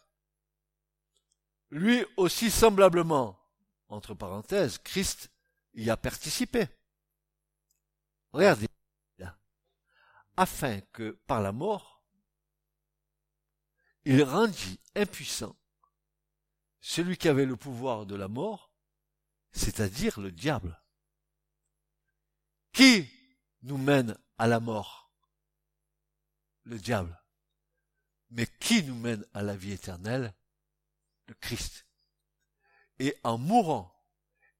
lui 1.71 2.05
aussi 2.17 2.51
semblablement, 2.51 3.39
entre 3.89 4.15
parenthèses, 4.15 4.79
Christ 4.79 5.31
y 5.75 5.91
a 5.91 5.97
participé. 5.97 6.69
Regardez 8.33 8.67
afin 10.37 10.81
que 10.93 11.11
par 11.27 11.41
la 11.41 11.53
mort, 11.53 12.03
il 14.05 14.23
rendit 14.23 14.81
impuissant 14.97 15.57
celui 16.83 17.17
qui 17.17 17.29
avait 17.29 17.47
le 17.47 17.57
pouvoir 17.57 18.05
de 18.05 18.17
la 18.17 18.29
mort, 18.29 18.75
c'est-à-dire 19.53 20.21
le 20.21 20.33
diable. 20.33 20.83
Qui 22.73 23.09
nous 23.63 23.79
mène 23.79 24.19
à 24.37 24.49
la 24.49 24.61
mort? 24.61 25.11
Le 26.65 26.79
diable. 26.79 27.19
Mais 28.31 28.47
qui 28.47 28.83
nous 28.83 28.97
mène 28.97 29.25
à 29.33 29.43
la 29.43 29.57
vie 29.57 29.73
éternelle? 29.73 30.35
Le 31.27 31.35
Christ. 31.35 31.87
Et 32.99 33.17
en 33.23 33.39
mourant 33.39 33.95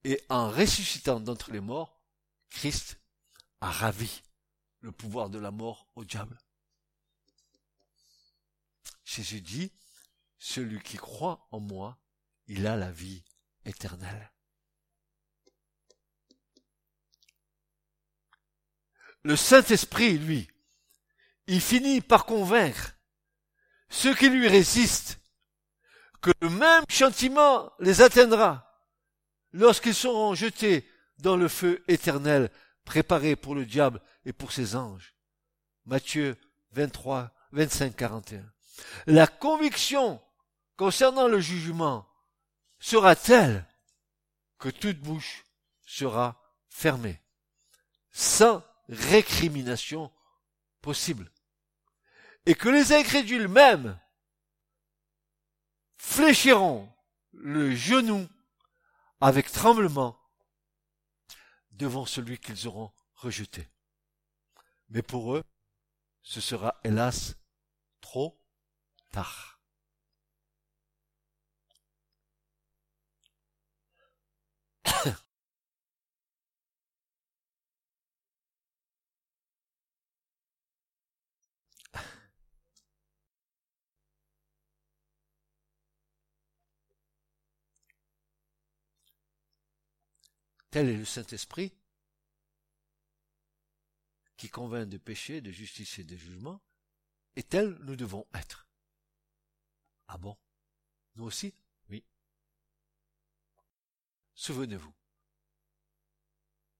et 0.05 0.23
en 0.29 0.49
ressuscitant 0.49 1.19
d'entre 1.19 1.51
les 1.51 1.59
morts, 1.59 2.01
Christ 2.49 2.99
a 3.59 3.69
ravi 3.69 4.21
le 4.79 4.91
pouvoir 4.91 5.29
de 5.29 5.39
la 5.39 5.51
mort 5.51 5.89
au 5.95 6.05
diable. 6.05 6.37
Jésus 9.03 9.41
dit, 9.41 9.71
celui 10.39 10.81
qui 10.81 10.97
croit 10.97 11.47
en 11.51 11.59
moi, 11.59 12.02
il 12.47 12.67
a 12.67 12.75
la 12.75 12.91
vie 12.91 13.23
éternelle. 13.65 14.31
Le 19.23 19.35
Saint-Esprit, 19.35 20.17
lui, 20.17 20.49
il 21.47 21.61
finit 21.61 22.01
par 22.01 22.25
convaincre 22.25 22.95
ceux 23.89 24.13
qui 24.15 24.29
lui 24.29 24.47
résistent 24.47 25.19
que 26.21 26.31
le 26.41 26.49
même 26.49 26.83
chantiment 26.89 27.71
les 27.79 28.01
atteindra 28.01 28.81
lorsqu'ils 29.51 29.95
seront 29.95 30.33
jetés 30.33 30.89
dans 31.19 31.37
le 31.37 31.47
feu 31.47 31.83
éternel 31.87 32.49
préparé 32.85 33.35
pour 33.35 33.55
le 33.55 33.65
diable 33.65 34.01
et 34.25 34.33
pour 34.33 34.51
ses 34.51 34.75
anges. 34.75 35.15
Matthieu 35.85 36.37
23, 36.71 37.31
25, 37.51 37.95
41. 37.95 38.43
La 39.07 39.27
conviction 39.27 40.21
concernant 40.75 41.27
le 41.27 41.39
jugement 41.39 42.07
sera 42.83 43.15
telle 43.15 43.65
que 44.59 44.67
toute 44.67 44.99
bouche 44.99 45.45
sera 45.85 46.37
fermée, 46.67 47.21
sans 48.11 48.61
récrimination 48.89 50.11
possible. 50.81 51.31
Et 52.45 52.55
que 52.55 52.67
les 52.67 52.91
incrédules 52.91 53.47
même 53.47 53.97
fléchiront 55.95 56.93
le 57.31 57.73
genou 57.73 58.27
avec 59.21 59.49
tremblement 59.49 60.19
devant 61.71 62.05
celui 62.05 62.37
qu'ils 62.37 62.67
auront 62.67 62.91
rejeté. 63.13 63.65
Mais 64.89 65.01
pour 65.01 65.37
eux, 65.37 65.43
ce 66.21 66.41
sera 66.41 66.75
hélas 66.83 67.37
trop 68.01 68.37
tard. 69.13 69.52
Tel 90.73 90.89
est 90.89 90.97
le 90.97 91.05
Saint-Esprit 91.05 91.71
qui 94.37 94.49
convainc 94.49 94.89
de 94.89 94.97
péché, 94.97 95.39
de 95.39 95.51
justice 95.51 95.99
et 95.99 96.03
de 96.03 96.15
jugement, 96.15 96.63
et 97.35 97.43
tel 97.43 97.77
nous 97.81 97.95
devons 97.95 98.25
être. 98.33 98.67
Ah 100.07 100.17
bon? 100.17 100.35
Nous 101.13 101.25
aussi? 101.25 101.53
Oui. 101.89 102.03
Souvenez-vous 104.33 104.91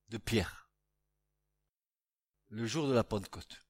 de 0.08 0.18
Pierre, 0.18 0.72
le 2.48 2.66
jour 2.66 2.88
de 2.88 2.94
la 2.94 3.04
Pentecôte. 3.04 3.64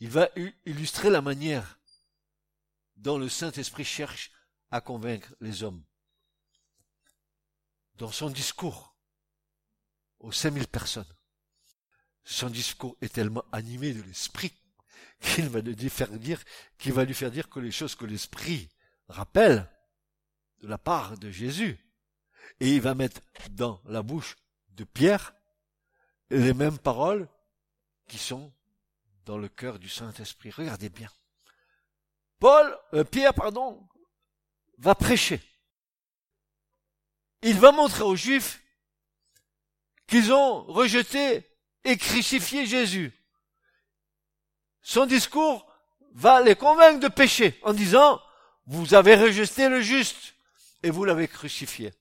Il 0.00 0.10
va 0.10 0.28
illustrer 0.66 1.08
la 1.08 1.22
manière 1.22 1.80
dont 2.96 3.16
le 3.16 3.30
Saint-Esprit 3.30 3.86
cherche 3.86 4.32
à 4.70 4.82
convaincre 4.82 5.34
les 5.40 5.62
hommes. 5.62 5.82
Dans 7.98 8.10
son 8.10 8.30
discours 8.30 8.94
aux 10.18 10.32
5000 10.32 10.66
personnes, 10.68 11.16
son 12.24 12.50
discours 12.50 12.96
est 13.00 13.12
tellement 13.12 13.44
animé 13.52 13.92
de 13.92 14.02
l'esprit 14.02 14.52
qu'il 15.20 15.48
va 15.48 15.60
lui 15.60 15.88
faire 15.88 16.10
dire, 16.10 16.42
va 16.86 17.04
lui 17.04 17.14
faire 17.14 17.30
dire 17.30 17.48
que 17.48 17.60
les 17.60 17.70
choses 17.70 17.94
que 17.94 18.04
l'esprit 18.04 18.68
rappelle 19.08 19.70
de 20.60 20.68
la 20.68 20.78
part 20.78 21.16
de 21.18 21.30
Jésus, 21.30 21.78
et 22.60 22.74
il 22.74 22.80
va 22.80 22.94
mettre 22.94 23.20
dans 23.50 23.80
la 23.86 24.02
bouche 24.02 24.36
de 24.70 24.84
Pierre 24.84 25.34
les 26.30 26.54
mêmes 26.54 26.78
paroles 26.78 27.28
qui 28.08 28.18
sont 28.18 28.52
dans 29.24 29.38
le 29.38 29.48
cœur 29.48 29.78
du 29.78 29.88
Saint-Esprit. 29.88 30.50
Regardez 30.50 30.88
bien. 30.88 31.10
Paul, 32.38 32.76
euh, 32.94 33.04
Pierre, 33.04 33.34
pardon, 33.34 33.86
va 34.78 34.94
prêcher. 34.94 35.40
Il 37.42 37.58
va 37.58 37.72
montrer 37.72 38.02
aux 38.02 38.16
Juifs 38.16 38.62
qu'ils 40.06 40.32
ont 40.32 40.62
rejeté 40.64 41.48
et 41.84 41.96
crucifié 41.96 42.66
Jésus. 42.66 43.12
Son 44.82 45.06
discours 45.06 45.66
va 46.12 46.40
les 46.40 46.56
convaincre 46.56 47.00
de 47.00 47.08
pécher 47.08 47.58
en 47.62 47.72
disant, 47.72 48.20
vous 48.66 48.94
avez 48.94 49.16
rejeté 49.16 49.68
le 49.68 49.80
juste 49.80 50.34
et 50.82 50.90
vous 50.90 51.04
l'avez 51.04 51.28
crucifié. 51.28 51.92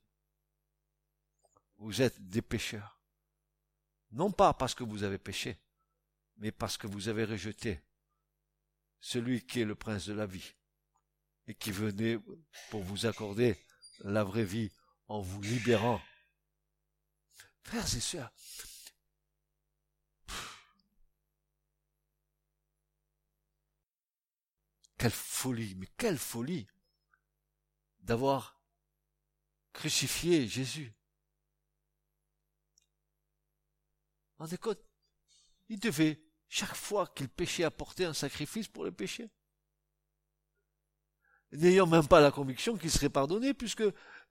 Vous 1.77 2.01
êtes 2.01 2.29
des 2.29 2.41
pécheurs. 2.41 2.99
Non 4.11 4.31
pas 4.31 4.53
parce 4.53 4.73
que 4.73 4.83
vous 4.83 5.03
avez 5.03 5.17
péché, 5.17 5.57
mais 6.38 6.51
parce 6.51 6.77
que 6.77 6.88
vous 6.88 7.09
avez 7.09 7.25
rejeté 7.25 7.81
celui 8.99 9.45
qui 9.45 9.61
est 9.61 9.65
le 9.65 9.75
prince 9.75 10.07
de 10.07 10.13
la 10.13 10.25
vie 10.25 10.53
et 11.47 11.53
qui 11.53 11.71
venait 11.71 12.17
pour 12.71 12.81
vous 12.81 13.05
accorder 13.05 13.57
la 13.99 14.23
vraie 14.23 14.45
vie 14.45 14.71
en 15.08 15.20
vous 15.22 15.41
libérant. 15.41 16.01
Frères 17.64 17.95
et 17.95 17.99
sœurs, 17.99 18.32
quelle 24.97 25.12
folie, 25.12 25.76
mais 25.76 25.88
quelle 25.97 26.18
folie 26.18 26.68
d'avoir 27.99 28.60
crucifié 29.74 30.47
Jésus. 30.47 30.93
Rendez 34.38 34.58
compte, 34.58 34.80
il 35.70 35.80
devait 35.80 36.22
chaque 36.49 36.76
fois 36.76 37.08
qu'il 37.08 37.30
péchait 37.30 37.64
apporter 37.64 38.06
un 38.06 38.14
sacrifice 38.14 38.68
pour 38.68 38.84
le 38.84 38.91
péché. 38.91 39.30
n'ayant 41.51 41.88
même 41.88 42.08
pas 42.08 42.20
la 42.20 42.32
conviction 42.32 42.78
qu'il 42.78 42.91
serait 42.91 43.10
pardonné, 43.10 43.53
puisque 43.53 43.84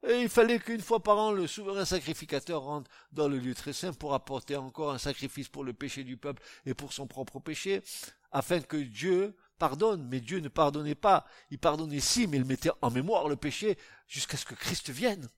eh, 0.06 0.20
il 0.22 0.28
fallait 0.28 0.58
qu'une 0.58 0.80
fois 0.80 1.02
par 1.02 1.18
an 1.18 1.32
le 1.32 1.46
souverain 1.46 1.84
sacrificateur 1.84 2.62
rentre 2.62 2.90
dans 3.12 3.28
le 3.28 3.38
lieu 3.38 3.54
très 3.54 3.72
saint 3.72 3.92
pour 3.92 4.12
apporter 4.12 4.56
encore 4.56 4.92
un 4.92 4.98
sacrifice 4.98 5.48
pour 5.48 5.64
le 5.64 5.72
péché 5.72 6.04
du 6.04 6.16
peuple 6.16 6.42
et 6.66 6.74
pour 6.74 6.92
son 6.92 7.06
propre 7.06 7.40
péché, 7.40 7.82
afin 8.30 8.60
que 8.60 8.76
Dieu 8.76 9.34
pardonne. 9.58 10.06
Mais 10.08 10.20
Dieu 10.20 10.40
ne 10.40 10.48
pardonnait 10.48 10.94
pas. 10.94 11.26
Il 11.50 11.58
pardonnait 11.58 12.00
si, 12.00 12.26
mais 12.26 12.36
il 12.36 12.44
mettait 12.44 12.70
en 12.82 12.90
mémoire 12.90 13.28
le 13.28 13.36
péché 13.36 13.78
jusqu'à 14.06 14.36
ce 14.36 14.44
que 14.44 14.54
Christ 14.54 14.90
vienne. 14.90 15.28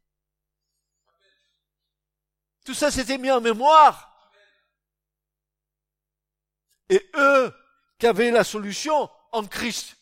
Tout 2.65 2.75
ça 2.75 2.91
s'était 2.91 3.19
mis 3.19 3.31
en 3.31 3.41
mémoire. 3.41 4.33
Et 6.89 7.09
eux 7.15 7.55
qui 7.99 8.07
avaient 8.07 8.31
la 8.31 8.45
solution 8.45 9.09
en 9.33 9.45
Christ. 9.47 9.97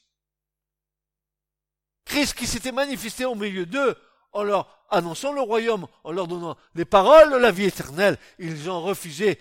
Christ 2.07 2.35
qui 2.35 2.47
s'était 2.47 2.73
manifesté 2.73 3.25
au 3.25 3.35
milieu 3.35 3.67
d'eux 3.67 3.97
en 4.35 4.43
leur 4.43 4.85
annonçant 4.91 5.33
le 5.33 5.41
royaume, 5.41 5.87
en 6.03 6.13
leur 6.13 6.27
donnant 6.27 6.57
les 6.75 6.85
paroles 6.85 7.33
de 7.33 7.37
la 7.37 7.51
vie 7.51 7.65
éternelle. 7.65 8.19
Ils 8.39 8.69
ont 8.69 8.83
refusé, 8.83 9.41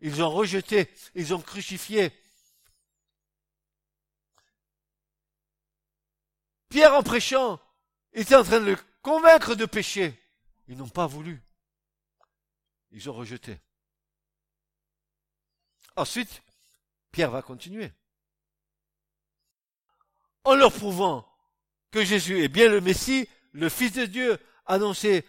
ils 0.00 0.22
ont 0.22 0.30
rejeté, 0.30 0.90
ils 1.14 1.32
ont 1.32 1.40
crucifié. 1.40 2.12
Pierre 6.68 6.94
en 6.94 7.02
prêchant 7.02 7.60
était 8.12 8.34
en 8.34 8.44
train 8.44 8.60
de 8.60 8.70
le 8.70 8.76
convaincre 9.02 9.54
de 9.54 9.64
pécher. 9.64 10.18
Ils 10.68 10.76
n'ont 10.76 10.88
pas 10.88 11.06
voulu. 11.06 11.42
Ils 12.90 13.08
ont 13.08 13.14
rejeté. 13.14 13.58
Ensuite, 15.96 16.42
Pierre 17.10 17.30
va 17.30 17.42
continuer. 17.42 17.92
En 20.44 20.54
leur 20.54 20.72
prouvant 20.72 21.28
que 21.90 22.04
Jésus 22.04 22.42
est 22.42 22.48
bien 22.48 22.68
le 22.68 22.80
Messie, 22.80 23.28
le 23.52 23.68
Fils 23.68 23.92
de 23.92 24.06
Dieu, 24.06 24.38
annoncé 24.66 25.24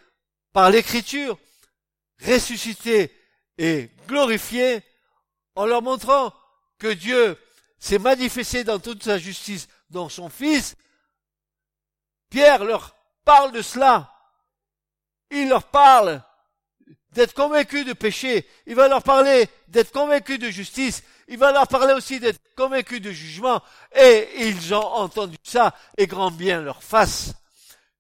par 0.51 0.69
l'Écriture, 0.69 1.37
ressuscité 2.25 3.11
et 3.57 3.89
glorifié, 4.07 4.81
en 5.55 5.65
leur 5.65 5.81
montrant 5.81 6.33
que 6.79 6.87
Dieu 6.87 7.37
s'est 7.77 7.99
manifesté 7.99 8.63
dans 8.63 8.79
toute 8.79 9.03
sa 9.03 9.17
justice 9.17 9.67
dans 9.89 10.09
son 10.09 10.29
Fils, 10.29 10.75
Pierre 12.29 12.63
leur 12.63 12.95
parle 13.23 13.51
de 13.51 13.61
cela. 13.61 14.11
Il 15.29 15.49
leur 15.49 15.65
parle 15.65 16.23
d'être 17.11 17.33
convaincus 17.33 17.85
de 17.85 17.93
péché. 17.93 18.47
Il 18.65 18.75
va 18.75 18.87
leur 18.87 19.03
parler 19.03 19.47
d'être 19.67 19.91
convaincus 19.91 20.39
de 20.39 20.49
justice. 20.49 21.03
Il 21.27 21.37
va 21.37 21.51
leur 21.51 21.67
parler 21.67 21.93
aussi 21.93 22.19
d'être 22.19 22.39
convaincus 22.55 23.01
de 23.01 23.11
jugement. 23.11 23.61
Et 23.95 24.47
ils 24.47 24.73
ont 24.73 24.83
entendu 24.83 25.37
ça 25.43 25.75
et 25.97 26.07
grand 26.07 26.31
bien 26.31 26.61
leur 26.61 26.81
face 26.81 27.33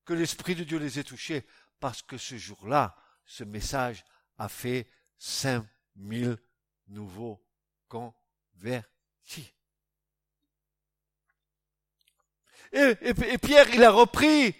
que 0.05 0.13
l'Esprit 0.13 0.55
de 0.55 0.63
Dieu 0.63 0.77
les 0.77 0.99
ait 0.99 1.03
touchés 1.03 1.45
parce 1.79 2.01
que 2.01 2.17
ce 2.17 2.37
jour-là, 2.37 2.95
ce 3.25 3.43
message 3.43 4.03
a 4.37 4.49
fait 4.49 4.89
cinq 5.17 5.65
mille 5.95 6.37
nouveaux 6.87 7.43
convertis. 7.87 9.53
Et, 12.71 13.37
Pierre, 13.37 13.69
il 13.73 13.83
a 13.83 13.91
repris 13.91 14.55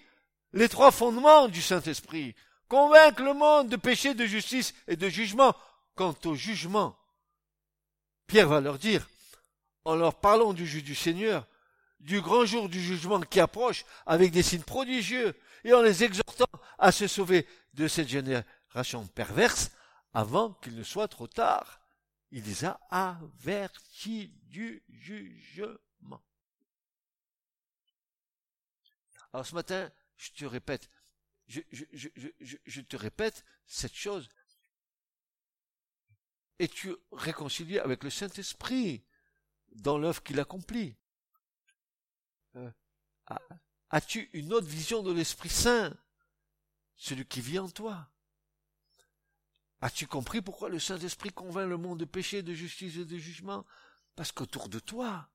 les 0.53 0.69
trois 0.69 0.91
fondements 0.91 1.47
du 1.47 1.61
Saint-Esprit. 1.61 2.35
Convaincre 2.67 3.23
le 3.23 3.33
monde 3.33 3.69
de 3.69 3.75
péché, 3.75 4.13
de 4.13 4.25
justice 4.25 4.73
et 4.87 4.95
de 4.95 5.09
jugement. 5.09 5.55
Quant 5.95 6.15
au 6.25 6.35
jugement, 6.35 6.97
Pierre 8.27 8.47
va 8.47 8.61
leur 8.61 8.79
dire, 8.79 9.07
en 9.85 9.95
leur 9.95 10.19
parlant 10.19 10.53
du 10.53 10.65
jugement 10.65 10.87
du 10.87 10.95
Seigneur, 10.95 11.47
du 12.04 12.22
grand 12.22 12.45
jour 12.45 12.68
du 12.68 12.82
jugement 12.82 13.22
qui 13.22 13.39
approche 13.39 13.86
avec 14.06 14.32
des 14.32 14.43
signes 14.43 14.64
prodigieux 14.64 15.34
et 15.64 15.74
en 15.74 15.82
les 15.82 16.04
exhortant 16.04 16.49
à 16.78 16.91
se 16.91 17.08
sauver 17.08 17.47
de 17.74 17.88
cette 17.88 18.10
génération 18.10 19.08
perverse 19.08 19.72
avant 20.14 20.54
qu'il 20.56 20.76
ne 20.76 20.84
soit 20.84 21.08
trop 21.08 21.28
tard. 21.28 21.82
Il 22.32 22.43
les 22.43 22.66
a 22.66 22.80
avertis 22.89 24.34
du 24.43 24.84
jugement. 24.89 26.22
Alors 29.32 29.45
ce 29.45 29.56
matin, 29.56 29.89
je 30.18 30.32
te 30.32 30.45
répète, 30.45 30.89
je, 31.47 31.62
je 31.72 32.82
te 32.82 32.97
répète 32.97 33.45
cette 33.66 33.95
chose. 33.95 34.28
Es-tu 36.60 36.93
réconcilié 37.14 37.80
avec 37.80 38.04
le 38.04 38.10
Saint-Esprit 38.10 39.06
dans 39.72 39.97
l'œuvre 39.97 40.22
qu'il 40.22 40.39
accomplit? 40.39 40.97
As-tu 43.89 44.29
une 44.34 44.53
autre 44.53 44.67
vision 44.67 45.03
de 45.03 45.11
l'Esprit 45.11 45.49
Saint, 45.49 45.95
celui 46.95 47.25
qui 47.25 47.41
vit 47.41 47.59
en 47.59 47.69
toi? 47.69 48.09
As-tu 49.81 50.07
compris 50.07 50.41
pourquoi 50.41 50.69
le 50.69 50.79
Saint-Esprit 50.79 51.31
convainc 51.31 51.67
le 51.67 51.77
monde 51.77 51.99
de 51.99 52.05
péché, 52.05 52.41
de 52.41 52.53
justice 52.53 52.97
et 52.97 53.05
de 53.05 53.17
jugement 53.17 53.65
Parce 54.15 54.31
qu'autour 54.31 54.69
de 54.69 54.79
toi, 54.79 55.29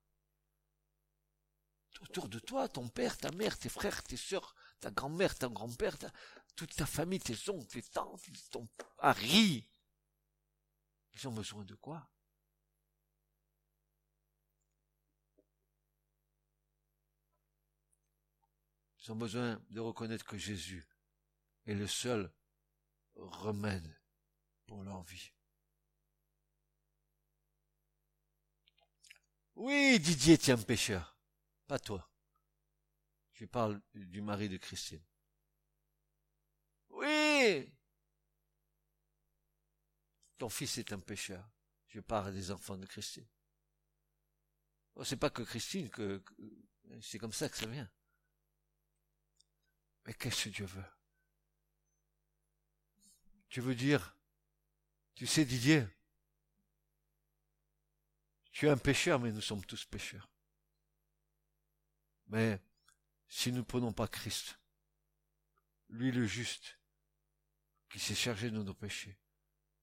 autour 2.01 2.28
de 2.28 2.38
toi, 2.38 2.68
ton 2.68 2.88
père, 2.88 3.16
ta 3.16 3.30
mère, 3.32 3.59
tes 3.59 3.68
frères, 3.68 4.03
tes 4.03 4.16
sœurs, 4.16 4.55
ta 4.80 4.90
grand-mère, 4.90 5.36
ton 5.36 5.51
grand-père, 5.51 5.96
toute 6.57 6.74
ta 6.74 6.86
famille, 6.86 7.20
tes 7.20 7.51
oncles, 7.51 7.66
tes 7.66 7.82
tantes, 7.82 8.22
ton 8.51 8.68
mari, 9.03 9.68
ils 11.14 11.28
ont 11.28 11.32
besoin 11.32 11.64
de 11.64 11.74
quoi? 11.74 12.09
Ils 19.09 19.12
ont 19.12 19.16
besoin 19.16 19.59
de 19.70 19.80
reconnaître 19.80 20.26
que 20.26 20.36
Jésus 20.36 20.86
est 21.64 21.72
le 21.72 21.86
seul 21.86 22.30
remède 23.14 23.98
pour 24.66 24.82
leur 24.82 25.02
vie. 25.02 25.32
Oui, 29.54 29.98
Didier 29.98 30.34
est 30.34 30.50
un 30.50 30.59
pécheur. 30.59 31.18
Pas 31.66 31.78
toi. 31.78 32.06
Je 33.32 33.46
parle 33.46 33.80
du 33.94 34.20
mari 34.20 34.50
de 34.50 34.59
Christine. 34.59 35.02
Oui. 36.90 37.72
Ton 40.36 40.50
fils 40.50 40.76
est 40.76 40.92
un 40.92 41.00
pécheur. 41.00 41.50
Je 41.86 42.00
parle 42.00 42.34
des 42.34 42.50
enfants 42.50 42.76
de 42.76 42.84
Christine. 42.84 43.26
Oh, 44.96 45.04
c'est 45.04 45.16
pas 45.16 45.30
que 45.30 45.40
Christine, 45.40 45.90
c'est 47.00 47.18
comme 47.18 47.32
ça 47.32 47.48
que 47.48 47.56
ça 47.56 47.66
vient. 47.66 47.90
Mais 50.09 50.14
qu'est-ce 50.14 50.44
que 50.44 50.48
Dieu 50.48 50.64
veut? 50.64 50.90
Tu 53.50 53.61
veux 53.61 53.74
dire, 53.74 54.16
tu 55.14 55.26
sais 55.26 55.44
Didier, 55.44 55.86
tu 58.50 58.66
es 58.66 58.70
un 58.70 58.78
pécheur, 58.78 59.20
mais 59.20 59.30
nous 59.32 59.42
sommes 59.42 59.62
tous 59.66 59.84
pécheurs. 59.84 60.30
Mais 62.28 62.59
si 63.28 63.52
nous 63.52 63.59
ne 63.59 63.62
prenons 63.64 63.92
pas 63.92 64.09
Christ, 64.09 64.59
lui 65.90 66.11
le 66.11 66.26
juste, 66.26 66.78
qui 67.90 67.98
s'est 67.98 68.14
chargé 68.14 68.50
de 68.50 68.62
nos 68.62 68.72
péchés 68.72 69.18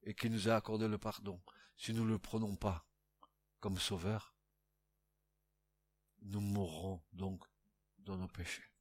et 0.02 0.16
qui 0.16 0.32
nous 0.32 0.50
a 0.50 0.56
accordé 0.56 0.88
le 0.88 0.98
pardon, 0.98 1.40
si 1.78 1.94
nous 1.94 2.04
ne 2.04 2.14
le 2.14 2.20
prenons 2.20 2.56
pas 2.56 2.88
comme 3.60 3.78
sauveur, 3.78 4.34
nous 6.24 6.42
mourrons 6.42 7.04
donc 7.14 7.46
dans 8.00 8.18
nos 8.18 8.28
péchés. 8.28 8.75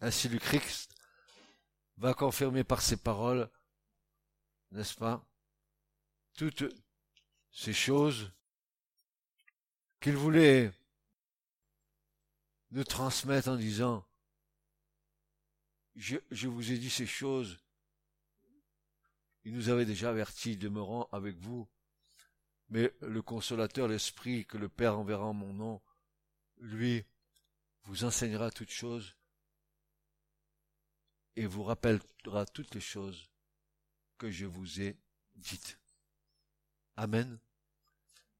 Ainsi 0.00 0.28
le 0.28 0.38
Christ 0.38 0.94
va 1.98 2.14
confirmer 2.14 2.64
par 2.64 2.80
ses 2.80 2.96
paroles, 2.96 3.50
n'est-ce 4.70 4.94
pas, 4.94 5.26
toutes 6.34 6.64
ces 7.52 7.74
choses 7.74 8.32
qu'il 10.00 10.16
voulait 10.16 10.72
nous 12.70 12.84
transmettre 12.84 13.48
en 13.48 13.56
disant, 13.56 14.06
je, 15.96 16.46
vous 16.48 16.72
ai 16.72 16.78
dit 16.78 16.88
ces 16.88 17.06
choses, 17.06 17.58
il 19.44 19.52
nous 19.52 19.68
avait 19.68 19.84
déjà 19.84 20.08
avertis, 20.10 20.56
demeurant 20.56 21.08
avec 21.12 21.36
vous, 21.36 21.68
mais 22.70 22.94
le 23.02 23.20
consolateur, 23.20 23.88
l'esprit 23.88 24.46
que 24.46 24.56
le 24.56 24.70
Père 24.70 24.98
enverra 24.98 25.24
en 25.24 25.34
mon 25.34 25.52
nom, 25.52 25.82
lui, 26.58 27.04
vous 27.84 28.04
enseignera 28.04 28.50
toutes 28.50 28.70
choses 28.70 29.16
et 31.36 31.46
vous 31.46 31.62
rappellera 31.62 32.46
toutes 32.46 32.74
les 32.74 32.80
choses 32.80 33.30
que 34.18 34.30
je 34.30 34.46
vous 34.46 34.80
ai 34.80 34.98
dites. 35.36 35.78
Amen. 36.96 37.38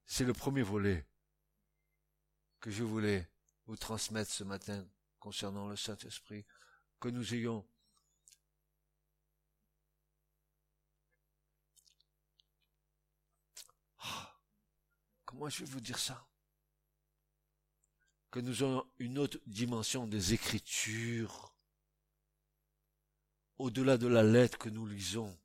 C'est 0.06 0.24
le 0.24 0.34
premier 0.34 0.62
volet 0.62 1.06
que 2.60 2.70
je 2.70 2.84
voulais 2.84 3.28
vous 3.66 3.76
transmettre 3.76 4.30
ce 4.30 4.44
matin 4.44 4.86
concernant 5.18 5.68
le 5.68 5.76
Saint-Esprit, 5.76 6.44
que 6.98 7.08
nous 7.08 7.34
ayons 7.34 7.66
ah, 13.98 14.38
Comment 15.24 15.48
je 15.48 15.64
vais 15.64 15.70
vous 15.70 15.80
dire 15.80 15.98
ça? 15.98 16.26
Que 18.30 18.40
nous 18.40 18.62
ayons 18.62 18.86
une 18.98 19.18
autre 19.18 19.38
dimension 19.46 20.06
des 20.06 20.34
Écritures 20.34 21.49
au-delà 23.60 23.98
de 23.98 24.06
la 24.06 24.22
lettre 24.22 24.56
que 24.56 24.70
nous 24.70 24.86
lisons. 24.86 25.38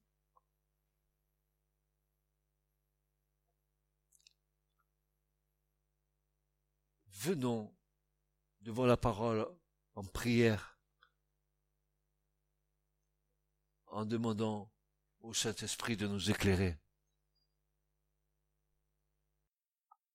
Venons 7.07 7.76
devant 8.61 8.86
la 8.86 8.95
parole 8.95 9.45
en 9.95 10.03
prière, 10.05 10.80
en 13.88 14.05
demandant 14.05 14.72
au 15.20 15.34
Saint-Esprit 15.34 15.97
de 15.97 16.07
nous 16.07 16.32
éclairer. 16.32 16.78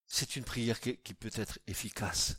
C'est 0.07 0.37
une 0.37 0.45
prière 0.45 0.81
qui, 0.81 1.15
peut 1.15 1.31
être 1.35 1.59
efficace. 1.67 2.37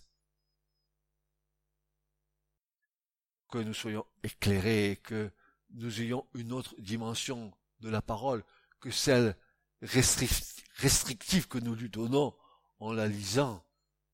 Que 3.49 3.59
nous 3.59 3.73
soyons 3.73 4.05
éclairés, 4.23 4.99
que 5.03 5.31
nous 5.73 6.01
ayons 6.01 6.27
une 6.33 6.51
autre 6.51 6.75
dimension 6.79 7.51
de 7.79 7.89
la 7.89 8.01
parole 8.01 8.43
que 8.79 8.91
celle 8.91 9.35
restrictive 9.81 11.47
que 11.47 11.57
nous 11.57 11.75
lui 11.75 11.89
donnons 11.89 12.35
en 12.79 12.93
la 12.93 13.07
lisant 13.07 13.65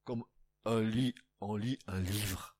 comme 0.03 0.23
on 0.65 0.79
lit 0.79 1.15
un 1.87 1.99
livre. 1.99 2.57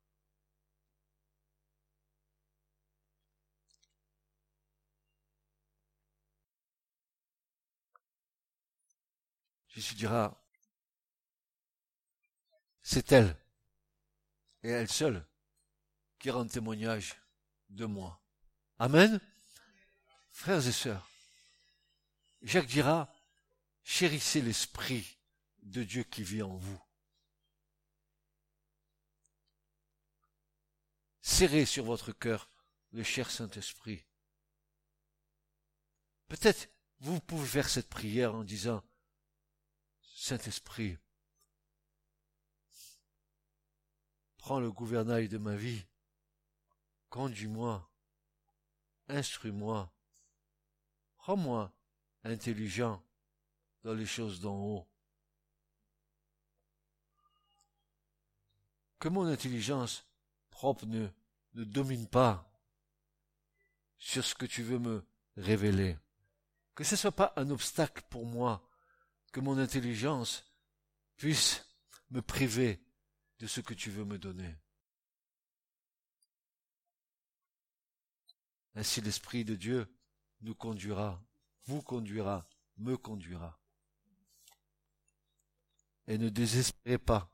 Jésus 9.77 9.93
dira, 9.95 10.43
c'est 12.81 13.11
elle, 13.11 13.37
et 14.63 14.69
elle 14.69 14.89
seule, 14.89 15.23
qui 16.17 16.31
rend 16.31 16.47
témoignage 16.47 17.21
de 17.69 17.85
moi. 17.85 18.19
Amen. 18.79 19.19
Frères 20.31 20.67
et 20.67 20.71
sœurs, 20.71 21.09
Jacques 22.43 22.67
dira, 22.67 23.11
chérissez 23.83 24.39
l'Esprit 24.39 25.17
de 25.63 25.83
Dieu 25.83 26.03
qui 26.03 26.21
vit 26.21 26.43
en 26.43 26.55
vous. 26.57 26.79
Serrez 31.21 31.65
sur 31.65 31.85
votre 31.85 32.11
cœur 32.11 32.51
le 32.91 33.03
cher 33.03 33.31
Saint-Esprit. 33.31 34.05
Peut-être 36.27 36.69
vous 36.99 37.19
pouvez 37.19 37.47
faire 37.47 37.69
cette 37.69 37.89
prière 37.89 38.35
en 38.35 38.43
disant, 38.43 38.83
Saint-Esprit, 40.01 40.97
prends 44.37 44.59
le 44.59 44.71
gouvernail 44.71 45.29
de 45.29 45.37
ma 45.37 45.55
vie, 45.55 45.83
conduis-moi, 47.09 47.86
instruis-moi, 49.09 49.91
rends-moi 51.17 51.71
intelligent 52.23 53.03
dans 53.83 53.93
les 53.93 54.05
choses 54.05 54.39
d'en 54.39 54.57
haut. 54.57 54.87
Que 58.99 59.09
mon 59.09 59.25
intelligence 59.25 60.05
propre 60.49 60.85
ne, 60.85 61.07
ne 61.53 61.63
domine 61.63 62.07
pas 62.07 62.49
sur 63.97 64.25
ce 64.25 64.35
que 64.35 64.45
tu 64.45 64.63
veux 64.63 64.79
me 64.79 65.05
révéler. 65.37 65.97
Que 66.75 66.83
ce 66.83 66.95
ne 66.95 66.97
soit 66.97 67.11
pas 67.11 67.33
un 67.35 67.49
obstacle 67.49 68.03
pour 68.09 68.25
moi, 68.25 68.67
que 69.31 69.39
mon 69.39 69.57
intelligence 69.57 70.51
puisse 71.15 71.65
me 72.11 72.21
priver 72.21 72.81
de 73.39 73.47
ce 73.47 73.61
que 73.61 73.73
tu 73.73 73.89
veux 73.89 74.05
me 74.05 74.17
donner. 74.17 74.55
Ainsi 78.77 79.01
l'Esprit 79.01 79.43
de 79.43 79.55
Dieu 79.55 79.93
nous 80.39 80.55
conduira, 80.55 81.21
vous 81.65 81.81
conduira, 81.81 82.47
me 82.77 82.95
conduira. 82.95 83.59
Et 86.07 86.17
ne 86.17 86.29
désespérez 86.29 86.97
pas 86.97 87.29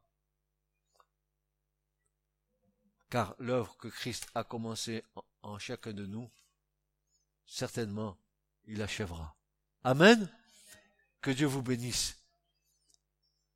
car 3.13 3.35
l'œuvre 3.37 3.77
que 3.77 3.89
Christ 3.89 4.25
a 4.33 4.43
commencée 4.43 5.03
en 5.43 5.59
chacun 5.59 5.93
de 5.93 6.07
nous, 6.07 6.31
certainement, 7.45 8.17
il 8.65 8.81
achèvera. 8.81 9.35
Amen. 9.83 10.27
Que 11.21 11.29
Dieu 11.29 11.45
vous 11.45 11.61
bénisse. 11.61 12.17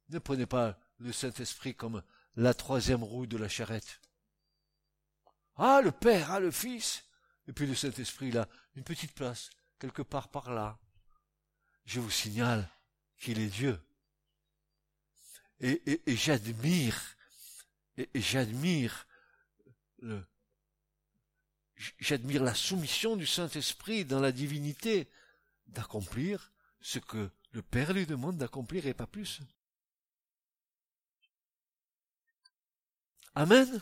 Ne 0.09 0.19
prenez 0.19 0.45
pas 0.45 0.79
le 0.99 1.11
Saint-Esprit 1.11 1.73
comme 1.73 2.03
la 2.35 2.53
troisième 2.53 3.03
roue 3.03 3.25
de 3.25 3.35
la 3.35 3.49
charrette. 3.49 3.99
Ah, 5.55 5.81
le 5.83 5.91
Père, 5.91 6.29
ah, 6.29 6.39
le 6.39 6.51
Fils. 6.51 7.06
Et 7.47 7.53
puis 7.53 7.65
le 7.65 7.75
Saint-Esprit, 7.75 8.31
là, 8.31 8.47
une 8.75 8.83
petite 8.83 9.13
place, 9.13 9.49
quelque 9.79 10.01
part 10.01 10.29
par 10.29 10.51
là. 10.51 10.79
Je 11.85 11.99
vous 11.99 12.11
signale 12.11 12.69
qu'il 13.19 13.39
est 13.39 13.47
Dieu. 13.47 13.79
Et, 15.59 15.99
j'admire, 16.07 17.01
j'admire 18.13 19.07
j'admire 21.99 22.43
la 22.43 22.53
soumission 22.53 23.15
du 23.15 23.25
Saint-Esprit 23.25 24.05
dans 24.05 24.19
la 24.19 24.31
divinité 24.31 25.09
d'accomplir 25.67 26.51
ce 26.81 26.99
que 26.99 27.29
le 27.51 27.61
Père 27.61 27.93
lui 27.93 28.05
demande 28.05 28.37
d'accomplir 28.37 28.85
et 28.85 28.93
pas 28.93 29.07
plus. 29.07 29.41
Amen. 33.35 33.81